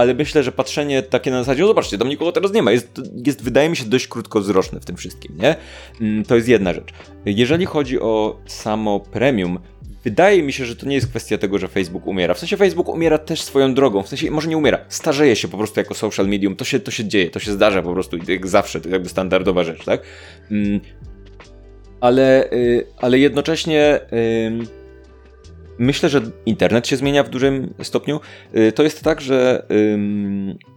ale 0.00 0.14
myślę, 0.14 0.42
że 0.42 0.52
patrzenie 0.52 1.02
takie 1.02 1.30
na 1.30 1.38
zasadzie, 1.38 1.62
no 1.62 1.68
zobaczcie, 1.68 1.98
tam 1.98 2.08
nikogo 2.08 2.32
teraz 2.32 2.52
nie 2.52 2.62
ma, 2.62 2.72
jest, 2.72 3.00
jest 3.26 3.42
wydaje 3.42 3.68
mi 3.68 3.76
się 3.76 3.84
dość 3.84 4.08
krótkowzroczne 4.08 4.80
w 4.80 4.84
tym 4.84 4.96
wszystkim, 4.96 5.38
nie? 5.38 5.56
Mm, 6.00 6.24
to 6.24 6.36
jest 6.36 6.48
jedna 6.48 6.72
rzecz. 6.72 6.88
Jeżeli 7.26 7.66
chodzi 7.66 8.00
o 8.00 8.40
samo 8.46 9.00
premium, 9.00 9.58
wydaje 10.04 10.42
mi 10.42 10.52
się, 10.52 10.64
że 10.64 10.76
to 10.76 10.86
nie 10.86 10.94
jest 10.94 11.06
kwestia 11.06 11.38
tego, 11.38 11.58
że 11.58 11.68
Facebook 11.68 12.06
umiera. 12.06 12.34
W 12.34 12.38
sensie 12.38 12.56
Facebook 12.56 12.88
umiera 12.88 13.18
też 13.18 13.42
swoją 13.42 13.74
drogą, 13.74 14.02
w 14.02 14.08
sensie 14.08 14.30
może 14.30 14.48
nie 14.48 14.56
umiera, 14.56 14.78
starzeje 14.88 15.36
się 15.36 15.48
po 15.48 15.58
prostu 15.58 15.80
jako 15.80 15.94
social 15.94 16.28
medium, 16.28 16.56
to 16.56 16.64
się, 16.64 16.80
to 16.80 16.90
się 16.90 17.04
dzieje, 17.04 17.30
to 17.30 17.40
się 17.40 17.52
zdarza 17.52 17.82
po 17.82 17.92
prostu, 17.92 18.16
jak 18.28 18.46
zawsze, 18.46 18.80
to 18.80 18.88
jakby 18.88 19.08
standardowa 19.08 19.64
rzecz, 19.64 19.84
tak? 19.84 20.02
Mm, 20.50 20.80
ale, 22.00 22.52
y, 22.52 22.86
ale 22.98 23.18
jednocześnie 23.18 24.00
Myślę, 25.78 26.08
że 26.08 26.20
internet 26.46 26.86
się 26.88 26.96
zmienia 26.96 27.22
w 27.22 27.28
dużym 27.28 27.74
stopniu. 27.82 28.20
Y, 28.56 28.72
to 28.72 28.82
jest 28.82 29.02
tak, 29.02 29.20
że 29.20 29.66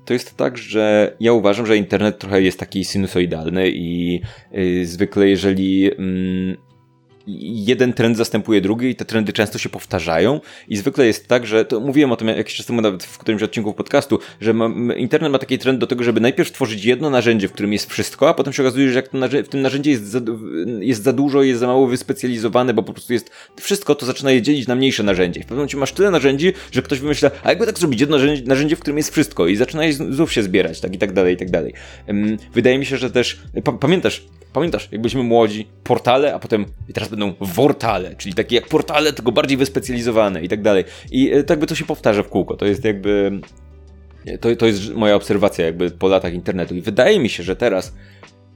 to 0.06 0.14
jest 0.14 0.38
tak, 0.38 0.58
że 0.58 1.16
ja 1.20 1.34
uważam, 1.34 1.66
że 1.66 1.78
internet 1.78 2.20
trochę 2.20 2.42
jest 2.42 2.60
taki 2.60 2.86
sinusoidalny 2.86 3.70
i 3.70 4.22
y, 4.58 4.86
zwykle 4.86 5.28
jeżeli 5.30 5.92
jeden 7.28 7.94
trend 7.94 8.18
zastępuje 8.18 8.62
drugi 8.62 8.90
i 8.90 8.96
te 8.96 9.06
trendy 9.06 9.34
często 9.34 9.58
się 9.58 9.70
powtarzają 9.70 10.42
i 10.68 10.78
zwykle 10.78 11.06
jest 11.06 11.28
tak, 11.28 11.48
że 11.48 11.66
to 11.66 11.80
mówiłem 11.80 12.12
o 12.12 12.16
tym 12.16 12.28
jakiś 12.28 12.56
czas 12.56 12.66
temu 12.66 12.82
nawet 12.82 13.04
w 13.04 13.18
którymś 13.18 13.44
odcinku 13.44 13.74
podcastu, 13.74 14.20
że 14.42 14.54
ma, 14.54 14.94
internet 14.96 15.32
ma 15.32 15.40
taki 15.40 15.58
trend 15.58 15.80
do 15.80 15.88
tego, 15.88 16.04
żeby 16.04 16.22
najpierw 16.22 16.52
tworzyć 16.52 16.86
jedno 16.86 17.10
narzędzie, 17.10 17.48
w 17.48 17.52
którym 17.52 17.74
jest 17.74 17.90
wszystko, 17.90 18.30
a 18.30 18.34
potem 18.34 18.54
się 18.54 18.64
okazuje, 18.64 18.90
że 18.92 18.96
jak 18.96 19.08
to 19.08 19.18
w 19.44 19.48
tym 19.48 19.62
narzędziu 19.62 19.90
jest 19.90 20.08
za, 20.08 20.20
jest 20.80 21.04
za 21.04 21.14
dużo, 21.14 21.44
jest 21.44 21.60
za 21.60 21.68
mało 21.68 21.88
wyspecjalizowane, 21.88 22.74
bo 22.74 22.84
po 22.84 22.94
prostu 22.94 23.14
jest 23.14 23.32
wszystko, 23.62 23.96
to 23.96 24.06
zaczyna 24.06 24.32
je 24.32 24.42
dzielić 24.42 24.68
na 24.68 24.76
mniejsze 24.76 25.04
narzędzie. 25.04 25.40
W 25.40 25.44
pewnym 25.44 25.58
momencie 25.58 25.78
masz 25.78 25.92
tyle 25.92 26.12
narzędzi, 26.12 26.54
że 26.72 26.82
ktoś 26.82 27.00
wymyśla, 27.00 27.32
a 27.44 27.50
jakby 27.50 27.66
tak 27.66 27.80
zrobić 27.80 28.02
jedno 28.02 28.18
narzędzie, 28.18 28.44
narzędzie 28.46 28.76
w 28.76 28.80
którym 28.80 28.98
jest 28.98 29.12
wszystko 29.12 29.48
i 29.48 29.56
zaczyna 29.56 29.84
znów 29.92 30.34
się 30.34 30.44
zbierać, 30.44 30.82
tak 30.82 30.96
i 30.96 30.98
tak 30.98 31.14
dalej, 31.14 31.34
i 31.34 31.38
tak 31.38 31.52
dalej. 31.52 31.74
Wydaje 32.54 32.80
mi 32.80 32.86
się, 32.86 32.98
że 32.98 33.12
też, 33.12 33.42
pamiętasz, 33.80 34.24
Pamiętasz, 34.54 34.90
jak 34.92 35.02
byliśmy 35.02 35.24
młodzi, 35.24 35.68
portale, 35.84 36.36
a 36.36 36.40
potem 36.40 36.66
i 36.90 36.94
teraz 36.94 37.10
będą 37.18 37.34
wortale, 37.42 38.16
czyli 38.16 38.36
takie 38.36 38.56
jak 38.56 38.68
portale, 38.68 39.14
tylko 39.14 39.32
bardziej 39.32 39.58
wyspecjalizowane 39.58 40.42
i 40.42 40.50
tak 40.50 40.62
dalej. 40.62 40.84
I 41.12 41.32
e, 41.32 41.44
tak 41.44 41.60
by 41.60 41.68
to 41.68 41.76
się 41.76 41.86
powtarza 41.86 42.24
w 42.24 42.30
kółko. 42.30 42.58
To 42.58 42.66
jest 42.66 42.86
jakby. 42.86 43.40
To, 44.40 44.56
to 44.56 44.66
jest 44.66 44.94
moja 44.94 45.16
obserwacja 45.16 45.66
jakby 45.66 45.92
po 45.92 46.08
latach 46.08 46.34
internetu. 46.34 46.76
I 46.76 46.82
wydaje 46.82 47.20
mi 47.20 47.30
się, 47.30 47.44
że 47.44 47.56
teraz 47.56 47.94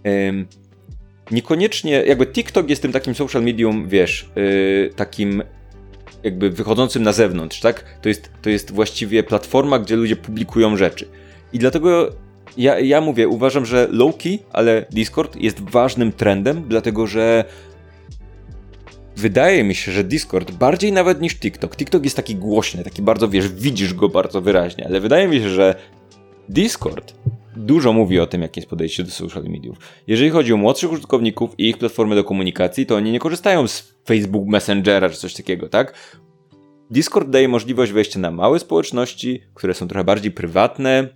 ym, 0.08 0.48
niekoniecznie, 1.32 1.92
jakby 1.92 2.26
TikTok 2.26 2.70
jest 2.70 2.82
tym 2.82 2.92
takim 2.92 3.16
social 3.16 3.44
medium, 3.44 3.88
wiesz, 3.88 4.30
yy, 4.36 4.90
takim 4.96 5.44
jakby 6.24 6.50
wychodzącym 6.50 7.04
na 7.04 7.14
zewnątrz, 7.14 7.60
tak? 7.60 7.84
To 8.02 8.10
jest, 8.10 8.32
to 8.42 8.50
jest 8.50 8.72
właściwie 8.72 9.24
platforma, 9.24 9.80
gdzie 9.80 9.96
ludzie 9.96 10.16
publikują 10.16 10.78
rzeczy. 10.78 11.08
I 11.54 11.60
dlatego 11.60 12.12
ja, 12.58 12.80
ja 12.80 13.02
mówię, 13.02 13.28
uważam, 13.28 13.66
że 13.66 13.88
Loki, 13.92 14.40
ale 14.54 14.86
Discord 14.90 15.36
jest 15.36 15.70
ważnym 15.70 16.12
trendem, 16.12 16.64
dlatego 16.68 17.08
że 17.08 17.46
wydaje 19.18 19.64
mi 19.64 19.76
się, 19.76 19.92
że 19.92 20.04
Discord 20.04 20.52
bardziej 20.52 20.92
nawet 20.92 21.22
niż 21.22 21.36
TikTok. 21.36 21.76
TikTok 21.76 22.04
jest 22.04 22.16
taki 22.16 22.36
głośny, 22.36 22.84
taki 22.84 23.02
bardzo, 23.02 23.30
wiesz, 23.30 23.48
widzisz 23.48 23.94
go 23.94 24.10
bardzo 24.10 24.42
wyraźnie, 24.42 24.86
ale 24.88 25.00
wydaje 25.00 25.28
mi 25.28 25.40
się, 25.40 25.50
że 25.50 25.76
Discord 26.50 27.14
dużo 27.56 27.94
mówi 27.94 28.20
o 28.20 28.28
tym, 28.28 28.42
jakie 28.42 28.62
jest 28.62 28.70
podejście 28.70 29.04
do 29.04 29.12
social 29.12 29.44
mediów. 29.44 29.78
Jeżeli 30.08 30.30
chodzi 30.30 30.54
o 30.54 30.58
młodszych 30.58 30.92
użytkowników 30.92 31.52
i 31.58 31.70
ich 31.70 31.78
platformy 31.78 32.16
do 32.16 32.24
komunikacji, 32.24 32.86
to 32.86 32.96
oni 32.96 33.12
nie 33.12 33.20
korzystają 33.20 33.68
z 33.68 33.94
Facebook 34.06 34.48
Messengera 34.48 35.10
czy 35.10 35.18
coś 35.18 35.34
takiego, 35.34 35.70
tak? 35.70 36.18
Discord 36.92 37.30
daje 37.30 37.48
możliwość 37.48 37.92
wejścia 37.92 38.20
na 38.20 38.32
małe 38.32 38.60
społeczności, 38.60 39.42
które 39.54 39.74
są 39.74 39.88
trochę 39.88 40.04
bardziej 40.04 40.32
prywatne, 40.32 41.08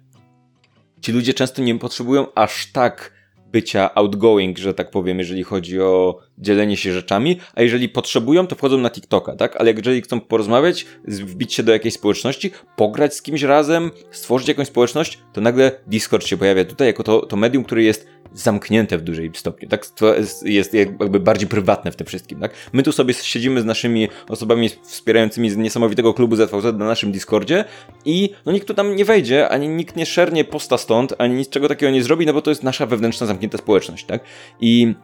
ci 1.01 1.11
ludzie 1.11 1.33
często 1.33 1.61
nie 1.61 1.79
potrzebują 1.79 2.33
aż 2.35 2.71
tak 2.71 3.20
bycia 3.51 3.95
outgoing, 3.95 4.57
że 4.57 4.73
tak 4.73 4.91
powiem, 4.91 5.19
jeżeli 5.19 5.43
chodzi 5.43 5.81
o 5.81 6.19
dzielenie 6.37 6.77
się 6.77 6.93
rzeczami, 6.93 7.37
a 7.55 7.61
jeżeli 7.61 7.89
potrzebują, 7.89 8.47
to 8.47 8.55
wchodzą 8.55 8.77
na 8.77 8.89
TikToka, 8.89 9.35
tak? 9.35 9.55
Ale 9.57 9.71
jeżeli 9.71 10.01
chcą 10.01 10.21
porozmawiać, 10.21 10.85
wbić 11.07 11.53
się 11.53 11.63
do 11.63 11.71
jakiejś 11.71 11.93
społeczności, 11.93 12.51
pograć 12.75 13.15
z 13.15 13.21
kimś 13.21 13.41
razem, 13.41 13.91
stworzyć 14.11 14.47
jakąś 14.47 14.67
społeczność, 14.67 15.19
to 15.33 15.41
nagle 15.41 15.71
Discord 15.87 16.27
się 16.27 16.37
pojawia 16.37 16.65
tutaj 16.65 16.87
jako 16.87 17.03
to, 17.03 17.25
to 17.25 17.35
medium, 17.35 17.63
które 17.63 17.83
jest 17.83 18.07
zamknięte 18.33 18.97
w 18.97 19.01
dużej 19.01 19.31
stopniu, 19.33 19.69
tak? 19.69 19.87
To 19.87 20.15
jest 20.45 20.73
jakby 20.73 21.19
bardziej 21.19 21.47
prywatne 21.47 21.91
w 21.91 21.95
tym 21.95 22.07
wszystkim, 22.07 22.39
tak? 22.39 22.53
My 22.73 22.83
tu 22.83 22.91
sobie 22.91 23.13
siedzimy 23.13 23.61
z 23.61 23.65
naszymi 23.65 24.07
osobami 24.29 24.69
wspierającymi 24.83 25.49
z 25.49 25.57
niesamowitego 25.57 26.13
klubu 26.13 26.35
ZVZ 26.35 26.63
na 26.63 26.85
naszym 26.85 27.11
Discordzie 27.11 27.65
i 28.05 28.29
no 28.45 28.51
nikt 28.51 28.67
tu 28.67 28.73
tam 28.73 28.95
nie 28.95 29.05
wejdzie, 29.05 29.49
ani 29.49 29.69
nikt 29.69 29.95
nie 29.95 30.05
szernie 30.05 30.45
posta 30.45 30.77
stąd, 30.77 31.13
ani 31.17 31.35
niczego 31.35 31.67
takiego 31.67 31.91
nie 31.91 32.03
zrobi, 32.03 32.25
no 32.25 32.33
bo 32.33 32.41
to 32.41 32.51
jest 32.51 32.63
nasza 32.63 32.85
wewnętrzna 32.85 33.27
zamknięta 33.27 33.57
społeczność, 33.57 34.05
tak? 34.05 34.23
I 34.59 34.95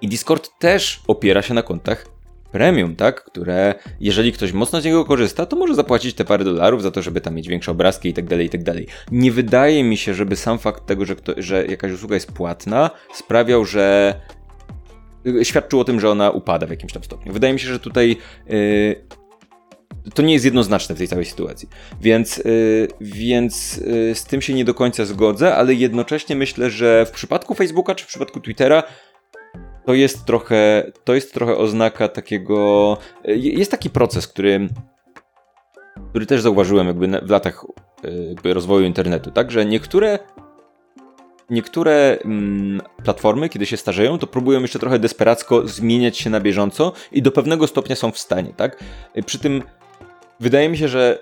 i 0.00 0.08
Discord 0.08 0.58
też 0.58 1.00
opiera 1.06 1.42
się 1.42 1.54
na 1.54 1.62
kontach 1.62 2.13
premium, 2.54 2.96
tak? 2.96 3.24
Które, 3.24 3.74
jeżeli 4.00 4.32
ktoś 4.32 4.52
mocno 4.52 4.80
z 4.80 4.84
niego 4.84 5.04
korzysta, 5.04 5.46
to 5.46 5.56
może 5.56 5.74
zapłacić 5.74 6.14
te 6.14 6.24
parę 6.24 6.44
dolarów 6.44 6.82
za 6.82 6.90
to, 6.90 7.02
żeby 7.02 7.20
tam 7.20 7.34
mieć 7.34 7.48
większe 7.48 7.70
obrazki 7.70 8.08
i 8.08 8.14
tak 8.14 8.24
dalej, 8.24 8.46
i 8.46 8.50
tak 8.50 8.62
dalej. 8.62 8.86
Nie 9.12 9.32
wydaje 9.32 9.84
mi 9.84 9.96
się, 9.96 10.14
żeby 10.14 10.36
sam 10.36 10.58
fakt 10.58 10.86
tego, 10.86 11.04
że, 11.04 11.16
kto, 11.16 11.32
że 11.36 11.66
jakaś 11.66 11.92
usługa 11.92 12.14
jest 12.14 12.32
płatna, 12.32 12.90
sprawiał, 13.14 13.64
że 13.64 14.14
y, 15.26 15.44
świadczył 15.44 15.80
o 15.80 15.84
tym, 15.84 16.00
że 16.00 16.10
ona 16.10 16.30
upada 16.30 16.66
w 16.66 16.70
jakimś 16.70 16.92
tam 16.92 17.04
stopniu. 17.04 17.32
Wydaje 17.32 17.52
mi 17.52 17.60
się, 17.60 17.68
że 17.68 17.80
tutaj 17.80 18.16
yy, 18.46 19.04
to 20.14 20.22
nie 20.22 20.32
jest 20.32 20.44
jednoznaczne 20.44 20.94
w 20.94 20.98
tej 20.98 21.08
całej 21.08 21.24
sytuacji. 21.24 21.68
Więc, 22.00 22.36
yy, 22.36 22.88
więc 23.00 23.76
yy, 23.76 24.14
z 24.14 24.24
tym 24.24 24.42
się 24.42 24.54
nie 24.54 24.64
do 24.64 24.74
końca 24.74 25.04
zgodzę, 25.04 25.54
ale 25.54 25.74
jednocześnie 25.74 26.36
myślę, 26.36 26.70
że 26.70 27.06
w 27.06 27.10
przypadku 27.10 27.54
Facebooka 27.54 27.94
czy 27.94 28.04
w 28.04 28.08
przypadku 28.08 28.40
Twittera 28.40 28.82
to 29.86 29.94
jest 29.94 30.24
trochę, 30.24 30.92
to 31.04 31.14
jest 31.14 31.34
trochę 31.34 31.56
oznaka 31.56 32.08
takiego. 32.08 32.98
Jest 33.36 33.70
taki 33.70 33.90
proces, 33.90 34.28
który, 34.28 34.68
który 36.10 36.26
też 36.26 36.40
zauważyłem 36.40 36.86
jakby 36.86 37.08
w 37.22 37.30
latach 37.30 37.66
jakby 38.28 38.54
rozwoju 38.54 38.86
internetu, 38.86 39.30
tak, 39.30 39.50
że 39.50 39.66
niektóre 39.66 40.18
niektóre 41.50 42.18
mm, 42.24 42.80
platformy, 43.04 43.48
kiedy 43.48 43.66
się 43.66 43.76
starzeją, 43.76 44.18
to 44.18 44.26
próbują 44.26 44.60
jeszcze 44.60 44.78
trochę 44.78 44.98
desperacko 44.98 45.66
zmieniać 45.66 46.18
się 46.18 46.30
na 46.30 46.40
bieżąco 46.40 46.92
i 47.12 47.22
do 47.22 47.30
pewnego 47.30 47.66
stopnia 47.66 47.96
są 47.96 48.10
w 48.10 48.18
stanie, 48.18 48.54
tak? 48.56 48.84
Przy 49.26 49.38
tym 49.38 49.62
wydaje 50.40 50.68
mi 50.68 50.78
się, 50.78 50.88
że, 50.88 51.18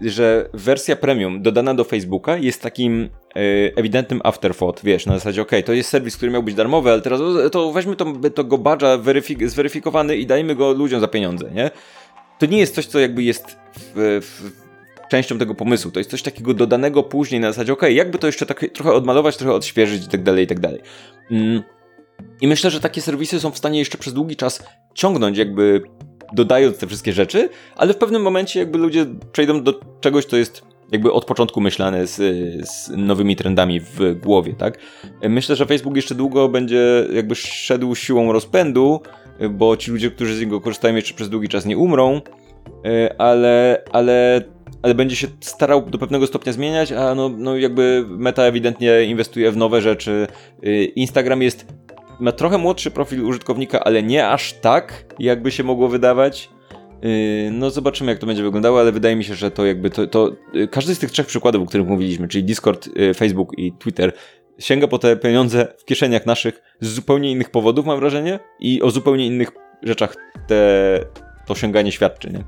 że 0.00 0.48
wersja 0.54 0.96
premium 0.96 1.42
dodana 1.42 1.74
do 1.74 1.84
Facebooka 1.84 2.36
jest 2.36 2.62
takim 2.62 3.10
ewidentnym 3.76 4.20
afterthought, 4.24 4.84
wiesz, 4.84 5.06
na 5.06 5.14
zasadzie, 5.14 5.42
ok, 5.42 5.50
to 5.64 5.72
jest 5.72 5.90
serwis, 5.90 6.16
który 6.16 6.32
miał 6.32 6.42
być 6.42 6.54
darmowy, 6.54 6.90
ale 6.90 7.02
teraz 7.02 7.20
to 7.52 7.72
weźmy 7.72 7.96
to, 7.96 8.06
to 8.34 8.44
go 8.44 8.58
badża 8.58 8.98
weryfik- 8.98 9.48
zweryfikowany 9.48 10.16
i 10.16 10.26
dajmy 10.26 10.54
go 10.54 10.72
ludziom 10.72 11.00
za 11.00 11.08
pieniądze, 11.08 11.50
nie? 11.50 11.70
To 12.38 12.46
nie 12.46 12.58
jest 12.58 12.74
coś, 12.74 12.86
co 12.86 12.98
jakby 12.98 13.22
jest 13.22 13.58
w, 13.94 14.20
w 14.22 15.08
częścią 15.08 15.38
tego 15.38 15.54
pomysłu. 15.54 15.90
To 15.90 16.00
jest 16.00 16.10
coś 16.10 16.22
takiego 16.22 16.54
dodanego 16.54 17.02
później 17.02 17.40
na 17.40 17.52
zasadzie, 17.52 17.72
ok, 17.72 17.82
jakby 17.90 18.18
to 18.18 18.26
jeszcze 18.26 18.46
tak 18.46 18.66
trochę 18.72 18.92
odmalować, 18.92 19.36
trochę 19.36 19.54
odświeżyć 19.54 20.04
i 20.04 20.08
tak 20.08 20.22
dalej, 20.22 20.44
i 20.44 20.46
tak 20.46 20.60
dalej. 20.60 20.80
Mm. 21.30 21.62
I 22.40 22.48
myślę, 22.48 22.70
że 22.70 22.80
takie 22.80 23.02
serwisy 23.02 23.40
są 23.40 23.50
w 23.50 23.58
stanie 23.58 23.78
jeszcze 23.78 23.98
przez 23.98 24.12
długi 24.12 24.36
czas 24.36 24.62
ciągnąć 24.94 25.38
jakby 25.38 25.82
dodając 26.32 26.78
te 26.78 26.86
wszystkie 26.86 27.12
rzeczy, 27.12 27.48
ale 27.76 27.94
w 27.94 27.96
pewnym 27.96 28.22
momencie 28.22 28.60
jakby 28.60 28.78
ludzie 28.78 29.06
przejdą 29.32 29.62
do 29.62 29.80
czegoś, 30.00 30.24
co 30.24 30.36
jest 30.36 30.62
jakby 30.92 31.12
od 31.12 31.24
początku 31.24 31.60
myślane 31.60 32.06
z, 32.06 32.16
z, 32.68 32.90
nowymi 32.96 33.36
trendami 33.36 33.80
w 33.80 34.20
głowie, 34.22 34.54
tak? 34.58 34.78
Myślę, 35.28 35.56
że 35.56 35.66
Facebook 35.66 35.96
jeszcze 35.96 36.14
długo 36.14 36.48
będzie 36.48 37.06
jakby 37.12 37.34
szedł 37.34 37.94
siłą 37.94 38.32
rozpędu, 38.32 39.00
bo 39.50 39.76
ci 39.76 39.90
ludzie, 39.90 40.10
którzy 40.10 40.36
z 40.36 40.40
niego 40.40 40.60
korzystają 40.60 40.96
jeszcze 40.96 41.14
przez 41.14 41.28
długi 41.28 41.48
czas 41.48 41.66
nie 41.66 41.78
umrą, 41.78 42.20
ale, 43.18 43.82
ale 43.92 44.42
ale 44.82 44.94
będzie 44.94 45.16
się 45.16 45.26
starał 45.40 45.82
do 45.82 45.98
pewnego 45.98 46.26
stopnia 46.26 46.52
zmieniać, 46.52 46.92
a 46.92 47.14
no, 47.14 47.28
no 47.28 47.56
jakby 47.56 48.04
Meta 48.08 48.42
ewidentnie 48.42 49.02
inwestuje 49.04 49.52
w 49.52 49.56
nowe 49.56 49.80
rzeczy. 49.80 50.26
Instagram 50.96 51.42
jest 51.42 51.66
ma 52.20 52.32
trochę 52.32 52.58
młodszy 52.58 52.90
profil 52.90 53.24
użytkownika, 53.24 53.84
ale 53.84 54.02
nie 54.02 54.28
aż 54.28 54.52
tak, 54.52 55.04
jakby 55.18 55.50
się 55.50 55.64
mogło 55.64 55.88
wydawać. 55.88 56.50
Y, 57.04 57.50
no 57.52 57.70
zobaczymy, 57.70 58.12
jak 58.12 58.18
to 58.18 58.26
będzie 58.26 58.42
wyglądało, 58.42 58.80
ale 58.80 58.92
wydaje 58.92 59.16
mi 59.16 59.24
się, 59.24 59.34
że 59.34 59.50
to 59.50 59.66
jakby 59.66 59.90
to, 59.90 60.06
to 60.06 60.30
y, 60.54 60.68
każdy 60.68 60.94
z 60.94 60.98
tych 60.98 61.10
trzech 61.10 61.26
przykładów, 61.26 61.62
o 61.62 61.66
których 61.66 61.86
mówiliśmy, 61.86 62.28
czyli 62.28 62.44
Discord, 62.44 62.88
Facebook 63.16 63.58
i 63.58 63.72
Twitter, 63.72 64.12
sięga 64.58 64.88
po 64.88 64.98
te 64.98 65.16
pieniądze 65.16 65.74
w 65.78 65.84
kieszeniach 65.84 66.26
naszych 66.26 66.62
z 66.80 66.88
zupełnie 66.88 67.30
innych 67.30 67.50
powodów, 67.50 67.86
mam 67.86 68.00
wrażenie, 68.00 68.38
i 68.60 68.82
o 68.82 68.90
zupełnie 68.90 69.26
innych 69.26 69.50
rzeczach 69.82 70.16
te, 70.48 71.00
to 71.46 71.54
sięganie 71.54 71.92
świadczy, 71.92 72.30
nie? 72.30 72.44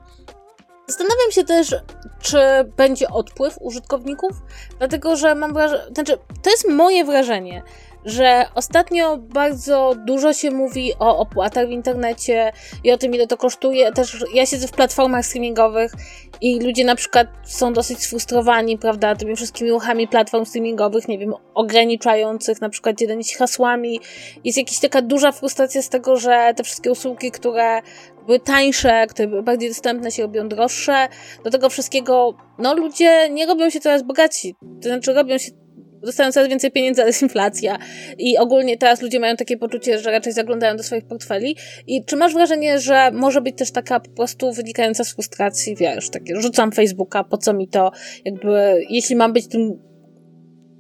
Zastanawiam 0.87 1.31
się 1.31 1.45
też, 1.45 1.75
czy 2.21 2.39
będzie 2.77 3.09
odpływ 3.09 3.59
użytkowników, 3.61 4.31
dlatego 4.79 5.17
że 5.17 5.35
mam 5.35 5.55
wrażenie, 5.55 5.83
znaczy, 5.95 6.19
to 6.43 6.51
jest 6.51 6.69
moje 6.69 7.05
wrażenie, 7.05 7.63
że 8.07 8.45
ostatnio 8.55 9.17
bardzo 9.17 9.95
dużo 10.07 10.33
się 10.33 10.51
mówi 10.51 10.93
o 10.99 11.19
opłatach 11.19 11.69
w 11.69 11.71
internecie 11.71 12.53
i 12.85 12.93
o 12.93 12.99
tym, 12.99 13.15
ile 13.15 13.27
to 13.27 13.37
kosztuje. 13.37 13.93
Też 13.93 14.25
ja 14.35 14.47
siedzę 14.47 14.69
w 14.69 14.73
platformach 14.73 15.27
streamingowych 15.27 15.93
i 16.41 16.61
ludzie 16.61 16.85
na 16.85 16.95
przykład 16.95 17.29
są 17.45 17.73
dosyć 17.73 18.03
sfrustrowani, 18.03 18.79
prawda, 18.79 19.17
tymi 19.17 19.37
wszystkimi 19.37 19.71
ruchami 19.71 20.09
platform 20.09 20.45
streamingowych, 20.45 21.09
nie 21.09 21.19
wiem, 21.19 21.35
ograniczających 21.55 22.61
na 22.61 22.69
przykład 22.69 22.99
dzielenie 22.99 23.25
się 23.25 23.39
hasłami. 23.39 24.01
Jest 24.45 24.59
jakaś 24.59 24.79
taka 24.79 25.03
duża 25.03 25.33
frustracja 25.33 25.83
z 25.83 25.89
tego, 25.89 26.17
że 26.17 26.53
te 26.57 26.65
wszystkie 26.65 26.93
usługi, 26.93 27.31
które 27.31 27.83
były 28.27 28.41
tańsze, 28.41 29.07
które 29.07 29.29
były 29.29 29.43
bardziej 29.43 29.69
dostępne, 29.69 30.11
się 30.11 30.23
robią 30.23 30.49
droższe. 30.49 31.09
Do 31.45 31.51
tego 31.51 31.69
wszystkiego, 31.71 32.35
no 32.59 32.75
ludzie 32.75 33.31
nie 33.31 33.47
robią 33.47 33.71
się 33.71 33.81
coraz 33.81 34.03
bogatsi. 34.03 34.55
To 34.83 34.89
znaczy 34.89 35.13
robią 35.13 35.39
się 35.39 35.66
dostają 36.03 36.33
coraz 36.33 36.49
więcej 36.49 36.71
pieniędzy, 36.71 37.03
ale 37.03 37.09
jest 37.09 37.23
inflacja. 37.23 37.79
I 38.19 38.39
ogólnie 38.39 38.79
teraz 38.79 39.03
ludzie 39.03 39.21
mają 39.21 39.37
takie 39.37 39.57
poczucie, 39.57 39.99
że 39.99 40.11
raczej 40.11 40.33
zaglądają 40.33 40.77
do 40.77 40.83
swoich 40.83 41.05
portfeli. 41.05 41.57
I 41.87 42.05
czy 42.05 42.17
masz 42.17 42.35
wrażenie, 42.35 42.79
że 42.79 43.11
może 43.13 43.41
być 43.41 43.57
też 43.59 43.73
taka 43.73 44.01
po 44.01 44.11
prostu 44.11 44.53
wynikająca 44.53 45.05
z 45.05 45.13
frustracji, 45.13 45.77
wiesz, 45.77 46.11
takie 46.11 46.41
rzucam 46.41 46.73
Facebooka, 46.73 47.25
po 47.25 47.39
co 47.39 47.55
mi 47.55 47.69
to, 47.69 47.91
jakby, 48.25 48.85
jeśli 48.91 49.17
mam 49.17 49.33
być 49.33 49.49
tym 49.49 49.79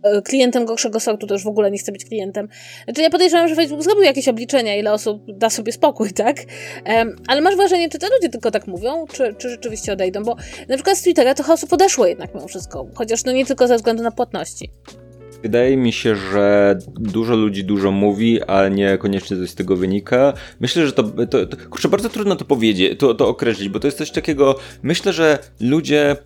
e, 0.02 0.22
klientem 0.22 0.64
gorszego 0.64 1.00
sortu, 1.00 1.26
to 1.26 1.34
już 1.34 1.44
w 1.44 1.48
ogóle 1.48 1.70
nie 1.70 1.78
chcę 1.78 1.92
być 1.92 2.04
klientem. 2.04 2.48
Znaczy 2.84 3.02
ja 3.02 3.10
podejrzewam, 3.10 3.48
że 3.48 3.54
Facebook 3.54 3.82
zrobił 3.82 4.02
jakieś 4.02 4.28
obliczenia, 4.28 4.76
ile 4.76 4.92
osób 4.92 5.22
da 5.28 5.50
sobie 5.50 5.72
spokój, 5.72 6.12
tak? 6.24 6.36
Um, 6.86 7.16
ale 7.26 7.40
masz 7.40 7.56
wrażenie, 7.56 7.88
czy 7.88 7.98
te 7.98 8.06
ludzie 8.16 8.28
tylko 8.28 8.50
tak 8.50 8.66
mówią, 8.66 9.06
czy, 9.12 9.34
czy 9.38 9.48
rzeczywiście 9.48 9.92
odejdą? 9.92 10.22
Bo 10.22 10.36
na 10.68 10.74
przykład 10.74 10.98
z 10.98 11.02
Twittera 11.02 11.34
trochę 11.34 11.52
osób 11.52 11.72
odeszło 11.72 12.06
jednak 12.06 12.34
mimo 12.34 12.48
wszystko, 12.48 12.86
chociaż 12.94 13.24
no 13.24 13.32
nie 13.32 13.46
tylko 13.46 13.68
ze 13.68 13.76
względu 13.76 14.02
na 14.02 14.10
płatności. 14.10 14.70
Wydaje 15.46 15.76
mi 15.76 15.92
się, 15.92 16.16
że 16.16 16.78
dużo 16.94 17.36
ludzi 17.36 17.64
dużo 17.64 17.90
mówi, 17.90 18.42
a 18.42 18.68
niekoniecznie 18.68 19.36
coś 19.36 19.50
z 19.50 19.54
tego 19.54 19.76
wynika. 19.76 20.32
Myślę, 20.60 20.86
że 20.86 20.92
to, 20.92 21.02
to, 21.02 21.46
to 21.46 21.56
kurczę, 21.70 21.88
bardzo 21.88 22.08
trudno 22.08 22.36
to 22.36 22.44
powiedzieć, 22.44 22.98
to, 22.98 23.14
to 23.14 23.28
określić, 23.28 23.68
bo 23.68 23.80
to 23.80 23.86
jest 23.86 23.98
coś 23.98 24.10
takiego, 24.10 24.58
myślę, 24.82 25.12
że 25.12 25.38
ludzie 25.60 26.16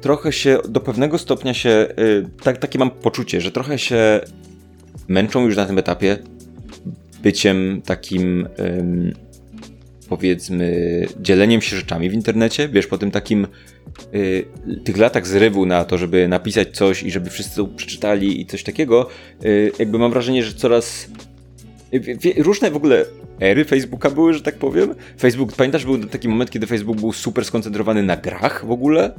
trochę 0.00 0.32
się 0.32 0.58
do 0.68 0.80
pewnego 0.80 1.18
stopnia 1.18 1.54
się, 1.54 1.88
yy, 1.96 2.30
tak, 2.42 2.58
takie 2.58 2.78
mam 2.78 2.90
poczucie, 2.90 3.40
że 3.40 3.50
trochę 3.50 3.78
się 3.78 4.20
męczą 5.08 5.44
już 5.44 5.56
na 5.56 5.66
tym 5.66 5.78
etapie 5.78 6.18
byciem 7.22 7.82
takim 7.84 8.48
powiedzmy 10.16 11.06
dzieleniem 11.20 11.62
się 11.62 11.76
rzeczami 11.76 12.10
w 12.10 12.12
internecie, 12.12 12.68
wiesz, 12.68 12.86
po 12.86 12.98
tym 12.98 13.10
takim 13.10 13.46
y, 14.14 14.44
tych 14.84 14.96
latach 14.96 15.26
zrywu 15.26 15.66
na 15.66 15.84
to, 15.84 15.98
żeby 15.98 16.28
napisać 16.28 16.76
coś 16.76 17.02
i 17.02 17.10
żeby 17.10 17.30
wszyscy 17.30 17.56
to 17.56 17.66
przeczytali 17.66 18.40
i 18.40 18.46
coś 18.46 18.62
takiego, 18.62 19.08
y, 19.44 19.72
jakby 19.78 19.98
mam 19.98 20.10
wrażenie, 20.10 20.44
że 20.44 20.54
coraz 20.54 21.08
y, 21.94 22.42
różne 22.42 22.70
w 22.70 22.76
ogóle 22.76 23.04
ery 23.40 23.64
Facebooka 23.64 24.10
były, 24.10 24.34
że 24.34 24.42
tak 24.42 24.54
powiem. 24.54 24.94
Facebook, 25.18 25.52
pamiętasz, 25.52 25.84
był 25.84 25.98
taki 25.98 26.28
moment, 26.28 26.50
kiedy 26.50 26.66
Facebook 26.66 27.00
był 27.00 27.12
super 27.12 27.44
skoncentrowany 27.44 28.02
na 28.02 28.16
grach 28.16 28.66
w 28.66 28.70
ogóle? 28.70 29.12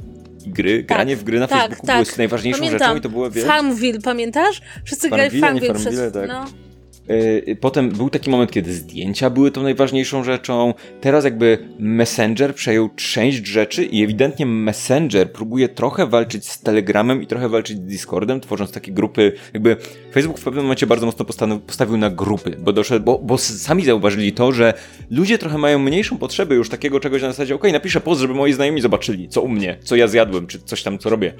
gry, 0.46 0.84
tak, 0.84 0.96
granie 0.96 1.16
w 1.16 1.24
gry 1.24 1.40
na 1.40 1.46
tak, 1.46 1.60
Facebooku 1.60 1.86
tak. 1.86 2.04
było 2.04 2.16
najważniejszą 2.18 2.58
Pamiętam. 2.58 2.88
rzeczą 2.88 2.98
i 2.98 3.00
to 3.00 3.08
było, 3.08 3.30
wiesz... 3.30 3.44
Farmville, 3.44 4.00
pamiętasz? 4.00 4.60
Wszyscy 4.84 5.10
grali 5.10 5.38
w 5.38 5.40
Farmville. 5.40 5.74
Farmville 5.74 6.10
przez... 6.10 6.12
tak. 6.12 6.28
No. 6.28 6.63
E, 7.08 7.56
potem 7.56 7.88
był 7.88 8.10
taki 8.10 8.30
moment, 8.30 8.50
kiedy 8.50 8.72
zdjęcia 8.72 9.30
były 9.30 9.50
tą 9.50 9.62
najważniejszą 9.62 10.24
rzeczą. 10.24 10.74
Teraz 11.00 11.24
jakby 11.24 11.58
Messenger 11.78 12.54
przejął 12.54 12.88
część 12.96 13.46
rzeczy 13.46 13.84
i 13.84 14.04
ewidentnie 14.04 14.46
Messenger 14.46 15.32
próbuje 15.32 15.68
trochę 15.68 16.06
walczyć 16.06 16.48
z 16.48 16.60
Telegramem 16.60 17.22
i 17.22 17.26
trochę 17.26 17.48
walczyć 17.48 17.76
z 17.76 17.80
Discordem, 17.80 18.40
tworząc 18.40 18.72
takie 18.72 18.92
grupy. 18.92 19.32
Jakby 19.54 19.76
Facebook 20.12 20.38
w 20.38 20.44
pewnym 20.44 20.64
momencie 20.64 20.86
bardzo 20.86 21.06
mocno 21.06 21.24
postawił 21.66 21.96
na 21.96 22.10
grupy, 22.10 22.56
bo, 22.58 22.72
doszedł, 22.72 23.04
bo, 23.04 23.18
bo 23.18 23.38
sami 23.38 23.84
zauważyli 23.84 24.32
to, 24.32 24.52
że 24.52 24.74
ludzie 25.10 25.38
trochę 25.38 25.58
mają 25.58 25.78
mniejszą 25.78 26.18
potrzebę 26.18 26.54
już 26.54 26.68
takiego 26.68 27.00
czegoś 27.00 27.22
na 27.22 27.28
zasadzie, 27.28 27.54
ok, 27.54 27.64
napiszę 27.72 28.00
post, 28.00 28.20
żeby 28.20 28.34
moi 28.34 28.52
znajomi 28.52 28.80
zobaczyli, 28.80 29.28
co 29.28 29.42
u 29.42 29.48
mnie, 29.48 29.78
co 29.82 29.96
ja 29.96 30.08
zjadłem, 30.08 30.46
czy 30.46 30.58
coś 30.58 30.82
tam, 30.82 30.98
co 30.98 31.10
robię. 31.10 31.32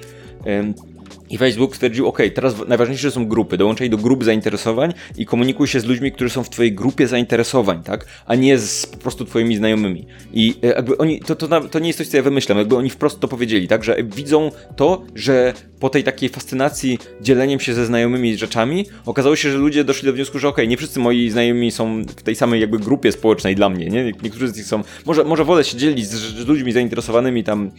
I 1.29 1.37
Facebook 1.37 1.75
stwierdził, 1.75 2.07
ok, 2.07 2.19
teraz 2.35 2.55
najważniejsze 2.67 3.11
są 3.11 3.27
grupy, 3.27 3.57
dołączaj 3.57 3.89
do 3.89 3.97
grup 3.97 4.23
zainteresowań 4.23 4.93
i 5.17 5.25
komunikuj 5.25 5.67
się 5.67 5.79
z 5.79 5.85
ludźmi, 5.85 6.11
którzy 6.11 6.29
są 6.29 6.43
w 6.43 6.49
twojej 6.49 6.73
grupie 6.73 7.07
zainteresowań, 7.07 7.83
tak? 7.83 8.05
A 8.25 8.35
nie 8.35 8.57
z 8.57 8.85
po 8.85 8.97
prostu 8.97 9.25
twoimi 9.25 9.57
znajomymi. 9.57 10.05
I 10.33 10.55
e, 10.63 10.67
jakby 10.67 10.97
oni, 10.97 11.19
to, 11.19 11.35
to, 11.35 11.61
to 11.61 11.79
nie 11.79 11.87
jest 11.87 11.97
coś, 11.97 12.07
co 12.07 12.17
ja 12.17 12.23
wymyślam, 12.23 12.57
jakby 12.57 12.75
oni 12.75 12.89
wprost 12.89 13.19
to 13.19 13.27
powiedzieli, 13.27 13.67
tak? 13.67 13.83
Że 13.83 13.97
widzą 14.03 14.51
to, 14.75 15.03
że 15.15 15.53
po 15.79 15.89
tej 15.89 16.03
takiej 16.03 16.29
fascynacji 16.29 16.99
dzieleniem 17.21 17.59
się 17.59 17.73
ze 17.73 17.85
znajomymi 17.85 18.37
rzeczami, 18.37 18.85
okazało 19.05 19.35
się, 19.35 19.51
że 19.51 19.57
ludzie 19.57 19.83
doszli 19.83 20.05
do 20.05 20.13
wniosku, 20.13 20.39
że 20.39 20.47
ok, 20.47 20.57
nie 20.67 20.77
wszyscy 20.77 20.99
moi 20.99 21.29
znajomi 21.29 21.71
są 21.71 22.03
w 22.03 22.23
tej 22.23 22.35
samej 22.35 22.61
jakby 22.61 22.79
grupie 22.79 23.11
społecznej 23.11 23.55
dla 23.55 23.69
mnie, 23.69 23.85
nie? 23.87 24.03
Niektórzy 24.23 24.47
z 24.47 24.57
nich 24.57 24.65
są, 24.65 24.83
może, 25.05 25.23
może 25.23 25.45
wolę 25.45 25.63
się 25.63 25.77
dzielić 25.77 26.07
z, 26.07 26.15
z 26.15 26.47
ludźmi 26.47 26.71
zainteresowanymi 26.71 27.43
tam 27.43 27.71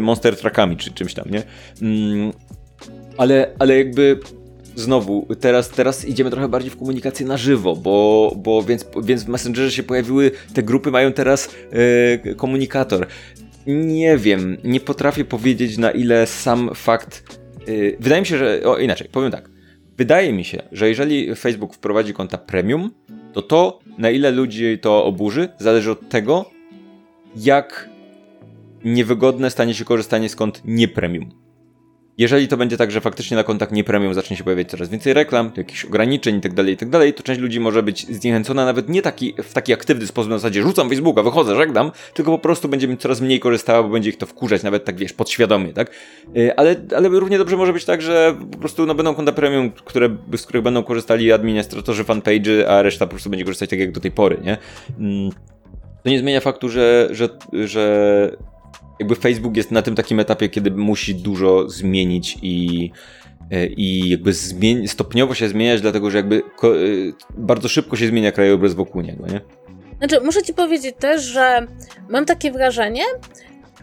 monster 0.00 0.36
trackami 0.36 0.76
czy 0.76 0.90
czymś 0.90 1.14
tam, 1.14 1.30
nie? 1.30 1.42
Mm, 1.82 2.32
ale, 3.16 3.50
ale 3.58 3.78
jakby 3.78 4.20
znowu, 4.74 5.26
teraz, 5.40 5.68
teraz 5.68 6.04
idziemy 6.04 6.30
trochę 6.30 6.48
bardziej 6.48 6.70
w 6.70 6.76
komunikację 6.76 7.26
na 7.26 7.36
żywo, 7.36 7.76
bo, 7.76 8.32
bo 8.36 8.62
więc, 8.62 8.86
więc 9.02 9.24
w 9.24 9.28
Messengerze 9.28 9.72
się 9.72 9.82
pojawiły, 9.82 10.30
te 10.54 10.62
grupy 10.62 10.90
mają 10.90 11.12
teraz 11.12 11.48
yy, 12.24 12.34
komunikator. 12.34 13.06
Nie 13.66 14.16
wiem, 14.16 14.56
nie 14.64 14.80
potrafię 14.80 15.24
powiedzieć 15.24 15.78
na 15.78 15.90
ile 15.90 16.26
sam 16.26 16.70
fakt. 16.74 17.40
Yy, 17.66 17.96
wydaje 18.00 18.20
mi 18.20 18.26
się, 18.26 18.38
że. 18.38 18.60
O, 18.64 18.78
inaczej, 18.78 19.08
powiem 19.12 19.30
tak. 19.30 19.50
Wydaje 19.96 20.32
mi 20.32 20.44
się, 20.44 20.62
że 20.72 20.88
jeżeli 20.88 21.34
Facebook 21.34 21.74
wprowadzi 21.74 22.14
konta 22.14 22.38
premium, 22.38 22.90
to 23.32 23.42
to, 23.42 23.78
na 23.98 24.10
ile 24.10 24.30
ludzi 24.30 24.78
to 24.78 25.04
oburzy, 25.04 25.48
zależy 25.58 25.90
od 25.90 26.08
tego, 26.08 26.50
jak 27.36 27.89
niewygodne 28.84 29.50
stanie 29.50 29.74
się 29.74 29.84
korzystanie 29.84 30.28
z 30.28 30.36
kont 30.36 30.62
nie 30.64 30.88
premium 30.88 31.50
jeżeli 32.20 32.48
to 32.48 32.56
będzie 32.56 32.76
tak, 32.76 32.90
że 32.90 33.00
faktycznie 33.00 33.36
na 33.36 33.44
kontach 33.44 33.72
nie 33.72 33.84
premium 33.84 34.14
zacznie 34.14 34.36
się 34.36 34.44
pojawiać 34.44 34.70
coraz 34.70 34.88
więcej 34.88 35.14
reklam, 35.14 35.50
jakichś 35.56 35.84
ograniczeń 35.84 36.34
itd., 36.34 36.54
tak 36.54 36.68
itd., 36.68 37.06
tak 37.06 37.16
to 37.16 37.22
część 37.22 37.40
ludzi 37.40 37.60
może 37.60 37.82
być 37.82 38.06
zniechęcona 38.06 38.64
nawet 38.64 38.88
nie 38.88 39.02
taki, 39.02 39.34
w 39.42 39.52
taki 39.52 39.72
aktywny 39.72 40.06
sposób 40.06 40.30
na 40.30 40.38
zasadzie 40.38 40.62
rzucam 40.62 40.88
Facebooka, 40.88 41.22
wychodzę, 41.22 41.56
żegnam, 41.56 41.92
tylko 42.14 42.30
po 42.30 42.38
prostu 42.38 42.68
będzie 42.68 42.88
mi 42.88 42.96
coraz 42.96 43.20
mniej 43.20 43.40
korzystała, 43.40 43.82
bo 43.82 43.88
będzie 43.88 44.10
ich 44.10 44.18
to 44.18 44.26
wkurzać, 44.26 44.62
nawet 44.62 44.84
tak 44.84 44.96
wiesz, 44.96 45.12
podświadomie, 45.12 45.72
tak? 45.72 45.90
Y, 46.36 46.56
ale, 46.56 46.76
ale 46.96 47.08
równie 47.08 47.38
dobrze 47.38 47.56
może 47.56 47.72
być 47.72 47.84
tak, 47.84 48.02
że 48.02 48.36
po 48.52 48.58
prostu 48.58 48.86
no, 48.86 48.94
będą 48.94 49.14
konta 49.14 49.32
premium, 49.32 49.70
które, 49.70 50.16
z 50.36 50.42
których 50.42 50.62
będą 50.62 50.82
korzystali 50.82 51.32
administratorzy 51.32 52.04
fanpage'y, 52.04 52.64
a 52.64 52.82
reszta 52.82 53.06
po 53.06 53.10
prostu 53.10 53.30
będzie 53.30 53.44
korzystać 53.44 53.70
tak 53.70 53.78
jak 53.78 53.92
do 53.92 54.00
tej 54.00 54.10
pory, 54.10 54.38
nie? 54.44 54.58
Mm, 54.98 55.30
to 56.02 56.10
nie 56.10 56.18
zmienia 56.18 56.40
faktu, 56.40 56.68
że, 56.68 57.08
że, 57.10 57.28
że 57.52 58.36
jakby 59.00 59.14
Facebook 59.14 59.56
jest 59.56 59.70
na 59.70 59.82
tym 59.82 59.94
takim 59.94 60.20
etapie, 60.20 60.48
kiedy 60.48 60.70
musi 60.70 61.14
dużo 61.14 61.68
zmienić 61.68 62.38
i 62.42 62.90
e, 63.50 63.66
i 63.66 64.08
jakby 64.08 64.32
stopniowo 64.86 65.34
się 65.34 65.48
zmieniać, 65.48 65.80
dlatego 65.80 66.10
że 66.10 66.16
jakby 66.16 66.36
e, 66.36 66.68
bardzo 67.38 67.68
szybko 67.68 67.96
się 67.96 68.06
zmienia 68.06 68.32
krajobraz 68.32 68.74
wokół 68.74 69.02
niego, 69.02 69.26
nie? 69.26 69.40
Znaczy, 69.98 70.20
muszę 70.24 70.42
ci 70.42 70.54
powiedzieć 70.54 70.94
też, 70.98 71.22
że 71.22 71.66
mam 72.08 72.24
takie 72.24 72.52
wrażenie, 72.52 73.02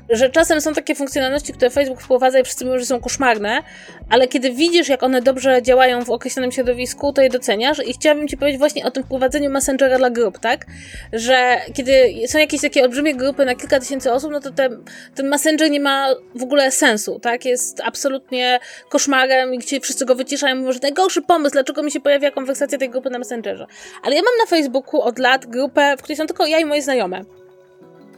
że 0.09 0.29
czasem 0.29 0.61
są 0.61 0.73
takie 0.73 0.95
funkcjonalności, 0.95 1.53
które 1.53 1.69
Facebook 1.69 2.01
wprowadza 2.01 2.39
i 2.39 2.43
wszyscy 2.43 2.65
mówią, 2.65 2.79
że 2.79 2.85
są 2.85 2.99
koszmarne, 2.99 3.63
ale 4.09 4.27
kiedy 4.27 4.51
widzisz, 4.51 4.89
jak 4.89 5.03
one 5.03 5.21
dobrze 5.21 5.61
działają 5.61 6.03
w 6.03 6.09
określonym 6.09 6.51
środowisku, 6.51 7.13
to 7.13 7.21
je 7.21 7.29
doceniasz 7.29 7.87
i 7.87 7.93
chciałabym 7.93 8.27
Ci 8.27 8.37
powiedzieć 8.37 8.59
właśnie 8.59 8.85
o 8.85 8.91
tym 8.91 9.03
wprowadzeniu 9.03 9.49
Messengera 9.49 9.97
dla 9.97 10.09
grup, 10.09 10.39
tak? 10.39 10.65
Że 11.13 11.57
kiedy 11.73 12.13
są 12.27 12.39
jakieś 12.39 12.61
takie 12.61 12.83
olbrzymie 12.83 13.15
grupy 13.15 13.45
na 13.45 13.55
kilka 13.55 13.79
tysięcy 13.79 14.11
osób, 14.11 14.31
no 14.31 14.39
to 14.39 14.51
ten, 14.51 14.83
ten 15.15 15.27
Messenger 15.27 15.71
nie 15.71 15.79
ma 15.79 16.07
w 16.35 16.43
ogóle 16.43 16.71
sensu, 16.71 17.19
tak? 17.19 17.45
Jest 17.45 17.81
absolutnie 17.85 18.59
koszmarem 18.89 19.53
i 19.53 19.57
gdzie 19.57 19.79
wszyscy 19.79 20.05
go 20.05 20.15
wyciszają 20.15 20.55
mówią, 20.55 20.71
że 20.71 20.79
najgorszy 20.81 21.21
pomysł, 21.21 21.53
dlaczego 21.53 21.83
mi 21.83 21.91
się 21.91 21.99
pojawia 21.99 22.31
konwersacja 22.31 22.77
tej 22.77 22.89
grupy 22.89 23.09
na 23.09 23.19
Messengerze. 23.19 23.67
Ale 24.03 24.15
ja 24.15 24.21
mam 24.21 24.33
na 24.39 24.45
Facebooku 24.45 25.01
od 25.01 25.19
lat 25.19 25.45
grupę, 25.45 25.95
w 25.97 26.01
której 26.01 26.17
są 26.17 26.27
tylko 26.27 26.45
ja 26.45 26.59
i 26.59 26.65
moje 26.65 26.81
znajome. 26.81 27.36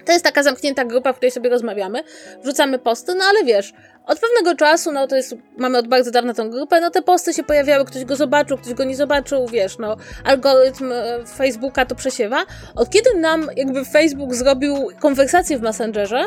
To 0.10 0.14
jest 0.14 0.26
taka 0.26 0.44
zamknięta 0.44 0.86
grupa, 0.86 1.14
w 1.14 1.16
której 1.16 1.32
sobie 1.32 1.50
rozmawiamy, 1.50 2.04
wrzucamy 2.44 2.80
posty, 2.80 3.16
no 3.16 3.24
ale 3.30 3.44
wiesz, 3.44 3.74
od 4.06 4.20
pewnego 4.20 4.56
czasu, 4.56 4.92
no 4.92 5.08
to 5.08 5.16
jest, 5.16 5.36
mamy 5.58 5.78
od 5.78 5.88
bardzo 5.88 6.12
dawna 6.12 6.34
tą 6.34 6.50
grupę, 6.50 6.82
no 6.82 6.90
te 6.90 7.02
posty 7.02 7.34
się 7.34 7.44
pojawiały, 7.44 7.86
ktoś 7.86 8.06
go 8.06 8.16
zobaczył, 8.16 8.58
ktoś 8.58 8.74
go 8.74 8.84
nie 8.84 8.96
zobaczył, 8.96 9.48
wiesz, 9.48 9.78
no 9.78 9.98
algorytm 10.24 10.92
e, 10.92 11.26
Facebooka 11.38 11.86
to 11.86 11.96
przesiewa. 11.96 12.46
Od 12.76 12.90
kiedy 12.90 13.20
nam 13.20 13.48
jakby 13.56 13.86
Facebook 13.86 14.36
zrobił 14.36 14.76
konwersację 15.00 15.58
w 15.58 15.62
Messengerze, 15.62 16.24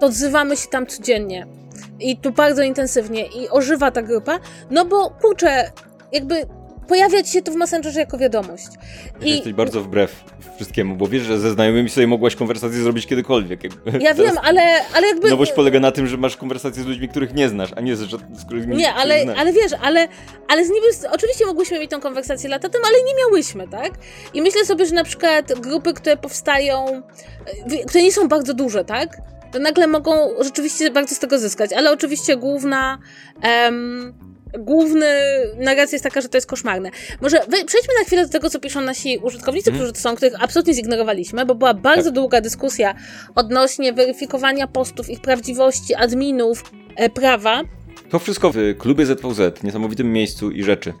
to 0.00 0.06
odzywamy 0.06 0.56
się 0.56 0.68
tam 0.68 0.86
codziennie. 0.86 1.46
I 2.00 2.16
tu 2.16 2.32
bardzo 2.32 2.62
intensywnie 2.62 3.26
i 3.26 3.48
ożywa 3.48 3.90
ta 3.90 4.02
grupa, 4.02 4.38
no 4.70 4.84
bo 4.84 5.10
kurczę, 5.10 5.70
jakby 6.12 6.46
pojawiać 6.92 7.28
się 7.28 7.42
to 7.42 7.52
w 7.52 7.56
Messengerze 7.56 8.00
jako 8.00 8.18
wiadomość. 8.18 8.66
I... 9.20 9.30
Jesteś 9.30 9.52
bardzo 9.52 9.80
wbrew 9.80 10.24
wszystkiemu, 10.56 10.96
bo 10.96 11.06
wiesz, 11.06 11.22
że 11.22 11.38
ze 11.38 11.50
znajomymi 11.50 11.90
sobie 11.90 12.06
mogłaś 12.06 12.36
konwersację 12.36 12.82
zrobić 12.82 13.06
kiedykolwiek. 13.06 13.60
Ja 14.00 14.14
wiem, 14.14 14.34
ale, 14.42 14.62
ale 14.94 15.06
jakby... 15.06 15.30
Nowość 15.30 15.52
polega 15.52 15.80
na 15.80 15.92
tym, 15.92 16.06
że 16.06 16.16
masz 16.16 16.36
konwersację 16.36 16.82
z 16.82 16.86
ludźmi, 16.86 17.08
których 17.08 17.34
nie 17.34 17.48
znasz, 17.48 17.70
a 17.76 17.80
nie 17.80 17.96
z, 17.96 18.10
z 18.10 18.44
którymi 18.44 18.76
Nie, 18.76 18.94
ale, 18.94 19.22
znasz. 19.22 19.38
ale 19.38 19.52
wiesz, 19.52 19.72
ale, 19.82 20.08
ale 20.48 20.64
z 20.64 20.68
nimi 20.68 20.86
oczywiście 21.10 21.46
mogłyśmy 21.46 21.78
mieć 21.78 21.90
tą 21.90 22.00
konwersację 22.00 22.50
lata 22.50 22.68
temu, 22.68 22.84
ale 22.88 22.98
nie 23.04 23.14
miałyśmy, 23.14 23.68
tak? 23.68 23.92
I 24.34 24.42
myślę 24.42 24.64
sobie, 24.64 24.86
że 24.86 24.94
na 24.94 25.04
przykład 25.04 25.60
grupy, 25.60 25.94
które 25.94 26.16
powstają, 26.16 27.02
które 27.88 28.02
nie 28.02 28.12
są 28.12 28.28
bardzo 28.28 28.54
duże, 28.54 28.84
tak? 28.84 29.16
To 29.52 29.58
nagle 29.58 29.86
mogą 29.86 30.12
rzeczywiście 30.40 30.90
bardzo 30.90 31.14
z 31.14 31.18
tego 31.18 31.38
zyskać, 31.38 31.72
ale 31.72 31.92
oczywiście 31.92 32.36
główna... 32.36 32.98
Um, 33.64 34.31
główny 34.58 35.06
narracja 35.56 35.94
jest 35.96 36.04
taka, 36.04 36.20
że 36.20 36.28
to 36.28 36.36
jest 36.36 36.46
koszmarne. 36.46 36.90
Może 37.20 37.40
przejdźmy 37.48 37.94
na 37.98 38.04
chwilę 38.04 38.22
do 38.22 38.32
tego, 38.32 38.50
co 38.50 38.60
piszą 38.60 38.80
nasi 38.80 39.18
użytkownicy, 39.18 39.70
mm. 39.70 39.78
którzy 39.78 39.92
to 39.92 40.00
są, 40.00 40.16
których 40.16 40.42
absolutnie 40.42 40.74
zignorowaliśmy, 40.74 41.46
bo 41.46 41.54
była 41.54 41.74
bardzo 41.74 42.04
tak. 42.04 42.14
długa 42.14 42.40
dyskusja 42.40 42.94
odnośnie 43.34 43.92
weryfikowania 43.92 44.66
postów, 44.66 45.10
ich 45.10 45.20
prawdziwości, 45.20 45.94
adminów, 45.94 46.64
e, 46.96 47.10
prawa. 47.10 47.62
To 48.10 48.18
wszystko 48.18 48.52
w 48.52 48.56
klubie 48.78 49.06
ZVZ, 49.06 49.62
niesamowitym 49.62 50.12
miejscu 50.12 50.50
i 50.50 50.62
rzeczy 50.62 50.92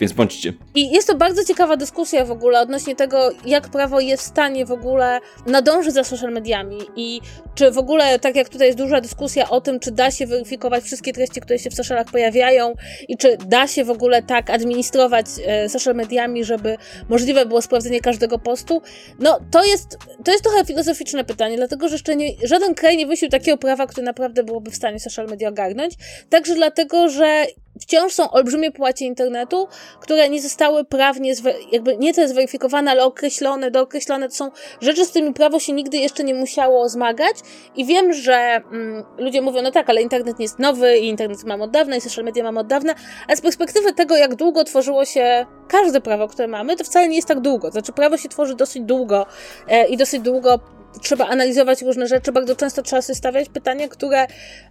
więc 0.00 0.12
bądźcie. 0.12 0.52
I 0.74 0.90
jest 0.90 1.08
to 1.08 1.14
bardzo 1.14 1.44
ciekawa 1.44 1.76
dyskusja 1.76 2.24
w 2.24 2.30
ogóle 2.30 2.60
odnośnie 2.60 2.96
tego, 2.96 3.30
jak 3.46 3.68
prawo 3.68 4.00
jest 4.00 4.22
w 4.22 4.26
stanie 4.26 4.66
w 4.66 4.72
ogóle 4.72 5.20
nadążyć 5.46 5.94
za 5.94 6.04
social 6.04 6.32
mediami 6.32 6.78
i 6.96 7.20
czy 7.54 7.70
w 7.70 7.78
ogóle, 7.78 8.18
tak 8.18 8.36
jak 8.36 8.48
tutaj 8.48 8.66
jest 8.66 8.78
duża 8.78 9.00
dyskusja 9.00 9.50
o 9.50 9.60
tym, 9.60 9.80
czy 9.80 9.90
da 9.90 10.10
się 10.10 10.26
weryfikować 10.26 10.84
wszystkie 10.84 11.12
treści, 11.12 11.40
które 11.40 11.58
się 11.58 11.70
w 11.70 11.74
socialach 11.74 12.06
pojawiają 12.06 12.74
i 13.08 13.16
czy 13.16 13.36
da 13.46 13.66
się 13.66 13.84
w 13.84 13.90
ogóle 13.90 14.22
tak 14.22 14.50
administrować 14.50 15.26
e, 15.46 15.68
social 15.68 15.94
mediami, 15.94 16.44
żeby 16.44 16.76
możliwe 17.08 17.46
było 17.46 17.62
sprawdzenie 17.62 18.00
każdego 18.00 18.38
postu, 18.38 18.82
no 19.18 19.40
to 19.50 19.64
jest, 19.64 19.98
to 20.24 20.32
jest 20.32 20.44
trochę 20.44 20.64
filozoficzne 20.64 21.24
pytanie, 21.24 21.56
dlatego 21.56 21.88
że 21.88 21.94
jeszcze 21.94 22.16
nie, 22.16 22.32
żaden 22.42 22.74
kraj 22.74 22.96
nie 22.96 23.06
wysił 23.06 23.28
takiego 23.28 23.58
prawa, 23.58 23.86
które 23.86 24.04
naprawdę 24.04 24.44
byłoby 24.44 24.70
w 24.70 24.76
stanie 24.76 25.00
social 25.00 25.26
media 25.26 25.48
ogarnąć, 25.48 25.94
także 26.30 26.54
dlatego, 26.54 27.08
że 27.08 27.46
wciąż 27.80 28.12
są 28.12 28.30
olbrzymie 28.30 28.72
płacie 28.72 29.04
internetu, 29.04 29.68
które 30.00 30.28
nie 30.28 30.42
zostały 30.42 30.84
prawnie, 30.84 31.34
jakby 31.72 31.96
nie 31.96 32.14
to 32.14 32.28
zweryfikowane, 32.28 32.90
ale 32.90 33.04
określone, 33.04 33.70
dookreślone. 33.70 34.28
To 34.28 34.34
są 34.34 34.50
rzeczy, 34.80 35.04
z 35.04 35.10
którymi 35.10 35.34
prawo 35.34 35.58
się 35.58 35.72
nigdy 35.72 35.96
jeszcze 35.96 36.24
nie 36.24 36.34
musiało 36.34 36.88
zmagać. 36.88 37.36
I 37.76 37.84
wiem, 37.84 38.12
że 38.12 38.34
mm, 38.72 39.04
ludzie 39.18 39.42
mówią, 39.42 39.62
no 39.62 39.70
tak, 39.70 39.90
ale 39.90 40.02
internet 40.02 40.38
nie 40.38 40.44
jest 40.44 40.58
nowy 40.58 40.98
i 40.98 41.08
internet 41.08 41.44
mamy 41.44 41.62
od 41.64 41.70
dawna 41.70 41.96
i 41.96 42.00
social 42.00 42.24
media 42.24 42.44
mamy 42.44 42.60
od 42.60 42.66
dawna, 42.66 42.94
ale 43.28 43.36
z 43.36 43.40
perspektywy 43.40 43.92
tego, 43.92 44.16
jak 44.16 44.34
długo 44.34 44.64
tworzyło 44.64 45.04
się 45.04 45.46
każde 45.68 46.00
prawo, 46.00 46.28
które 46.28 46.48
mamy, 46.48 46.76
to 46.76 46.84
wcale 46.84 47.08
nie 47.08 47.16
jest 47.16 47.28
tak 47.28 47.40
długo. 47.40 47.70
Znaczy, 47.70 47.92
prawo 47.92 48.16
się 48.16 48.28
tworzy 48.28 48.54
dosyć 48.54 48.82
długo 48.82 49.26
e, 49.68 49.88
i 49.88 49.96
dosyć 49.96 50.20
długo 50.20 50.60
trzeba 51.02 51.26
analizować 51.26 51.82
różne 51.82 52.06
rzeczy, 52.06 52.32
bardzo 52.32 52.56
często 52.56 52.82
trzeba 52.82 53.02
sobie 53.02 53.16
stawiać 53.16 53.48
pytania, 53.48 53.88
które 53.88 54.26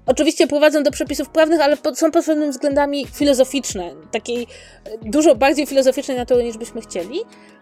oczywiście 0.06 0.48
prowadzą 0.48 0.84
do 0.84 0.92
przepisów 0.92 1.30
prawnych, 1.30 1.62
ale 1.62 1.78
są 1.94 2.12
pod 2.12 2.26
pewnymi 2.26 2.52
względami 2.52 3.08
filozoficzne, 3.14 3.92
takiej 4.12 4.44
e, 4.44 4.48
dużo 5.02 5.36
bardziej 5.36 5.66
filozoficznej 5.66 6.18
natury 6.18 6.44
niż 6.44 6.58
byśmy 6.58 6.82
chcieli. 6.82 7.20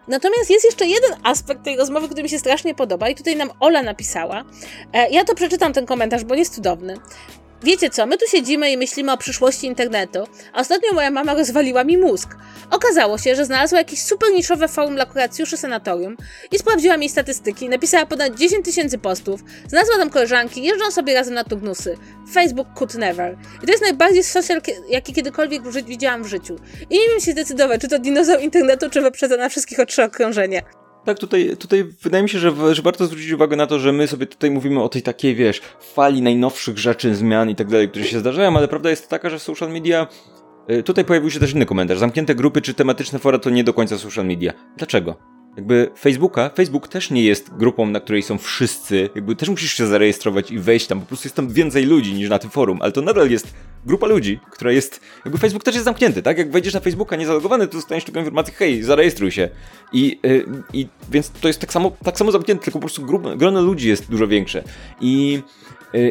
Natomiast 0.08 0.50
jest 0.50 0.66
jeszcze 0.66 0.86
jeden 0.86 1.12
aspekt 1.24 1.64
tej 1.64 1.78
rozmowy, 1.78 2.08
który 2.08 2.24
mi 2.24 2.30
się 2.30 2.40
strasznie 2.40 2.76
podoba 2.76 3.10
i 3.10 3.16
tutaj 3.16 3.36
nam 3.36 3.52
Ola 3.60 3.84
napisała. 3.84 4.44
E, 4.94 5.10
ja 5.10 5.24
to 5.24 5.36
przeczytam 5.36 5.74
ten 5.74 5.86
komentarz, 5.86 6.24
bo 6.24 6.36
jest 6.36 6.56
cudowny. 6.56 6.98
Wiecie 7.64 7.90
co, 7.90 8.06
my 8.06 8.18
tu 8.18 8.26
siedzimy 8.28 8.72
i 8.72 8.78
myślimy 8.78 9.12
o 9.12 9.18
przyszłości 9.18 9.68
internetu, 9.68 10.20
a 10.54 10.60
ostatnio 10.62 10.94
moja 10.94 11.12
mama 11.12 11.34
rozwaliła 11.34 11.84
mi 11.84 11.98
mózg. 11.98 12.30
Okazało 12.72 13.18
się, 13.18 13.36
że 13.36 13.46
znalazła 13.46 13.78
jakieś 13.78 14.02
super 14.02 14.32
niszowe 14.32 14.68
forum 14.68 14.96
dla 14.96 15.06
kuracjuszy 15.06 15.58
senatorium 15.58 16.18
i 16.52 16.60
sprawdziła 16.60 16.98
mi 16.98 17.10
statystyki, 17.10 17.70
napisała 17.70 18.06
ponad 18.06 18.36
10 18.36 18.66
tysięcy 18.66 18.98
postów, 18.98 19.42
znalazła 19.68 19.98
tam 19.98 20.10
koleżanki, 20.10 20.64
jeżdżą 20.64 20.92
sobie 20.92 21.14
razem 21.14 21.34
na 21.34 21.44
turnusy. 21.44 21.98
Facebook 22.34 22.68
could 22.76 22.96
never. 22.96 23.38
I 23.64 23.66
to 23.66 23.72
jest 23.72 23.84
najbardziej 23.84 24.24
social, 24.24 24.62
jaki 24.90 25.14
kiedykolwiek 25.14 25.64
widziałam 25.86 26.24
w 26.24 26.28
życiu. 26.28 26.56
I 26.90 27.00
nie 27.00 27.10
wiem 27.10 27.20
się 27.20 27.32
zdecydować, 27.32 27.82
czy 27.82 27.88
to 27.88 28.00
dinozaur 28.00 28.42
internetu, 28.42 28.90
czy 28.90 29.02
wyprzedza 29.02 29.38
na 29.38 29.50
wszystkich 29.50 29.80
o 29.80 29.86
trzy 29.86 30.04
okrążenia. 30.04 30.87
Tak, 31.08 31.20
tutaj, 31.20 31.58
tutaj 31.60 31.84
wydaje 32.02 32.24
mi 32.24 32.30
się, 32.30 32.40
że, 32.40 32.76
że 32.76 32.82
warto 32.82 33.06
zwrócić 33.06 33.32
uwagę 33.32 33.56
na 33.56 33.68
to, 33.68 33.80
że 33.80 33.92
my 33.92 34.08
sobie 34.08 34.26
tutaj 34.26 34.52
mówimy 34.52 34.84
o 34.84 34.90
tej 34.90 35.02
takiej, 35.02 35.36
wiesz, 35.36 35.62
fali 35.94 36.22
najnowszych 36.22 36.78
rzeczy, 36.78 37.16
zmian 37.16 37.50
i 37.50 37.56
tak 37.56 37.68
dalej, 37.68 37.90
które 37.90 38.06
się 38.06 38.20
zdarzają, 38.20 38.58
ale 38.58 38.68
prawda 38.68 38.90
jest 38.90 39.10
taka, 39.10 39.30
że 39.30 39.40
social 39.40 39.72
media 39.72 40.08
y, 40.72 40.84
Tutaj 40.84 41.06
pojawił 41.06 41.32
się 41.32 41.40
też 41.40 41.54
inny 41.54 41.66
komentarz. 41.66 42.00
Zamknięte 42.00 42.36
grupy 42.36 42.62
czy 42.62 42.74
tematyczne 42.74 43.20
fora 43.20 43.40
to 43.40 43.50
nie 43.50 43.64
do 43.64 43.74
końca 43.74 43.98
social 43.98 44.26
media. 44.26 44.54
Dlaczego? 44.78 45.37
Jakby 45.58 45.92
Facebooka, 46.00 46.50
Facebook 46.50 46.88
też 46.88 47.12
nie 47.12 47.24
jest 47.24 47.58
grupą, 47.58 47.86
na 47.86 48.00
której 48.00 48.24
są 48.24 48.38
wszyscy, 48.38 49.10
jakby 49.16 49.36
też 49.36 49.50
musisz 49.50 49.74
się 49.74 49.88
zarejestrować 49.88 50.52
i 50.52 50.60
wejść 50.60 50.88
tam, 50.88 51.00
po 51.00 51.06
prostu 51.06 51.28
jest 51.28 51.36
tam 51.36 51.50
więcej 51.50 51.86
ludzi 51.86 52.14
niż 52.14 52.30
na 52.30 52.40
tym 52.40 52.50
forum, 52.50 52.80
ale 52.82 52.92
to 52.92 53.02
nadal 53.02 53.30
jest 53.30 53.54
grupa 53.86 54.08
ludzi, 54.08 54.40
która 54.52 54.72
jest, 54.72 55.02
jakby 55.26 55.40
Facebook 55.40 55.64
też 55.64 55.76
jest 55.76 55.86
zamknięty, 55.86 56.22
tak? 56.22 56.38
Jak 56.38 56.52
wejdziesz 56.52 56.74
na 56.74 56.80
Facebooka 56.80 57.16
niezalogowany, 57.16 57.68
to 57.68 57.74
dostaniesz 57.74 58.04
tylko 58.04 58.20
informację, 58.20 58.54
hej, 58.54 58.84
zarejestruj 58.84 59.32
się. 59.32 59.50
I, 59.94 60.20
yy, 60.24 60.46
i 60.74 60.88
więc 61.10 61.32
to 61.32 61.48
jest 61.48 61.60
tak 61.60 61.74
samo, 61.74 61.92
tak 62.04 62.18
samo 62.18 62.32
zamknięte, 62.32 62.64
tylko 62.64 62.80
po 62.80 62.86
prostu 62.86 63.06
grono 63.36 63.62
ludzi 63.62 63.88
jest 63.88 64.10
dużo 64.10 64.28
większe. 64.28 64.64
I 65.02 65.42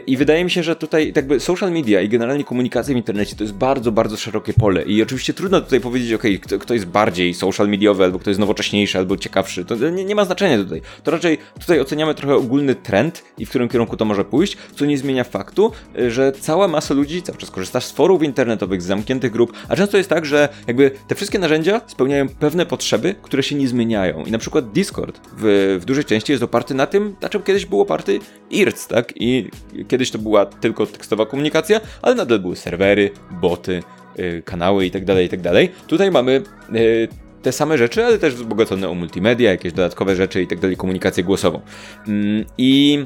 I 0.06 0.16
wydaje 0.16 0.44
mi 0.44 0.50
się, 0.50 0.62
że 0.62 0.76
tutaj 0.76 1.12
jakby 1.16 1.40
social 1.40 1.72
media 1.72 2.00
i 2.00 2.08
generalnie 2.08 2.44
komunikacja 2.44 2.94
w 2.94 2.96
internecie 2.96 3.36
to 3.36 3.44
jest 3.44 3.54
bardzo, 3.54 3.92
bardzo 3.92 4.16
szerokie 4.16 4.52
pole. 4.52 4.82
I 4.82 5.02
oczywiście 5.02 5.34
trudno 5.34 5.60
tutaj 5.60 5.80
powiedzieć, 5.80 6.12
ok, 6.12 6.22
kto, 6.42 6.58
kto 6.58 6.74
jest 6.74 6.86
bardziej 6.86 7.34
social 7.34 7.68
mediowy, 7.68 8.04
albo 8.04 8.18
kto 8.18 8.30
jest 8.30 8.40
nowocześniejszy, 8.40 8.98
albo 8.98 9.16
ciekawszy. 9.16 9.64
To 9.64 9.90
nie, 9.90 10.04
nie, 10.04 10.14
ma 10.14 10.24
znaczenia 10.24 10.58
tutaj. 10.58 10.82
To 11.04 11.10
raczej 11.10 11.38
tutaj 11.60 11.80
oceniamy 11.80 12.14
trochę 12.14 12.34
ogólny 12.34 12.74
trend 12.74 13.24
i 13.38 13.46
w 13.46 13.48
którym 13.48 13.68
kierunku 13.68 13.96
to 13.96 14.04
może 14.04 14.24
pójść, 14.24 14.56
co 14.76 14.84
nie 14.84 14.98
zmienia 14.98 15.24
faktu, 15.24 15.72
y, 15.98 16.10
że 16.10 16.32
cała 16.32 16.68
masa 16.68 16.94
ludzi 16.94 17.22
cały 17.22 17.38
czas 17.38 17.50
korzysta 17.50 17.80
z 17.80 17.92
forów 17.92 18.22
internetowych, 18.22 18.82
z 18.82 18.86
zamkniętych 18.86 19.32
grup, 19.32 19.52
a 19.68 19.76
często 19.76 19.96
jest 19.96 20.08
tak, 20.08 20.26
że 20.26 20.48
jakby 20.66 20.90
te 21.08 21.14
wszystkie 21.14 21.38
narzędzia 21.38 21.80
spełniają 21.86 22.28
pewne 22.28 22.66
potrzeby, 22.66 23.14
które 23.22 23.42
się 23.42 23.54
nie 23.54 23.68
zmieniają. 23.68 24.24
I 24.24 24.30
na 24.30 24.38
przykład 24.38 24.72
Discord 24.72 25.20
w, 25.38 25.78
w 25.80 25.84
dużej 25.84 26.04
części 26.04 26.32
jest 26.32 26.44
oparty 26.44 26.74
na 26.74 26.86
tym, 26.86 27.16
na 27.20 27.28
czym 27.28 27.42
kiedyś 27.42 27.66
był 27.66 27.80
oparty 27.80 28.18
IRC, 28.50 28.86
tak? 28.86 29.12
I 29.16 29.50
kiedyś 29.88 30.10
to 30.10 30.18
była 30.18 30.46
tylko 30.46 30.86
tekstowa 30.86 31.26
komunikacja, 31.26 31.80
ale 32.02 32.14
nadal 32.14 32.38
były 32.38 32.56
serwery, 32.56 33.10
boty, 33.30 33.82
y, 34.18 34.42
kanały 34.44 34.84
itd., 34.84 35.06
tak 35.14 35.22
itd. 35.22 35.66
Tak 35.66 35.86
Tutaj 35.86 36.10
mamy 36.10 36.42
y, 36.74 37.08
te 37.42 37.52
same 37.52 37.78
rzeczy, 37.78 38.04
ale 38.04 38.18
też 38.18 38.34
wzbogacone 38.34 38.88
o 38.88 38.94
multimedia, 38.94 39.50
jakieś 39.50 39.72
dodatkowe 39.72 40.16
rzeczy 40.16 40.42
i 40.42 40.46
tak 40.46 40.58
komunikację 40.76 41.24
głosową. 41.24 41.60
Mm, 42.08 42.44
I 42.58 43.04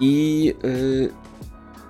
i 0.00 0.44
yy, 0.62 1.08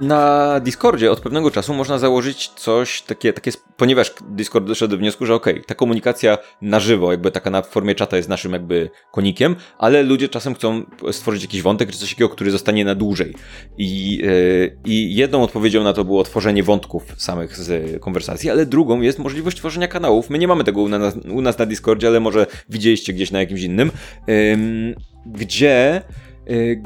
na 0.01 0.61
Discordzie 0.61 1.11
od 1.11 1.21
pewnego 1.21 1.51
czasu 1.51 1.75
można 1.75 1.99
założyć 1.99 2.49
coś 2.49 3.03
takie, 3.03 3.33
takie 3.33 3.51
ponieważ 3.77 4.15
Discord 4.29 4.67
doszedł 4.67 4.91
do 4.91 4.99
wniosku, 4.99 5.27
że 5.27 5.35
okej, 5.35 5.55
okay, 5.55 5.65
ta 5.65 5.75
komunikacja 5.75 6.39
na 6.63 6.81
żywo, 6.81 7.11
jakby 7.11 7.31
taka 7.31 7.51
na 7.51 7.63
formie 7.63 7.95
czata 7.95 8.17
jest 8.17 8.29
naszym 8.29 8.53
jakby 8.53 8.91
konikiem, 9.13 9.57
ale 9.79 10.03
ludzie 10.03 10.29
czasem 10.29 10.55
chcą 10.55 10.83
stworzyć 11.13 11.43
jakiś 11.43 11.63
wątek 11.63 11.91
czy 11.91 11.99
coś 11.99 12.11
takiego, 12.11 12.29
który 12.29 12.51
zostanie 12.51 12.85
na 12.85 12.95
dłużej. 12.95 13.35
I, 13.79 14.17
yy, 14.17 14.77
I 14.85 15.15
jedną 15.15 15.43
odpowiedzią 15.43 15.85
na 15.85 15.93
to 15.93 16.05
było 16.05 16.25
tworzenie 16.25 16.63
wątków 16.63 17.03
samych 17.17 17.57
z 17.57 18.01
konwersacji, 18.01 18.51
ale 18.51 18.67
drugą 18.67 19.01
jest 19.01 19.19
możliwość 19.19 19.57
tworzenia 19.57 19.89
kanałów. 19.89 20.31
My 20.31 20.39
nie 20.39 20.49
mamy 20.49 20.65
tego 20.65 20.83
u 20.83 20.89
nas, 20.89 21.15
u 21.33 21.41
nas 21.41 21.59
na 21.59 21.67
Discordzie, 21.67 22.07
ale 22.07 22.21
może 22.21 22.47
widzieliście 22.69 23.13
gdzieś 23.13 23.31
na 23.31 23.41
jakimś 23.41 23.63
innym, 23.63 23.91
yy, 24.27 24.97
gdzie 25.27 26.03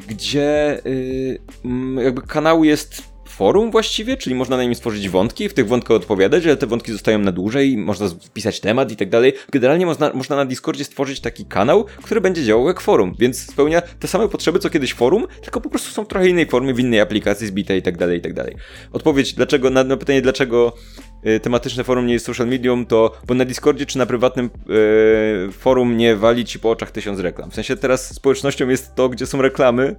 gdzie 0.08 0.80
y, 0.86 1.38
jakby 1.96 2.22
kanał 2.22 2.64
jest 2.64 3.10
forum 3.40 3.70
właściwie, 3.70 4.16
czyli 4.16 4.36
można 4.36 4.56
na 4.56 4.62
nim 4.62 4.74
stworzyć 4.74 5.08
wątki, 5.08 5.48
w 5.48 5.54
tych 5.54 5.68
wątkach 5.68 5.96
odpowiadać, 5.96 6.46
ale 6.46 6.56
te 6.56 6.66
wątki 6.66 6.92
zostają 6.92 7.18
na 7.18 7.32
dłużej, 7.32 7.76
można 7.76 8.08
wpisać 8.08 8.60
temat 8.60 8.92
i 8.92 8.96
tak 8.96 9.08
dalej. 9.08 9.32
Generalnie 9.52 9.86
można, 9.86 10.10
można 10.14 10.36
na 10.36 10.44
Discordzie 10.44 10.84
stworzyć 10.84 11.20
taki 11.20 11.44
kanał, 11.44 11.84
który 12.02 12.20
będzie 12.20 12.44
działał 12.44 12.66
jak 12.66 12.80
forum, 12.80 13.14
więc 13.18 13.50
spełnia 13.52 13.80
te 13.80 14.08
same 14.08 14.28
potrzeby 14.28 14.58
co 14.58 14.70
kiedyś 14.70 14.94
forum, 14.94 15.26
tylko 15.42 15.60
po 15.60 15.70
prostu 15.70 15.90
są 15.90 16.04
w 16.04 16.08
trochę 16.08 16.28
innej 16.28 16.46
formie, 16.46 16.74
w 16.74 16.80
innej 16.80 17.00
aplikacji 17.00 17.46
zbite 17.46 17.76
i 17.76 17.82
tak 17.82 17.98
dalej, 17.98 18.18
i 18.18 18.20
tak 18.20 18.34
dalej. 18.34 18.56
Odpowiedź 18.92 19.34
dlaczego, 19.34 19.70
na, 19.70 19.84
na 19.84 19.96
pytanie 19.96 20.22
dlaczego 20.22 20.72
Y, 20.98 21.09
tematyczne 21.42 21.84
forum 21.84 22.06
nie 22.06 22.12
jest 22.12 22.26
social 22.26 22.48
medium, 22.48 22.86
to 22.86 23.12
bo 23.26 23.34
na 23.34 23.44
Discordzie 23.44 23.86
czy 23.86 23.98
na 23.98 24.06
prywatnym 24.06 24.50
yy, 25.46 25.52
forum 25.52 25.96
nie 25.96 26.16
wali 26.16 26.44
ci 26.44 26.58
po 26.58 26.70
oczach 26.70 26.90
tysiąc 26.90 27.20
reklam. 27.20 27.50
W 27.50 27.54
sensie 27.54 27.76
teraz 27.76 28.14
społecznością 28.14 28.68
jest 28.68 28.94
to, 28.94 29.08
gdzie 29.08 29.26
są 29.26 29.42
reklamy, 29.42 29.96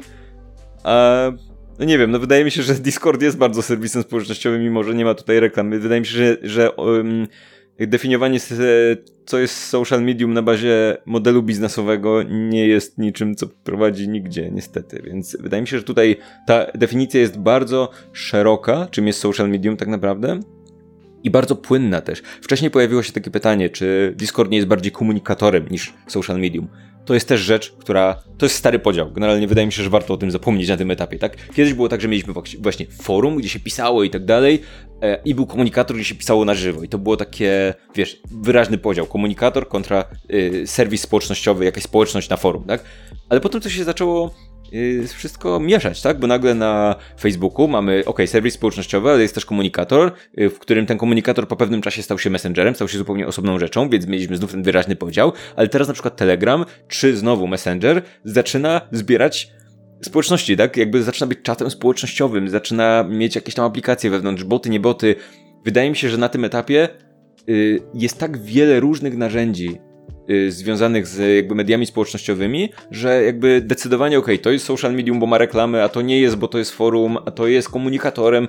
a 0.83 1.31
no 1.79 1.85
nie 1.85 1.97
wiem, 1.97 2.11
no 2.11 2.19
wydaje 2.19 2.43
mi 2.43 2.51
się, 2.51 2.61
że 2.61 2.73
Discord 2.73 3.21
jest 3.21 3.37
bardzo 3.37 3.61
serwisem 3.61 4.03
społecznościowym, 4.03 4.61
mimo 4.61 4.83
że 4.83 4.95
nie 4.95 5.05
ma 5.05 5.13
tutaj 5.13 5.39
reklamy. 5.39 5.79
Wydaje 5.79 6.01
mi 6.01 6.07
się, 6.07 6.17
że, 6.17 6.37
że 6.43 6.71
um, 6.71 7.27
definiowanie, 7.79 8.39
co 9.25 9.39
jest 9.39 9.55
social 9.55 10.03
medium 10.03 10.33
na 10.33 10.41
bazie 10.41 10.97
modelu 11.05 11.43
biznesowego 11.43 12.23
nie 12.23 12.67
jest 12.67 12.97
niczym, 12.97 13.35
co 13.35 13.47
prowadzi 13.47 14.09
nigdzie, 14.09 14.51
niestety. 14.51 15.01
Więc 15.05 15.37
wydaje 15.39 15.61
mi 15.61 15.67
się, 15.67 15.77
że 15.77 15.83
tutaj 15.83 16.17
ta 16.47 16.65
definicja 16.75 17.19
jest 17.19 17.39
bardzo 17.39 17.89
szeroka, 18.13 18.87
czym 18.91 19.07
jest 19.07 19.19
social 19.19 19.49
medium 19.49 19.77
tak 19.77 19.87
naprawdę 19.87 20.39
i 21.23 21.29
bardzo 21.29 21.55
płynna 21.55 22.01
też. 22.01 22.21
Wcześniej 22.41 22.71
pojawiło 22.71 23.03
się 23.03 23.11
takie 23.11 23.31
pytanie, 23.31 23.69
czy 23.69 24.13
Discord 24.17 24.51
nie 24.51 24.57
jest 24.57 24.67
bardziej 24.67 24.91
komunikatorem 24.91 25.67
niż 25.69 25.93
social 26.07 26.39
medium. 26.39 26.67
To 27.05 27.13
jest 27.13 27.27
też 27.27 27.41
rzecz, 27.41 27.71
która. 27.71 28.23
To 28.37 28.45
jest 28.45 28.55
stary 28.55 28.79
podział. 28.79 29.11
Generalnie 29.11 29.47
wydaje 29.47 29.67
mi 29.67 29.73
się, 29.73 29.83
że 29.83 29.89
warto 29.89 30.13
o 30.13 30.17
tym 30.17 30.31
zapomnieć 30.31 30.69
na 30.69 30.77
tym 30.77 30.91
etapie, 30.91 31.19
tak? 31.19 31.53
Kiedyś 31.53 31.73
było 31.73 31.89
tak, 31.89 32.01
że 32.01 32.07
mieliśmy 32.07 32.33
właśnie 32.59 32.85
forum, 33.01 33.35
gdzie 33.35 33.49
się 33.49 33.59
pisało 33.59 34.03
i 34.03 34.09
tak 34.09 34.25
dalej, 34.25 34.61
e, 35.01 35.21
i 35.25 35.35
był 35.35 35.45
komunikator, 35.45 35.95
gdzie 35.95 36.05
się 36.05 36.15
pisało 36.15 36.45
na 36.45 36.55
żywo. 36.55 36.83
I 36.83 36.87
to 36.87 36.97
było 36.97 37.17
takie, 37.17 37.73
wiesz, 37.95 38.21
wyraźny 38.31 38.77
podział. 38.77 39.05
Komunikator 39.05 39.67
kontra 39.67 40.05
y, 40.33 40.67
serwis 40.67 41.01
społecznościowy, 41.01 41.65
jakaś 41.65 41.83
społeczność 41.83 42.29
na 42.29 42.37
forum, 42.37 42.63
tak? 42.63 42.83
Ale 43.29 43.39
potem 43.39 43.61
to 43.61 43.69
się 43.69 43.83
zaczęło 43.83 44.33
wszystko 45.13 45.59
mieszać, 45.59 46.01
tak? 46.01 46.19
Bo 46.19 46.27
nagle 46.27 46.55
na 46.55 46.95
Facebooku 47.19 47.67
mamy, 47.67 48.03
ok, 48.05 48.19
serwis 48.25 48.53
społecznościowy, 48.53 49.09
ale 49.09 49.21
jest 49.21 49.35
też 49.35 49.45
komunikator, 49.45 50.11
y, 50.39 50.49
w 50.49 50.59
którym 50.59 50.85
ten 50.85 50.97
komunikator 50.97 51.47
po 51.47 51.55
pewnym 51.55 51.81
czasie 51.81 52.03
stał 52.03 52.19
się 52.19 52.29
messengerem, 52.29 52.75
stał 52.75 52.87
się 52.87 52.97
zupełnie 52.97 53.27
osobną 53.27 53.59
rzeczą, 53.59 53.89
więc 53.89 54.07
mieliśmy 54.07 54.37
znów 54.37 54.51
ten 54.51 54.63
wyraźny 54.63 54.95
podział, 54.95 55.33
ale 55.55 55.67
teraz 55.67 55.87
na 55.87 55.93
przykład 55.93 56.15
Telegram, 56.15 56.65
czy 56.87 57.17
znowu 57.17 57.47
Messenger, 57.47 58.01
zaczyna 58.23 58.81
zbierać 58.91 59.51
społeczności, 60.01 60.57
tak? 60.57 60.77
Jakby 60.77 61.03
zaczyna 61.03 61.27
być 61.27 61.39
czatem 61.43 61.71
społecznościowym, 61.71 62.49
zaczyna 62.49 63.03
mieć 63.09 63.35
jakieś 63.35 63.55
tam 63.55 63.65
aplikacje 63.65 64.09
wewnątrz, 64.09 64.43
boty, 64.43 64.69
nie 64.69 64.79
boty. 64.79 65.15
Wydaje 65.65 65.89
mi 65.89 65.95
się, 65.95 66.09
że 66.09 66.17
na 66.17 66.29
tym 66.29 66.45
etapie 66.45 66.89
y, 67.49 67.79
jest 67.93 68.19
tak 68.19 68.37
wiele 68.37 68.79
różnych 68.79 69.17
narzędzi, 69.17 69.79
Y, 69.79 69.90
związanych 70.49 71.07
z 71.07 71.35
jakby 71.35 71.55
mediami 71.55 71.85
społecznościowymi, 71.85 72.69
że 72.91 73.23
jakby 73.23 73.61
decydowanie, 73.61 74.19
ok, 74.19 74.27
to 74.41 74.51
jest 74.51 74.65
social 74.65 74.93
medium, 74.93 75.19
bo 75.19 75.25
ma 75.25 75.37
reklamy, 75.37 75.83
a 75.83 75.89
to 75.89 76.01
nie 76.01 76.19
jest, 76.19 76.35
bo 76.35 76.47
to 76.47 76.57
jest 76.57 76.71
forum, 76.71 77.17
a 77.25 77.31
to 77.31 77.47
jest 77.47 77.69
komunikatorem, 77.69 78.47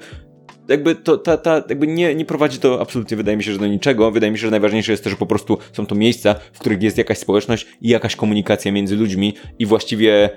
jakby 0.69 0.95
to 0.95 1.19
ta, 1.19 1.37
ta, 1.37 1.65
jakby 1.69 1.87
nie, 1.87 2.15
nie 2.15 2.25
prowadzi 2.25 2.59
to 2.59 2.81
absolutnie, 2.81 3.17
wydaje 3.17 3.37
mi 3.37 3.45
się, 3.45 3.53
że 3.53 3.59
do 3.59 3.67
niczego. 3.67 4.11
Wydaje 4.11 4.33
mi 4.33 4.39
się, 4.39 4.43
że 4.43 4.51
najważniejsze 4.51 4.93
jest 4.93 5.05
to, 5.05 5.11
że 5.11 5.17
po 5.17 5.27
prostu 5.27 5.59
są 5.73 5.87
to 5.87 5.95
miejsca, 5.95 6.35
w 6.53 6.59
których 6.59 6.83
jest 6.83 6.99
jakaś 6.99 7.19
społeczność 7.19 7.67
i 7.81 7.89
jakaś 7.89 8.17
komunikacja 8.17 8.73
między 8.73 8.97
ludźmi 8.97 9.35
i 9.59 9.67
właściwie 9.67 10.31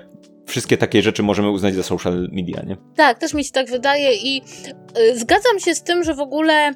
wszystkie 0.46 0.76
takie 0.76 1.02
rzeczy 1.02 1.22
możemy 1.22 1.50
uznać 1.50 1.74
za 1.74 1.82
social 1.82 2.28
media, 2.32 2.62
nie? 2.62 2.76
Tak, 2.96 3.18
też 3.18 3.34
mi 3.34 3.44
się 3.44 3.52
tak 3.52 3.70
wydaje 3.70 4.14
i 4.14 4.42
y, 4.98 5.18
zgadzam 5.18 5.60
się 5.60 5.74
z 5.74 5.82
tym, 5.82 6.04
że 6.04 6.14
w 6.14 6.20
ogóle 6.20 6.70
y, 6.70 6.74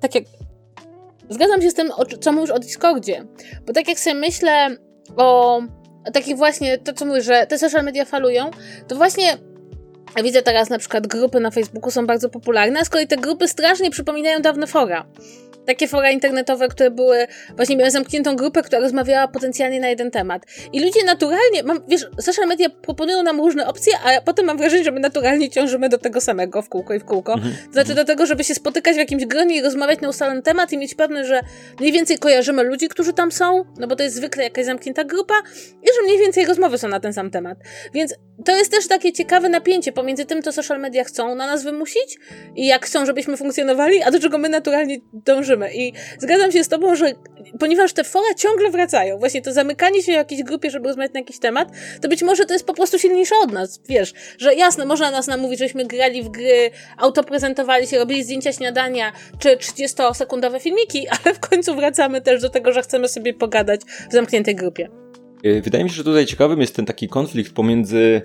tak 0.00 0.14
jak 0.14 0.24
Zgadzam 1.30 1.62
się 1.62 1.70
z 1.70 1.74
tym, 1.74 1.90
co 2.20 2.32
mówisz 2.32 2.50
o 2.50 2.58
Discordzie, 2.58 3.24
bo 3.66 3.72
tak 3.72 3.88
jak 3.88 3.98
sobie 3.98 4.14
myślę 4.14 4.76
o 5.16 5.60
takich 6.12 6.36
właśnie, 6.36 6.78
to 6.78 6.92
co 6.92 7.06
mówisz, 7.06 7.24
że 7.24 7.46
te 7.46 7.58
social 7.58 7.84
media 7.84 8.04
falują, 8.04 8.50
to 8.88 8.96
właśnie 8.96 9.38
widzę 10.22 10.42
teraz 10.42 10.70
na 10.70 10.78
przykład 10.78 11.06
grupy 11.06 11.40
na 11.40 11.50
Facebooku 11.50 11.90
są 11.90 12.06
bardzo 12.06 12.28
popularne, 12.28 12.80
a 12.80 12.84
z 12.84 12.88
kolei 12.88 13.06
te 13.06 13.16
grupy 13.16 13.48
strasznie 13.48 13.90
przypominają 13.90 14.40
dawne 14.40 14.66
fora 14.66 15.06
takie 15.66 15.88
fora 15.88 16.10
internetowe, 16.10 16.68
które 16.68 16.90
były, 16.90 17.26
właśnie 17.56 17.76
miały 17.76 17.90
zamkniętą 17.90 18.36
grupę, 18.36 18.62
która 18.62 18.80
rozmawiała 18.80 19.28
potencjalnie 19.28 19.80
na 19.80 19.88
jeden 19.88 20.10
temat. 20.10 20.42
I 20.72 20.80
ludzie 20.80 21.04
naturalnie, 21.04 21.62
mam, 21.62 21.80
wiesz, 21.88 22.06
social 22.20 22.48
media 22.48 22.70
proponują 22.70 23.22
nam 23.22 23.40
różne 23.40 23.66
opcje, 23.66 23.92
a 24.04 24.20
potem 24.20 24.46
mam 24.46 24.58
wrażenie, 24.58 24.84
że 24.84 24.90
my 24.90 25.00
naturalnie 25.00 25.50
ciążymy 25.50 25.88
do 25.88 25.98
tego 25.98 26.20
samego 26.20 26.62
w 26.62 26.68
kółko 26.68 26.94
i 26.94 26.98
w 26.98 27.04
kółko. 27.04 27.32
Mhm. 27.34 27.54
To 27.66 27.72
znaczy 27.72 27.94
do 27.94 28.04
tego, 28.04 28.26
żeby 28.26 28.44
się 28.44 28.54
spotykać 28.54 28.94
w 28.94 28.98
jakimś 28.98 29.26
gronie 29.26 29.56
i 29.56 29.62
rozmawiać 29.62 30.00
na 30.00 30.08
ustalony 30.08 30.42
temat 30.42 30.72
i 30.72 30.78
mieć 30.78 30.94
pewność, 30.94 31.28
że 31.28 31.40
mniej 31.80 31.92
więcej 31.92 32.18
kojarzymy 32.18 32.62
ludzi, 32.62 32.88
którzy 32.88 33.12
tam 33.12 33.32
są, 33.32 33.64
no 33.78 33.86
bo 33.86 33.96
to 33.96 34.02
jest 34.02 34.16
zwykle 34.16 34.44
jakaś 34.44 34.64
zamknięta 34.64 35.04
grupa 35.04 35.34
i 35.82 35.86
że 35.96 36.02
mniej 36.04 36.18
więcej 36.18 36.46
rozmowy 36.46 36.78
są 36.78 36.88
na 36.88 37.00
ten 37.00 37.12
sam 37.12 37.30
temat. 37.30 37.58
Więc 37.94 38.14
to 38.44 38.56
jest 38.56 38.70
też 38.70 38.88
takie 38.88 39.12
ciekawe 39.12 39.48
napięcie 39.48 39.92
pomiędzy 39.92 40.26
tym, 40.26 40.42
co 40.42 40.52
social 40.52 40.80
media 40.80 41.04
chcą 41.04 41.34
na 41.34 41.46
nas 41.46 41.64
wymusić 41.64 42.18
i 42.56 42.66
jak 42.66 42.86
chcą, 42.86 43.06
żebyśmy 43.06 43.36
funkcjonowali, 43.36 44.02
a 44.02 44.10
do 44.10 44.20
czego 44.20 44.38
my 44.38 44.48
naturalnie 44.48 44.98
dążymy. 45.12 45.49
I 45.72 45.92
zgadzam 46.18 46.52
się 46.52 46.64
z 46.64 46.68
tobą, 46.68 46.94
że 46.94 47.12
ponieważ 47.58 47.92
te 47.92 48.04
fora 48.04 48.34
ciągle 48.36 48.70
wracają, 48.70 49.18
właśnie 49.18 49.42
to 49.42 49.52
zamykanie 49.52 50.02
się 50.02 50.12
w 50.12 50.14
jakiejś 50.14 50.42
grupie, 50.42 50.70
żeby 50.70 50.88
rozmawiać 50.88 51.12
na 51.12 51.20
jakiś 51.20 51.38
temat, 51.38 51.68
to 52.00 52.08
być 52.08 52.22
może 52.22 52.44
to 52.44 52.52
jest 52.52 52.66
po 52.66 52.74
prostu 52.74 52.98
silniejsze 52.98 53.34
od 53.42 53.52
nas, 53.52 53.80
wiesz, 53.88 54.12
że 54.38 54.54
jasne, 54.54 54.84
można 54.84 55.10
nas 55.10 55.26
namówić, 55.26 55.58
żeśmy 55.58 55.86
grali 55.86 56.22
w 56.22 56.28
gry, 56.28 56.70
autoprezentowali 56.96 57.86
się, 57.86 57.98
robili 57.98 58.24
zdjęcia 58.24 58.52
śniadania, 58.52 59.12
czy 59.38 59.56
30-sekundowe 59.56 60.60
filmiki, 60.60 61.06
ale 61.24 61.34
w 61.34 61.40
końcu 61.40 61.74
wracamy 61.74 62.20
też 62.20 62.42
do 62.42 62.50
tego, 62.50 62.72
że 62.72 62.82
chcemy 62.82 63.08
sobie 63.08 63.34
pogadać 63.34 63.80
w 64.10 64.12
zamkniętej 64.12 64.54
grupie. 64.54 64.88
Wydaje 65.62 65.84
mi 65.84 65.90
się, 65.90 65.96
że 65.96 66.04
tutaj 66.04 66.26
ciekawym 66.26 66.60
jest 66.60 66.76
ten 66.76 66.86
taki 66.86 67.08
konflikt 67.08 67.52
pomiędzy 67.52 68.22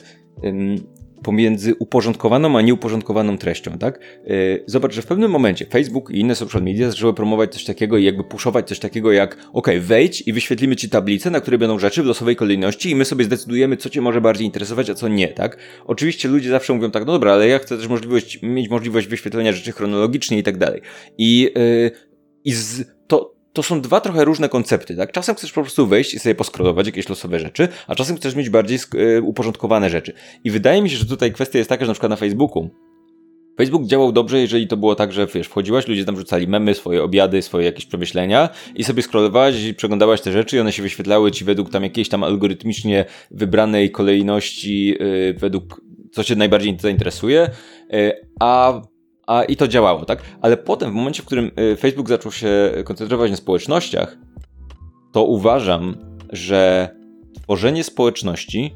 pomiędzy 1.26 1.76
uporządkowaną 1.80 2.57
a 2.57 2.61
nieuporządkowaną 2.61 3.38
treścią, 3.38 3.78
tak? 3.78 3.99
Y, 4.28 4.63
zobacz, 4.65 4.93
że 4.93 5.01
w 5.01 5.05
pewnym 5.05 5.32
momencie 5.32 5.65
Facebook 5.65 6.11
i 6.11 6.19
inne 6.19 6.36
social 6.36 6.63
media 6.63 6.89
zaczęły 6.89 7.13
promować 7.13 7.53
coś 7.53 7.63
takiego 7.63 7.97
i 7.97 8.03
jakby 8.03 8.23
puszować 8.23 8.67
coś 8.67 8.80
takiego 8.80 9.11
jak 9.11 9.38
ok, 9.53 9.67
wejdź 9.80 10.23
i 10.28 10.34
wyświetlimy 10.34 10.76
ci 10.76 10.89
tablicę, 10.89 11.30
na 11.32 11.41
której 11.41 11.59
będą 11.59 11.80
rzeczy 11.80 12.03
w 12.03 12.05
losowej 12.05 12.36
kolejności 12.36 12.89
i 12.89 12.95
my 12.95 13.05
sobie 13.05 13.26
zdecydujemy, 13.26 13.78
co 13.78 13.89
cię 13.89 14.01
może 14.01 14.21
bardziej 14.21 14.45
interesować, 14.45 14.89
a 14.89 14.95
co 14.95 15.07
nie, 15.07 15.28
tak? 15.28 15.57
Oczywiście 15.86 16.30
ludzie 16.30 16.49
zawsze 16.49 16.73
mówią 16.73 16.91
tak, 16.91 17.05
no 17.05 17.13
dobra, 17.13 17.32
ale 17.34 17.47
ja 17.47 17.59
chcę 17.59 17.78
też 17.78 17.88
możliwość, 17.88 18.39
mieć 18.41 18.69
możliwość 18.69 19.07
wyświetlenia 19.07 19.51
rzeczy 19.51 19.71
chronologicznie 19.71 20.38
i 20.38 20.43
tak 20.43 20.57
dalej. 20.57 20.82
I, 21.17 21.51
yy, 21.55 21.91
i 22.43 22.53
z, 22.53 22.84
to, 23.07 23.34
to 23.56 23.64
są 23.64 23.82
dwa 23.82 24.01
trochę 24.01 24.26
różne 24.26 24.49
koncepty, 24.49 24.95
tak? 24.95 25.12
Czasem 25.12 25.36
chcesz 25.36 25.51
po 25.51 25.62
prostu 25.62 25.88
wejść 25.88 26.14
i 26.14 26.20
sobie 26.20 26.36
poskrolować 26.36 26.86
jakieś 26.86 27.10
losowe 27.10 27.39
rzeczy, 27.39 27.68
a 27.88 27.95
czasem 27.95 28.16
chcesz 28.16 28.36
mieć 28.36 28.49
bardziej 28.49 28.80
e, 28.95 29.22
uporządkowane 29.22 29.89
rzeczy. 29.89 30.14
I 30.43 30.51
wydaje 30.51 30.82
mi 30.82 30.89
się, 30.89 30.97
że 30.97 31.06
tutaj 31.06 31.34
kwestia 31.34 31.58
jest 31.58 31.70
taka, 31.70 31.86
że 31.86 31.89
na 31.89 31.93
przykład 31.93 32.10
na 32.10 32.16
Facebooku 32.16 32.70
Facebook 33.58 33.86
działał 33.86 34.12
dobrze, 34.12 34.39
jeżeli 34.39 34.68
to 34.68 34.78
było 34.78 34.95
tak, 34.95 35.14
że 35.14 35.28
wiesz, 35.28 35.47
wchodziłaś, 35.47 35.88
ludzie 35.88 36.06
tam 36.06 36.18
rzucali 36.18 36.47
memy, 36.47 36.74
swoje 36.74 37.03
obiady, 37.03 37.41
swoje 37.41 37.66
jakieś 37.66 37.86
przemyślenia 37.86 38.49
i 38.76 38.84
sobie 38.84 39.03
scrollowałaś 39.03 39.64
i 39.64 39.74
przeglądałaś 39.74 40.22
te 40.22 40.32
rzeczy 40.32 40.58
i 40.58 40.60
one 40.60 40.72
się 40.72 40.84
wyświetlały 40.84 41.32
ci 41.32 41.45
według 41.45 41.70
tam 41.70 41.84
jakiejś 41.84 42.10
tam 42.10 42.24
algorytmicznie 42.24 43.06
wybranej 43.32 43.91
kolejności, 43.91 44.88
yy, 44.88 45.34
według 45.38 45.82
co 46.12 46.24
cię 46.24 46.36
najbardziej 46.36 46.78
zainteresuje, 46.80 47.49
yy, 47.89 48.12
a 48.39 48.82
a 49.28 49.43
i 49.43 49.55
to 49.55 49.67
działało, 49.67 50.05
tak? 50.05 50.21
Ale 50.41 50.57
potem, 50.57 50.91
w 50.91 50.93
momencie, 50.93 51.23
w 51.23 51.26
którym 51.26 51.51
y, 51.59 51.76
Facebook 51.76 52.09
zaczął 52.09 52.32
się 52.32 52.71
koncentrować 52.86 53.32
na 53.32 53.38
społecznościach, 53.38 54.17
to 55.11 55.23
uważam, 55.23 55.95
że 56.30 56.89
tworzenie 57.43 57.84
społeczności 57.84 58.76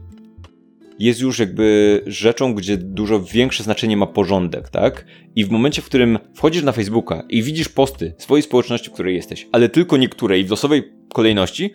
jest 1.00 1.20
już 1.20 1.40
jakby 1.40 2.02
rzeczą, 2.08 2.54
gdzie 2.54 2.78
dużo 2.78 3.20
większe 3.20 3.64
znaczenie 3.64 3.98
ma 3.98 4.08
porządek, 4.08 4.70
tak? 4.70 5.06
I 5.36 5.46
w 5.46 5.50
momencie, 5.50 5.82
w 5.82 5.86
którym 5.86 6.20
wchodzisz 6.36 6.64
na 6.64 6.72
Facebooka 6.72 7.24
i 7.30 7.44
widzisz 7.44 7.70
posty 7.70 8.14
swojej 8.18 8.44
społeczności, 8.44 8.90
w 8.90 8.94
której 8.94 9.16
jesteś, 9.16 9.48
ale 9.52 9.70
tylko 9.70 9.98
niektóre 9.98 10.40
i 10.40 10.44
w 10.44 10.50
losowej 10.50 10.94
kolejności, 11.14 11.74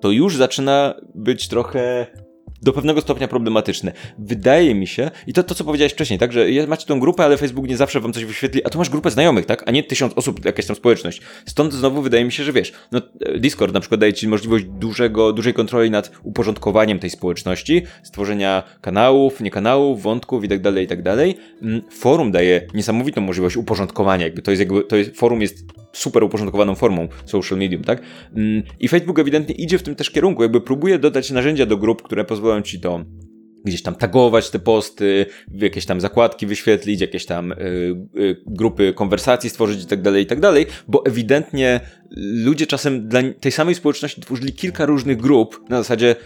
to 0.00 0.10
już 0.10 0.36
zaczyna 0.36 0.94
być 1.14 1.48
trochę 1.48 2.06
do 2.62 2.72
pewnego 2.72 3.00
stopnia 3.00 3.28
problematyczne. 3.28 3.92
Wydaje 4.18 4.74
mi 4.74 4.86
się, 4.86 5.10
i 5.26 5.32
to, 5.32 5.42
to 5.42 5.54
co 5.54 5.64
powiedziałeś 5.64 5.92
wcześniej, 5.92 6.18
tak, 6.18 6.32
że 6.32 6.46
macie 6.68 6.86
tą 6.86 7.00
grupę, 7.00 7.24
ale 7.24 7.36
Facebook 7.36 7.68
nie 7.68 7.76
zawsze 7.76 8.00
wam 8.00 8.12
coś 8.12 8.24
wyświetli, 8.24 8.64
a 8.64 8.70
tu 8.70 8.78
masz 8.78 8.90
grupę 8.90 9.10
znajomych, 9.10 9.46
tak, 9.46 9.62
a 9.66 9.70
nie 9.70 9.82
tysiąc 9.82 10.12
osób, 10.16 10.44
jakaś 10.44 10.66
tam 10.66 10.76
społeczność. 10.76 11.20
Stąd 11.46 11.72
znowu 11.72 12.02
wydaje 12.02 12.24
mi 12.24 12.32
się, 12.32 12.44
że 12.44 12.52
wiesz, 12.52 12.72
no 12.92 13.00
Discord 13.38 13.74
na 13.74 13.80
przykład 13.80 14.00
daje 14.00 14.12
ci 14.12 14.28
możliwość 14.28 14.64
dużego, 14.64 15.32
dużej 15.32 15.54
kontroli 15.54 15.90
nad 15.90 16.10
uporządkowaniem 16.22 16.98
tej 16.98 17.10
społeczności, 17.10 17.82
stworzenia 18.02 18.62
kanałów, 18.80 19.40
nie 19.40 19.50
kanałów, 19.50 20.02
wątków 20.02 20.48
tak 20.48 20.60
dalej, 20.60 20.86
tak. 20.86 20.98
Mm, 21.62 21.82
forum 21.90 22.32
daje 22.32 22.66
niesamowitą 22.74 23.20
możliwość 23.20 23.56
uporządkowania, 23.56 24.24
jakby 24.24 24.42
to 24.42 24.50
jest 24.50 24.60
jakby, 24.60 24.84
to 24.84 24.96
jest, 24.96 25.16
forum 25.16 25.42
jest 25.42 25.83
super 25.94 26.24
uporządkowaną 26.24 26.74
formą 26.74 27.08
social 27.24 27.58
medium, 27.58 27.84
tak? 27.84 28.02
Mm, 28.36 28.62
I 28.80 28.88
Facebook 28.88 29.18
ewidentnie 29.18 29.54
idzie 29.54 29.78
w 29.78 29.82
tym 29.82 29.94
też 29.94 30.10
kierunku, 30.10 30.42
jakby 30.42 30.60
próbuje 30.60 30.98
dodać 30.98 31.30
narzędzia 31.30 31.66
do 31.66 31.76
grup, 31.76 32.02
które 32.02 32.24
pozwolą 32.24 32.62
ci 32.62 32.80
to 32.80 33.04
gdzieś 33.64 33.82
tam 33.82 33.94
tagować 33.94 34.50
te 34.50 34.58
posty, 34.58 35.26
jakieś 35.54 35.86
tam 35.86 36.00
zakładki 36.00 36.46
wyświetlić, 36.46 37.00
jakieś 37.00 37.26
tam 37.26 37.52
y, 37.52 37.56
y, 38.16 38.42
grupy 38.46 38.92
konwersacji 38.92 39.50
stworzyć 39.50 39.82
i 39.82 39.86
tak 39.86 40.02
dalej, 40.02 40.22
i 40.22 40.26
tak 40.26 40.40
dalej, 40.40 40.66
bo 40.88 41.04
ewidentnie 41.06 41.80
ludzie 42.16 42.66
czasem 42.66 43.08
dla 43.08 43.20
tej 43.40 43.52
samej 43.52 43.74
społeczności 43.74 44.20
tworzyli 44.20 44.52
kilka 44.52 44.86
różnych 44.86 45.16
grup 45.16 45.64
na 45.68 45.76
zasadzie 45.76 46.16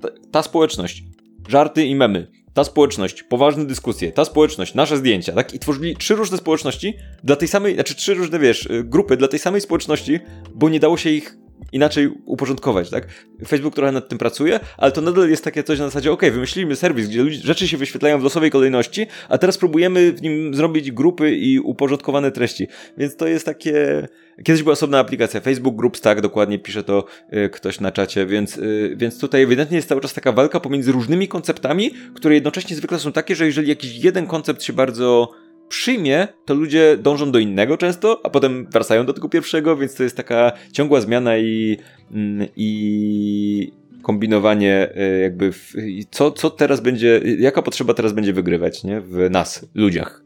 ta, 0.00 0.08
ta 0.30 0.42
społeczność, 0.42 1.04
żarty 1.48 1.84
i 1.84 1.94
memy, 1.94 2.26
ta 2.54 2.64
społeczność, 2.64 3.22
poważne 3.22 3.66
dyskusje, 3.66 4.12
ta 4.12 4.24
społeczność, 4.24 4.74
nasze 4.74 4.96
zdjęcia, 4.96 5.32
tak? 5.32 5.54
I 5.54 5.58
tworzyli 5.58 5.96
trzy 5.96 6.14
różne 6.14 6.38
społeczności 6.38 6.94
dla 7.24 7.36
tej 7.36 7.48
samej, 7.48 7.74
znaczy 7.74 7.94
trzy 7.94 8.14
różne, 8.14 8.38
wiesz, 8.38 8.66
y, 8.66 8.84
grupy 8.84 9.16
dla 9.16 9.28
tej 9.28 9.38
samej 9.38 9.60
społeczności, 9.60 10.20
bo 10.54 10.68
nie 10.68 10.80
dało 10.80 10.96
się 10.96 11.10
ich 11.10 11.36
inaczej 11.72 12.08
uporządkować, 12.24 12.90
tak? 12.90 13.06
Facebook 13.46 13.74
trochę 13.74 13.92
nad 13.92 14.08
tym 14.08 14.18
pracuje, 14.18 14.60
ale 14.78 14.92
to 14.92 15.00
nadal 15.00 15.30
jest 15.30 15.44
takie 15.44 15.62
coś 15.62 15.78
na 15.78 15.84
zasadzie, 15.84 16.12
ok, 16.12 16.22
wymyśliliśmy 16.22 16.76
serwis, 16.76 17.08
gdzie 17.08 17.30
rzeczy 17.30 17.68
się 17.68 17.76
wyświetlają 17.76 18.18
w 18.18 18.22
losowej 18.22 18.50
kolejności, 18.50 19.06
a 19.28 19.38
teraz 19.38 19.58
próbujemy 19.58 20.12
w 20.12 20.22
nim 20.22 20.54
zrobić 20.54 20.92
grupy 20.92 21.36
i 21.36 21.58
uporządkowane 21.58 22.32
treści. 22.32 22.68
Więc 22.98 23.16
to 23.16 23.26
jest 23.26 23.46
takie... 23.46 24.08
Kiedyś 24.44 24.62
była 24.62 24.72
osobna 24.72 24.98
aplikacja, 24.98 25.40
Facebook 25.40 25.76
Groups, 25.76 26.00
tak, 26.00 26.20
dokładnie 26.20 26.58
pisze 26.58 26.84
to 26.84 27.04
y, 27.32 27.48
ktoś 27.48 27.80
na 27.80 27.92
czacie, 27.92 28.26
więc, 28.26 28.56
y, 28.56 28.94
więc 28.96 29.18
tutaj 29.18 29.42
ewidentnie 29.42 29.76
jest 29.76 29.88
cały 29.88 30.00
czas 30.00 30.14
taka 30.14 30.32
walka 30.32 30.60
pomiędzy 30.60 30.92
różnymi 30.92 31.28
konceptami, 31.28 31.90
które 32.14 32.34
jednocześnie 32.34 32.76
zwykle 32.76 32.98
są 32.98 33.12
takie, 33.12 33.34
że 33.34 33.46
jeżeli 33.46 33.68
jakiś 33.68 34.04
jeden 34.04 34.26
koncept 34.26 34.62
się 34.62 34.72
bardzo 34.72 35.32
przyjmie, 35.70 36.28
to 36.44 36.54
ludzie 36.54 36.96
dążą 36.96 37.32
do 37.32 37.38
innego 37.38 37.76
często, 37.76 38.20
a 38.24 38.30
potem 38.30 38.66
wracają 38.70 39.06
do 39.06 39.12
tego 39.12 39.28
pierwszego, 39.28 39.76
więc 39.76 39.94
to 39.94 40.02
jest 40.02 40.16
taka 40.16 40.52
ciągła 40.72 41.00
zmiana 41.00 41.38
i, 41.38 41.78
mm, 42.12 42.48
i 42.56 43.72
kombinowanie 44.02 44.88
e, 44.96 45.18
jakby 45.18 45.52
w, 45.52 45.72
co, 46.10 46.30
co 46.30 46.50
teraz 46.50 46.80
będzie, 46.80 47.20
jaka 47.38 47.62
potrzeba 47.62 47.94
teraz 47.94 48.12
będzie 48.12 48.32
wygrywać, 48.32 48.84
nie? 48.84 49.00
W 49.00 49.30
nas, 49.30 49.66
ludziach. 49.74 50.22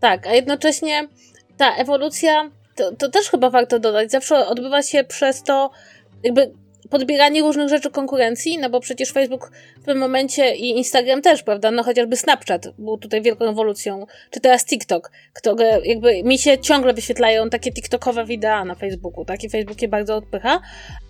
Tak, 0.00 0.26
a 0.26 0.34
jednocześnie 0.34 1.08
ta 1.56 1.74
ewolucja, 1.76 2.50
to, 2.74 2.96
to 2.96 3.08
też 3.08 3.30
chyba 3.30 3.50
warto 3.50 3.78
dodać, 3.78 4.10
zawsze 4.10 4.46
odbywa 4.46 4.82
się 4.82 5.04
przez 5.04 5.42
to, 5.42 5.70
jakby 6.22 6.52
podbieranie 6.90 7.40
różnych 7.40 7.68
rzeczy 7.68 7.90
konkurencji, 7.90 8.58
no 8.58 8.70
bo 8.70 8.80
przecież 8.80 9.12
Facebook 9.12 9.50
w 9.82 9.84
tym 9.84 9.98
momencie 9.98 10.56
i 10.56 10.70
Instagram 10.70 11.22
też, 11.22 11.42
prawda, 11.42 11.70
no 11.70 11.82
chociażby 11.82 12.16
Snapchat 12.16 12.68
był 12.78 12.98
tutaj 12.98 13.22
wielką 13.22 13.44
ewolucją, 13.44 14.06
czy 14.30 14.40
teraz 14.40 14.64
TikTok, 14.64 15.10
które 15.32 15.80
jakby 15.84 16.22
mi 16.22 16.38
się 16.38 16.58
ciągle 16.58 16.94
wyświetlają 16.94 17.50
takie 17.50 17.72
TikTokowe 17.72 18.24
wideo 18.24 18.64
na 18.64 18.74
Facebooku, 18.74 19.24
taki 19.24 19.50
Facebook 19.50 19.82
je 19.82 19.88
bardzo 19.88 20.16
odpycha, 20.16 20.60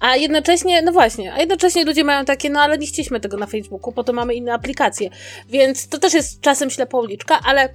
a 0.00 0.16
jednocześnie, 0.16 0.82
no 0.82 0.92
właśnie, 0.92 1.32
a 1.32 1.40
jednocześnie 1.40 1.84
ludzie 1.84 2.04
mają 2.04 2.24
takie, 2.24 2.50
no 2.50 2.60
ale 2.60 2.78
nie 2.78 2.86
chcieliśmy 2.86 3.20
tego 3.20 3.36
na 3.36 3.46
Facebooku, 3.46 3.92
po 3.92 4.04
to 4.04 4.12
mamy 4.12 4.34
inne 4.34 4.52
aplikacje, 4.52 5.10
więc 5.48 5.88
to 5.88 5.98
też 5.98 6.14
jest 6.14 6.40
czasem 6.40 6.70
ślepa 6.70 6.98
uliczka, 6.98 7.40
ale 7.44 7.68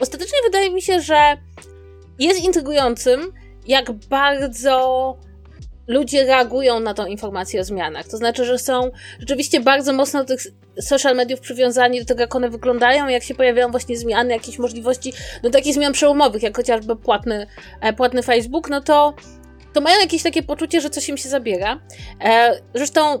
ostatecznie 0.00 0.38
wydaje 0.44 0.70
mi 0.70 0.82
się, 0.82 1.00
że 1.00 1.36
jest 2.18 2.44
intrygującym, 2.44 3.32
jak 3.66 3.92
bardzo 3.92 5.16
ludzie 5.88 6.24
reagują 6.24 6.80
na 6.80 6.94
tą 6.94 7.06
informację 7.06 7.60
o 7.60 7.64
zmianach. 7.64 8.08
To 8.08 8.16
znaczy, 8.16 8.44
że 8.44 8.58
są 8.58 8.90
rzeczywiście 9.18 9.60
bardzo 9.60 9.92
mocno 9.92 10.20
do 10.20 10.26
tych 10.26 10.40
social 10.80 11.16
mediów 11.16 11.40
przywiązani 11.40 12.00
do 12.00 12.06
tego, 12.06 12.20
jak 12.20 12.34
one 12.34 12.50
wyglądają, 12.50 13.08
jak 13.08 13.22
się 13.22 13.34
pojawiają 13.34 13.70
właśnie 13.70 13.96
zmiany, 13.96 14.32
jakieś 14.32 14.58
możliwości, 14.58 15.12
no 15.42 15.50
takich 15.50 15.74
zmian 15.74 15.92
przełomowych, 15.92 16.42
jak 16.42 16.56
chociażby 16.56 16.96
płatny, 16.96 17.46
e, 17.80 17.92
płatny 17.92 18.22
Facebook, 18.22 18.70
no 18.70 18.80
to, 18.80 19.14
to 19.72 19.80
mają 19.80 20.00
jakieś 20.00 20.22
takie 20.22 20.42
poczucie, 20.42 20.80
że 20.80 20.90
coś 20.90 21.08
im 21.08 21.16
się 21.16 21.28
zabiera. 21.28 21.80
E, 22.24 22.60
zresztą 22.74 23.20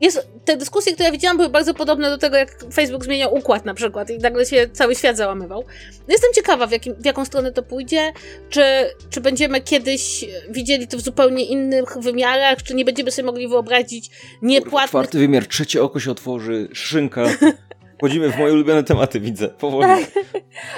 jest, 0.00 0.28
te 0.44 0.56
dyskusje, 0.56 0.92
które 0.92 1.06
ja 1.06 1.12
widziałam, 1.12 1.36
były 1.36 1.48
bardzo 1.48 1.74
podobne 1.74 2.10
do 2.10 2.18
tego, 2.18 2.36
jak 2.36 2.64
Facebook 2.74 3.04
zmieniał 3.04 3.34
układ 3.34 3.64
na 3.64 3.74
przykład 3.74 4.10
i 4.10 4.18
nagle 4.18 4.46
się 4.46 4.68
cały 4.72 4.94
świat 4.94 5.16
załamywał. 5.16 5.64
No 5.98 6.12
jestem 6.12 6.32
ciekawa, 6.34 6.66
w, 6.66 6.70
jakim, 6.70 6.94
w 6.94 7.04
jaką 7.04 7.24
stronę 7.24 7.52
to 7.52 7.62
pójdzie, 7.62 8.12
czy, 8.50 8.62
czy 9.10 9.20
będziemy 9.20 9.60
kiedyś 9.60 10.24
widzieli 10.50 10.88
to 10.88 10.96
w 10.96 11.00
zupełnie 11.00 11.44
innych 11.44 11.98
wymiarach, 11.98 12.62
czy 12.62 12.74
nie 12.74 12.84
będziemy 12.84 13.10
sobie 13.10 13.26
mogli 13.26 13.48
wyobrazić 13.48 14.10
niepłatnych... 14.42 14.88
Czwarty 14.88 15.18
wymiar, 15.18 15.46
trzecie 15.46 15.82
oko 15.82 16.00
się 16.00 16.10
otworzy, 16.10 16.68
szynka... 16.72 17.24
Wchodzimy 17.98 18.32
w 18.32 18.38
moje 18.38 18.52
ulubione 18.52 18.84
tematy, 18.84 19.20
widzę, 19.20 19.48
powoli. 19.48 19.88
Tak. 19.88 20.24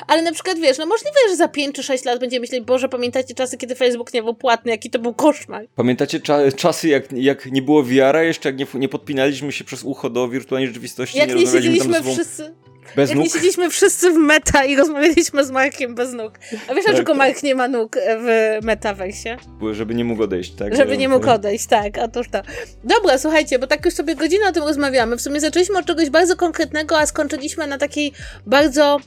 Ale 0.06 0.22
na 0.22 0.32
przykład, 0.32 0.58
wiesz, 0.58 0.78
no 0.78 0.86
możliwe, 0.86 1.16
że 1.28 1.36
za 1.36 1.48
5 1.48 1.76
czy 1.76 1.82
6 1.82 2.04
lat 2.04 2.20
będziemy 2.20 2.40
myśleć, 2.40 2.64
Boże, 2.64 2.88
pamiętacie 2.88 3.34
czasy, 3.34 3.56
kiedy 3.56 3.74
Facebook 3.74 4.14
nie 4.14 4.22
był 4.22 4.34
płatny, 4.34 4.70
jaki 4.70 4.90
to 4.90 4.98
był 4.98 5.14
koszmar. 5.14 5.66
Pamiętacie 5.76 6.20
cza 6.20 6.38
czasy, 6.56 6.88
jak, 6.88 7.12
jak 7.12 7.46
nie 7.46 7.62
było 7.62 7.84
wiara 7.84 8.22
jeszcze, 8.22 8.48
jak 8.48 8.58
nie, 8.58 8.66
nie 8.74 8.88
podpinaliśmy 8.88 9.52
się 9.52 9.64
przez 9.64 9.82
ucho 9.84 10.10
do 10.10 10.28
wirtualnej 10.28 10.68
rzeczywistości, 10.68 11.18
jak 11.18 11.28
nie, 11.28 11.34
nie 11.34 11.46
siedzieliśmy 11.46 12.02
wszyscy... 12.02 12.54
Bez 12.96 13.10
Jak 13.10 13.16
nóg? 13.16 13.24
nie 13.24 13.30
siedzieliśmy 13.30 13.70
wszyscy 13.70 14.10
w 14.10 14.16
meta 14.16 14.64
i 14.64 14.76
rozmawialiśmy 14.76 15.44
z 15.44 15.50
Markiem 15.50 15.94
bez 15.94 16.12
nóg. 16.12 16.32
A 16.52 16.74
wiesz, 16.74 16.84
tak, 16.84 16.94
dlaczego 16.94 17.12
tak. 17.12 17.18
Mark 17.18 17.42
nie 17.42 17.54
ma 17.54 17.68
nóg 17.68 17.96
w 17.96 18.58
metaversie? 18.62 19.36
Żeby 19.72 19.94
nie 19.94 20.04
mógł 20.04 20.22
odejść, 20.22 20.54
tak? 20.54 20.76
Żeby 20.76 20.98
nie 20.98 21.08
mógł 21.08 21.30
odejść, 21.30 21.66
tak, 21.66 21.98
otóż 22.02 22.28
to. 22.30 22.42
Dobra, 22.84 23.18
słuchajcie, 23.18 23.58
bo 23.58 23.66
tak 23.66 23.84
już 23.84 23.94
sobie 23.94 24.14
godzinę 24.14 24.48
o 24.48 24.52
tym 24.52 24.62
rozmawiamy. 24.62 25.16
W 25.16 25.20
sumie 25.20 25.40
zaczęliśmy 25.40 25.78
od 25.78 25.86
czegoś 25.86 26.10
bardzo 26.10 26.36
konkretnego, 26.36 26.98
a 26.98 27.06
skończyliśmy 27.06 27.66
na 27.66 27.78
takiej 27.78 28.12
bardzo 28.46 28.98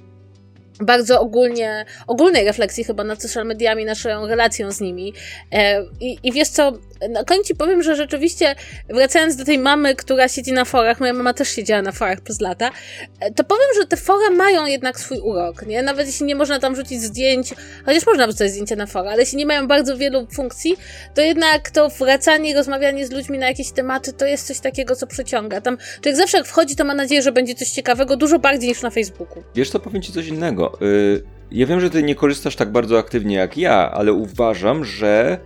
bardzo 0.82 1.22
ogólnie, 1.22 1.86
ogólnej 2.08 2.46
refleksji 2.46 2.84
chyba 2.84 3.04
nad 3.04 3.22
social 3.22 3.46
mediami, 3.46 3.86
naszą 3.86 4.28
relacją 4.28 4.72
z 4.72 4.82
nimi. 4.82 5.14
E, 5.52 5.84
I, 6.00 6.18
I 6.24 6.32
wiesz 6.32 6.50
co, 6.50 6.72
na 7.10 7.24
koniec 7.24 7.48
ci 7.48 7.56
powiem, 7.56 7.84
że 7.84 7.96
rzeczywiście 7.96 8.56
wracając 8.90 9.36
do 9.36 9.46
tej 9.46 9.60
mamy, 9.60 9.96
która 9.96 10.28
siedzi 10.28 10.54
na 10.54 10.66
forach, 10.66 11.00
moja 11.00 11.14
mama 11.14 11.34
też 11.34 11.50
siedziała 11.50 11.82
na 11.82 11.92
forach 11.92 12.22
przez 12.22 12.42
lata, 12.42 12.72
e, 13.20 13.32
to 13.32 13.44
powiem, 13.44 13.68
że 13.80 13.88
te 13.88 13.98
fora 13.98 14.30
mają 14.30 14.66
jednak 14.66 15.00
swój 15.00 15.20
urok, 15.20 15.66
nie? 15.66 15.84
Nawet 15.84 16.08
jeśli 16.08 16.26
nie 16.26 16.36
można 16.36 16.60
tam 16.60 16.76
rzucić 16.76 17.02
zdjęć, 17.02 17.54
chociaż 17.86 18.06
można 18.06 18.28
wrzucać 18.28 18.52
zdjęcia 18.52 18.76
na 18.76 18.86
fora, 18.86 19.12
ale 19.12 19.22
jeśli 19.22 19.38
nie 19.38 19.46
mają 19.46 19.68
bardzo 19.68 19.98
wielu 19.98 20.28
funkcji, 20.36 20.78
to 21.14 21.22
jednak 21.22 21.72
to 21.72 21.90
wracanie 21.90 22.56
rozmawianie 22.56 23.08
z 23.08 23.12
ludźmi 23.12 23.38
na 23.38 23.48
jakieś 23.48 23.72
tematy 23.72 24.14
to 24.14 24.26
jest 24.26 24.48
coś 24.48 24.60
takiego, 24.60 24.96
co 24.96 25.08
przyciąga. 25.08 25.62
Tam 25.62 25.78
człowiek 26.02 26.18
zawsze 26.18 26.38
jak 26.38 26.48
wchodzi, 26.48 26.76
to 26.76 26.84
ma 26.86 26.94
nadzieję, 26.94 27.22
że 27.22 27.32
będzie 27.32 27.56
coś 27.56 27.70
ciekawego, 27.70 28.18
dużo 28.18 28.40
bardziej 28.40 28.70
niż 28.70 28.82
na 28.82 28.90
Facebooku. 28.90 29.44
Wiesz 29.56 29.70
co, 29.70 29.80
powiem 29.80 30.02
ci 30.02 30.14
coś 30.14 30.28
innego. 30.28 30.71
Y, 30.82 31.24
ja 31.52 31.66
wiem, 31.66 31.80
że 31.80 31.90
ty 31.90 32.04
nie 32.04 32.16
korzystasz 32.16 32.56
tak 32.56 32.72
bardzo 32.72 33.00
aktywnie 33.00 33.36
jak 33.36 33.58
ja, 33.58 33.92
ale 33.92 34.14
uważam, 34.14 34.86
że 34.86 35.40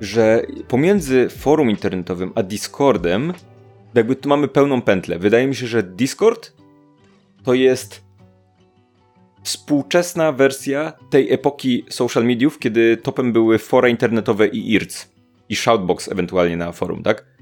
że 0.00 0.42
pomiędzy 0.68 1.28
forum 1.28 1.70
internetowym 1.70 2.32
a 2.34 2.42
Discordem 2.42 3.32
jakby 3.94 4.16
tu 4.16 4.28
mamy 4.28 4.48
pełną 4.48 4.82
pętlę. 4.82 5.18
Wydaje 5.18 5.46
mi 5.46 5.54
się, 5.54 5.66
że 5.66 5.82
Discord 5.82 6.52
to 7.42 7.54
jest 7.54 8.04
współczesna 9.42 10.32
wersja 10.32 10.92
tej 11.10 11.32
epoki 11.32 11.84
social 11.90 12.24
mediów, 12.24 12.58
kiedy 12.58 12.96
topem 12.96 13.32
były 13.32 13.58
fora 13.58 13.88
internetowe 13.88 14.46
i 14.48 14.72
IRC 14.72 15.08
i 15.48 15.56
Shoutbox 15.56 16.08
ewentualnie 16.08 16.56
na 16.56 16.72
forum, 16.72 17.02
tak? 17.02 17.33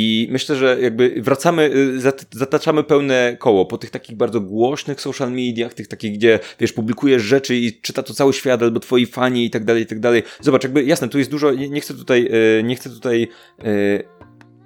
I 0.00 0.28
myślę, 0.30 0.56
że 0.56 0.78
jakby 0.80 1.14
wracamy, 1.22 1.70
y, 1.74 2.00
zataczamy 2.30 2.84
pełne 2.84 3.36
koło 3.38 3.66
po 3.66 3.78
tych 3.78 3.90
takich 3.90 4.16
bardzo 4.16 4.40
głośnych 4.40 5.00
social 5.00 5.32
mediach, 5.32 5.74
tych 5.74 5.88
takich, 5.88 6.14
gdzie 6.14 6.40
wiesz, 6.60 6.72
publikujesz 6.72 7.22
rzeczy 7.22 7.56
i 7.56 7.80
czyta 7.80 8.02
to 8.02 8.14
cały 8.14 8.32
świat 8.32 8.62
albo 8.62 8.80
twoi 8.80 9.06
fani 9.06 9.44
i 9.44 9.50
tak 9.50 9.64
dalej, 9.64 9.82
i 9.82 9.86
tak 9.86 10.00
dalej. 10.00 10.22
Zobacz, 10.40 10.62
jakby 10.62 10.84
jasne, 10.84 11.08
tu 11.08 11.18
jest 11.18 11.30
dużo, 11.30 11.52
nie 11.52 11.80
chcę 11.80 11.94
tutaj, 11.94 12.28
y, 12.58 12.62
nie 12.62 12.76
chcę 12.76 12.90
tutaj 12.90 13.28
y, 13.64 14.04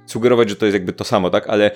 sugerować, 0.07 0.49
że 0.49 0.57
to 0.57 0.66
jest 0.66 0.74
jakby 0.74 0.93
to 0.93 1.05
samo, 1.05 1.30
tak, 1.30 1.47
ale 1.49 1.70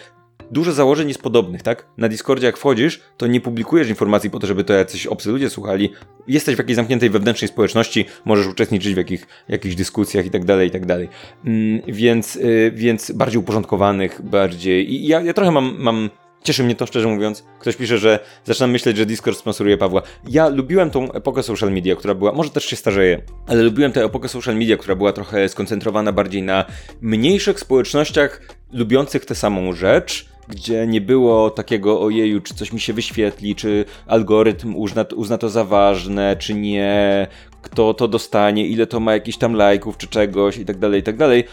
dużo 0.50 0.72
założeń 0.72 1.08
jest 1.08 1.22
podobnych, 1.22 1.62
tak? 1.62 1.86
Na 1.96 2.08
Discordzie 2.08 2.46
jak 2.46 2.56
wchodzisz, 2.56 3.00
to 3.16 3.26
nie 3.26 3.40
publikujesz 3.40 3.88
informacji 3.88 4.30
po 4.30 4.38
to, 4.38 4.46
żeby 4.46 4.64
to 4.64 4.72
jacyś 4.72 5.06
obcy 5.06 5.30
ludzie 5.30 5.50
słuchali. 5.50 5.92
Jesteś 6.28 6.54
w 6.54 6.58
jakiejś 6.58 6.76
zamkniętej 6.76 7.10
wewnętrznej 7.10 7.48
społeczności, 7.48 8.04
możesz 8.24 8.46
uczestniczyć 8.46 8.94
w 8.94 8.96
jakich, 8.96 9.26
jakichś 9.48 9.74
dyskusjach 9.74 10.26
i 10.26 10.30
tak 10.30 10.44
dalej, 10.44 10.68
i 10.68 10.70
tak 10.70 10.86
dalej. 10.86 11.08
Mm, 11.44 11.80
więc, 11.88 12.34
yy, 12.34 12.72
więc 12.74 13.10
bardziej 13.10 13.38
uporządkowanych, 13.38 14.22
bardziej... 14.22 14.94
I 14.94 15.06
ja, 15.06 15.20
ja 15.20 15.32
trochę 15.32 15.50
mam, 15.50 15.76
mam 15.78 16.10
Cieszy 16.46 16.64
mnie 16.64 16.74
to, 16.74 16.86
szczerze 16.86 17.08
mówiąc. 17.08 17.44
Ktoś 17.58 17.76
pisze, 17.76 17.98
że 17.98 18.18
zaczynam 18.44 18.70
myśleć, 18.70 18.96
że 18.96 19.06
Discord 19.06 19.38
sponsoruje 19.38 19.78
Pawła. 19.78 20.02
Ja 20.28 20.48
lubiłem 20.48 20.90
tą 20.90 21.12
epokę 21.12 21.42
social 21.42 21.72
media, 21.72 21.96
która 21.96 22.14
była, 22.14 22.32
może 22.32 22.50
też 22.50 22.64
się 22.64 22.76
starzeje, 22.76 23.22
ale 23.46 23.62
lubiłem 23.62 23.92
tę 23.92 24.04
epokę 24.04 24.28
social 24.28 24.56
media, 24.56 24.76
która 24.76 24.96
była 24.96 25.12
trochę 25.12 25.48
skoncentrowana 25.48 26.12
bardziej 26.12 26.42
na 26.42 26.64
mniejszych 27.00 27.60
społecznościach 27.60 28.40
lubiących 28.72 29.24
tę 29.24 29.34
samą 29.34 29.72
rzecz, 29.72 30.28
gdzie 30.48 30.86
nie 30.86 31.00
było 31.00 31.50
takiego 31.50 32.00
ojeju, 32.00 32.40
czy 32.40 32.54
coś 32.54 32.72
mi 32.72 32.80
się 32.80 32.92
wyświetli, 32.92 33.54
czy 33.54 33.84
algorytm 34.06 34.76
uzna, 34.76 35.04
uzna 35.16 35.38
to 35.38 35.48
za 35.48 35.64
ważne, 35.64 36.36
czy 36.36 36.54
nie, 36.54 37.26
kto 37.62 37.94
to 37.94 38.08
dostanie, 38.08 38.66
ile 38.66 38.86
to 38.86 39.00
ma 39.00 39.12
jakichś 39.12 39.38
tam 39.38 39.54
lajków, 39.54 39.96
czy 39.96 40.06
czegoś 40.06 40.56
i 40.56 40.64
tak 40.64 40.78
dalej, 40.78 41.00
i 41.00 41.02
tak 41.02 41.16
dalej. 41.16 41.44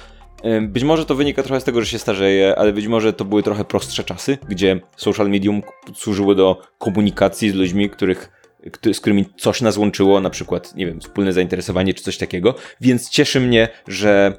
Być 0.61 0.83
może 0.83 1.05
to 1.05 1.15
wynika 1.15 1.43
trochę 1.43 1.61
z 1.61 1.63
tego, 1.63 1.81
że 1.81 1.87
się 1.87 1.99
starzeje, 1.99 2.55
ale 2.55 2.73
być 2.73 2.87
może 2.87 3.13
to 3.13 3.25
były 3.25 3.43
trochę 3.43 3.65
prostsze 3.65 4.03
czasy, 4.03 4.37
gdzie 4.49 4.79
social 4.97 5.29
medium 5.29 5.61
służyło 5.93 6.35
do 6.35 6.61
komunikacji 6.77 7.49
z 7.49 7.53
ludźmi, 7.53 7.89
których, 7.89 8.31
z 8.93 8.99
którymi 8.99 9.25
coś 9.37 9.61
nas 9.61 9.77
łączyło, 9.77 10.19
na 10.19 10.29
przykład, 10.29 10.75
nie 10.75 10.85
wiem, 10.85 10.99
wspólne 10.99 11.33
zainteresowanie 11.33 11.93
czy 11.93 12.03
coś 12.03 12.17
takiego. 12.17 12.55
Więc 12.81 13.09
cieszy 13.09 13.39
mnie, 13.39 13.67
że 13.87 14.33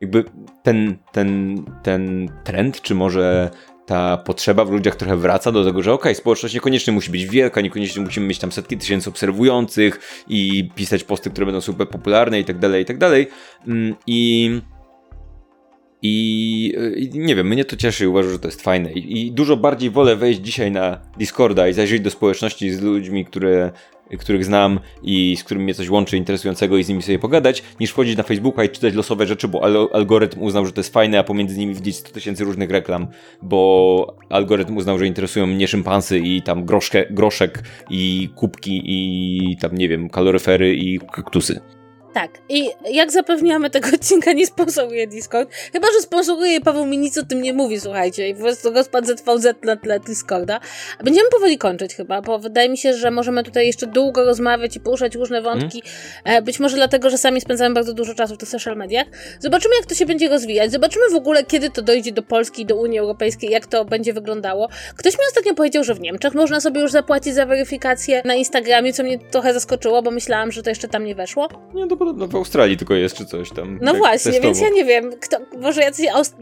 jakby 0.00 0.24
ten, 0.62 0.98
ten, 1.12 1.64
ten 1.82 2.28
trend, 2.44 2.82
czy 2.82 2.94
może 2.94 3.50
ta 3.86 4.16
potrzeba 4.16 4.64
w 4.64 4.70
ludziach 4.70 4.96
trochę 4.96 5.16
wraca 5.16 5.52
do 5.52 5.64
tego, 5.64 5.82
że 5.82 5.92
okej, 5.92 6.02
okay, 6.02 6.14
społeczność 6.14 6.54
niekoniecznie 6.54 6.92
musi 6.92 7.10
być 7.10 7.26
wielka, 7.26 7.60
niekoniecznie 7.60 8.02
musimy 8.02 8.26
mieć 8.26 8.38
tam 8.38 8.52
setki 8.52 8.76
tysięcy 8.78 9.10
obserwujących 9.10 10.24
i 10.28 10.70
pisać 10.74 11.04
posty, 11.04 11.30
które 11.30 11.46
będą 11.46 11.60
super 11.60 11.88
popularne 11.88 12.40
i 12.40 12.44
tak 12.44 12.58
dalej, 12.58 12.82
i 12.82 12.84
tak 12.84 12.98
dalej. 12.98 13.28
Mm, 13.66 13.94
I 14.06 14.50
i, 16.06 16.74
I, 16.96 17.18
nie 17.18 17.36
wiem, 17.36 17.48
mnie 17.48 17.64
to 17.64 17.76
cieszy 17.76 18.04
i 18.04 18.06
uważam, 18.06 18.32
że 18.32 18.38
to 18.38 18.48
jest 18.48 18.62
fajne. 18.62 18.92
I, 18.92 19.26
I, 19.26 19.32
dużo 19.32 19.56
bardziej 19.56 19.90
wolę 19.90 20.16
wejść 20.16 20.40
dzisiaj 20.40 20.70
na 20.70 21.00
Discorda 21.18 21.68
i 21.68 21.72
zajrzeć 21.72 22.00
do 22.00 22.10
społeczności 22.10 22.70
z 22.70 22.82
ludźmi, 22.82 23.24
które, 23.24 23.72
których 24.18 24.44
znam 24.44 24.80
i 25.02 25.36
z 25.36 25.44
którymi 25.44 25.64
mnie 25.64 25.74
coś 25.74 25.90
łączy 25.90 26.16
interesującego 26.16 26.76
i 26.76 26.84
z 26.84 26.88
nimi 26.88 27.02
sobie 27.02 27.18
pogadać, 27.18 27.62
niż 27.80 27.90
wchodzić 27.90 28.16
na 28.16 28.22
Facebooka 28.22 28.64
i 28.64 28.68
czytać 28.68 28.94
losowe 28.94 29.26
rzeczy, 29.26 29.48
bo 29.48 29.64
al 29.64 29.88
algorytm 29.92 30.42
uznał, 30.42 30.66
że 30.66 30.72
to 30.72 30.80
jest 30.80 30.92
fajne, 30.92 31.18
a 31.18 31.24
pomiędzy 31.24 31.58
nimi 31.58 31.74
widzieć 31.74 31.96
100 31.96 32.12
tysięcy 32.12 32.44
różnych 32.44 32.70
reklam, 32.70 33.06
bo 33.42 34.16
algorytm 34.30 34.76
uznał, 34.76 34.98
że 34.98 35.06
interesują 35.06 35.46
mnie 35.46 35.68
szympansy 35.68 36.18
i 36.18 36.42
tam 36.42 36.64
groszkę, 36.64 37.04
groszek 37.10 37.62
i 37.90 38.28
kubki 38.34 38.82
i 38.84 39.56
tam, 39.56 39.74
nie 39.74 39.88
wiem, 39.88 40.10
kaloryfery 40.10 40.74
i 40.74 40.98
kaktusy. 41.12 41.60
Tak. 42.14 42.30
I 42.48 42.70
jak 42.90 43.12
zapewniamy, 43.12 43.70
tego 43.70 43.88
odcinka 43.94 44.32
nie 44.32 44.46
sponsoruje 44.46 45.06
Discord. 45.06 45.54
Chyba, 45.72 45.88
że 45.92 46.00
sponsoruje 46.00 46.60
Paweł 46.60 46.86
mi 46.86 46.98
nic 46.98 47.18
o 47.18 47.22
tym 47.22 47.42
nie 47.42 47.52
mówi, 47.52 47.80
słuchajcie. 47.80 48.28
I 48.28 48.34
po 48.34 48.40
prostu 48.40 48.70
rozpad 48.70 49.06
ZVZ 49.06 49.46
na 49.62 49.76
tle 49.76 50.00
Discorda. 50.00 50.60
Będziemy 51.04 51.28
powoli 51.30 51.58
kończyć 51.58 51.94
chyba, 51.94 52.22
bo 52.22 52.38
wydaje 52.38 52.68
mi 52.68 52.78
się, 52.78 52.94
że 52.94 53.10
możemy 53.10 53.42
tutaj 53.42 53.66
jeszcze 53.66 53.86
długo 53.86 54.24
rozmawiać 54.24 54.76
i 54.76 54.80
poruszać 54.80 55.14
różne 55.14 55.42
wątki. 55.42 55.82
Hmm. 56.24 56.44
Być 56.44 56.60
może 56.60 56.76
dlatego, 56.76 57.10
że 57.10 57.18
sami 57.18 57.40
spędzamy 57.40 57.74
bardzo 57.74 57.94
dużo 57.94 58.14
czasu 58.14 58.34
w 58.34 58.38
tych 58.38 58.48
social 58.48 58.76
mediach. 58.76 59.06
Zobaczymy, 59.40 59.74
jak 59.76 59.86
to 59.86 59.94
się 59.94 60.06
będzie 60.06 60.28
rozwijać. 60.28 60.72
Zobaczymy 60.72 61.10
w 61.10 61.14
ogóle, 61.14 61.44
kiedy 61.44 61.70
to 61.70 61.82
dojdzie 61.82 62.12
do 62.12 62.22
Polski, 62.22 62.66
do 62.66 62.76
Unii 62.76 62.98
Europejskiej, 62.98 63.50
jak 63.50 63.66
to 63.66 63.84
będzie 63.84 64.12
wyglądało. 64.12 64.68
Ktoś 64.96 65.14
mi 65.14 65.20
ostatnio 65.28 65.54
powiedział, 65.54 65.84
że 65.84 65.94
w 65.94 66.00
Niemczech 66.00 66.34
można 66.34 66.60
sobie 66.60 66.80
już 66.80 66.90
zapłacić 66.90 67.34
za 67.34 67.46
weryfikację 67.46 68.22
na 68.24 68.34
Instagramie, 68.34 68.92
co 68.92 69.02
mnie 69.02 69.18
trochę 69.18 69.54
zaskoczyło, 69.54 70.02
bo 70.02 70.10
myślałam, 70.10 70.52
że 70.52 70.62
to 70.62 70.70
jeszcze 70.70 70.88
tam 70.88 71.04
nie 71.04 71.14
weszło. 71.14 71.48
Nie, 71.74 71.86
to 71.86 71.96
podobno 72.04 72.28
w 72.28 72.34
Australii 72.34 72.76
tylko 72.76 72.94
jest, 72.94 73.16
czy 73.16 73.26
coś 73.26 73.50
tam. 73.50 73.78
No 73.82 73.94
właśnie, 73.94 74.32
testowo. 74.32 74.42
więc 74.42 74.60
ja 74.60 74.68
nie 74.68 74.84
wiem, 74.84 75.12
kto, 75.20 75.36
może 75.60 75.80
jacyś 75.80 76.06
Aust 76.08 76.36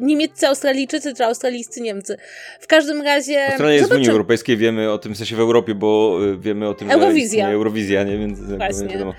niemieccy 0.00 0.48
Australijczycy, 0.48 1.14
czy 1.14 1.24
australijscy 1.24 1.80
Niemcy. 1.80 2.16
W 2.60 2.66
każdym 2.66 3.02
razie... 3.02 3.46
Australia 3.46 3.74
jest 3.74 3.90
w 3.90 3.94
Unii 3.94 4.10
Europejskiej, 4.10 4.56
wiemy 4.56 4.92
o 4.92 4.98
tym, 4.98 5.14
w 5.14 5.16
sensie 5.16 5.36
w 5.36 5.40
Europie, 5.40 5.74
bo 5.74 6.18
y, 6.24 6.38
wiemy 6.38 6.68
o 6.68 6.74
tym, 6.74 6.90
Eurowizja. 6.90 7.46
że 7.46 7.52
Eurowizja, 7.52 8.04
nie? 8.04 8.18
Więc 8.18 8.40
Właśnie. 8.40 9.12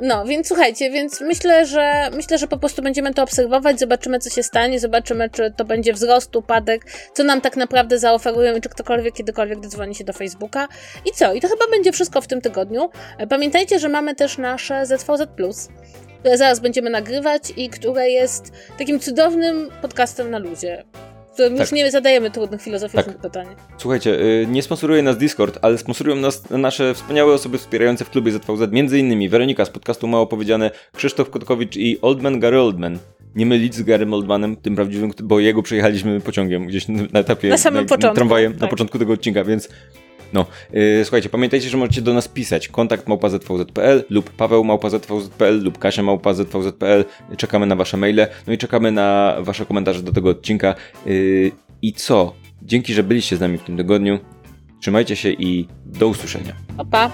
No, 0.00 0.24
więc 0.24 0.48
słuchajcie, 0.48 0.90
więc 0.90 1.20
myślę, 1.20 1.66
że 1.66 2.10
myślę, 2.12 2.38
że 2.38 2.46
po 2.46 2.58
prostu 2.58 2.82
będziemy 2.82 3.14
to 3.14 3.22
obserwować, 3.22 3.80
zobaczymy, 3.80 4.18
co 4.18 4.30
się 4.30 4.42
stanie, 4.42 4.80
zobaczymy, 4.80 5.30
czy 5.30 5.52
to 5.56 5.64
będzie 5.64 5.92
wzrost, 5.92 6.36
upadek, 6.36 6.84
co 7.14 7.24
nam 7.24 7.40
tak 7.40 7.56
naprawdę 7.56 7.98
zaoferują 7.98 8.56
i 8.56 8.60
czy 8.60 8.68
ktokolwiek 8.68 9.14
kiedykolwiek 9.14 9.60
dodzwoni 9.60 9.94
się 9.94 10.04
do 10.04 10.12
Facebooka. 10.12 10.68
I 11.06 11.12
co? 11.12 11.32
I 11.32 11.40
to 11.40 11.48
chyba 11.48 11.66
będzie 11.70 11.92
wszystko 11.92 12.20
w 12.20 12.26
tym 12.26 12.40
tygodniu. 12.40 12.90
Pamiętajcie, 13.28 13.78
że 13.78 13.88
mamy 13.88 14.14
też 14.14 14.38
nasze 14.38 14.86
ZVZ 14.86 15.28
które 16.20 16.38
zaraz 16.38 16.60
będziemy 16.60 16.90
nagrywać 16.90 17.42
i 17.56 17.68
które 17.68 18.10
jest 18.10 18.52
takim 18.78 19.00
cudownym 19.00 19.70
podcastem 19.82 20.30
na 20.30 20.38
luzie 20.38 20.84
którym 21.32 21.52
tak. 21.52 21.60
już 21.60 21.72
nie 21.72 21.90
zadajemy 21.90 22.30
trudnych 22.30 22.62
filozoficznych 22.62 23.06
tak. 23.06 23.22
pytań. 23.22 23.46
Słuchajcie, 23.78 24.20
y, 24.20 24.46
nie 24.50 24.62
sponsoruje 24.62 25.02
nas 25.02 25.18
Discord, 25.18 25.58
ale 25.62 25.78
sponsorują 25.78 26.16
nas 26.16 26.50
nasze 26.50 26.94
wspaniałe 26.94 27.34
osoby 27.34 27.58
wspierające 27.58 28.04
w 28.04 28.10
klubie 28.10 28.32
ZVZ, 28.32 28.72
między 28.72 28.98
innymi 28.98 29.28
Weronika 29.28 29.64
z 29.64 29.70
podcastu 29.70 30.06
Mało 30.06 30.26
Powiedziane, 30.26 30.70
Krzysztof 30.96 31.30
Kotkowicz 31.30 31.76
i 31.76 32.00
Oldman 32.02 32.40
Gary 32.40 32.60
Oldman. 32.60 32.98
Nie 33.34 33.46
mylić 33.46 33.74
z 33.74 33.82
Garym 33.82 34.14
Oldmanem, 34.14 34.56
tym 34.56 34.76
prawdziwym, 34.76 35.10
bo 35.22 35.40
jego 35.40 35.62
przejechaliśmy 35.62 36.20
pociągiem 36.20 36.66
gdzieś 36.66 36.88
na 36.88 37.20
etapie 37.20 37.48
na 37.48 37.58
samym 37.58 37.82
na, 37.82 37.88
początku, 37.88 38.14
tramwajem 38.14 38.52
tak. 38.52 38.60
na 38.60 38.68
początku 38.68 38.98
tego 38.98 39.12
odcinka, 39.12 39.44
więc 39.44 39.68
no, 40.32 40.46
yy, 40.72 41.04
słuchajcie, 41.04 41.28
pamiętajcie, 41.28 41.68
że 41.68 41.76
możecie 41.76 42.02
do 42.02 42.14
nas 42.14 42.28
pisać 42.28 42.68
kontakt 42.68 43.08
małpa.zvz.pl 43.08 44.04
lub 44.10 44.30
paweł 44.30 44.64
małpa.zvz.pl 44.64 45.62
lub 45.62 45.78
kasia 45.78 46.02
małpa.zvz.pl 46.02 47.04
Czekamy 47.36 47.66
na 47.66 47.76
wasze 47.76 47.96
maile, 47.96 48.26
no 48.46 48.52
i 48.52 48.58
czekamy 48.58 48.92
na 48.92 49.36
wasze 49.40 49.66
komentarze 49.66 50.02
do 50.02 50.12
tego 50.12 50.30
odcinka. 50.30 50.74
Yy, 51.06 51.52
I 51.82 51.92
co? 51.92 52.34
Dzięki, 52.62 52.94
że 52.94 53.02
byliście 53.02 53.36
z 53.36 53.40
nami 53.40 53.58
w 53.58 53.62
tym 53.62 53.76
tygodniu. 53.76 54.18
Trzymajcie 54.80 55.16
się 55.16 55.30
i 55.30 55.68
do 55.86 56.08
usłyszenia. 56.08 56.52
Pa, 56.76 56.84
pa. 56.84 57.10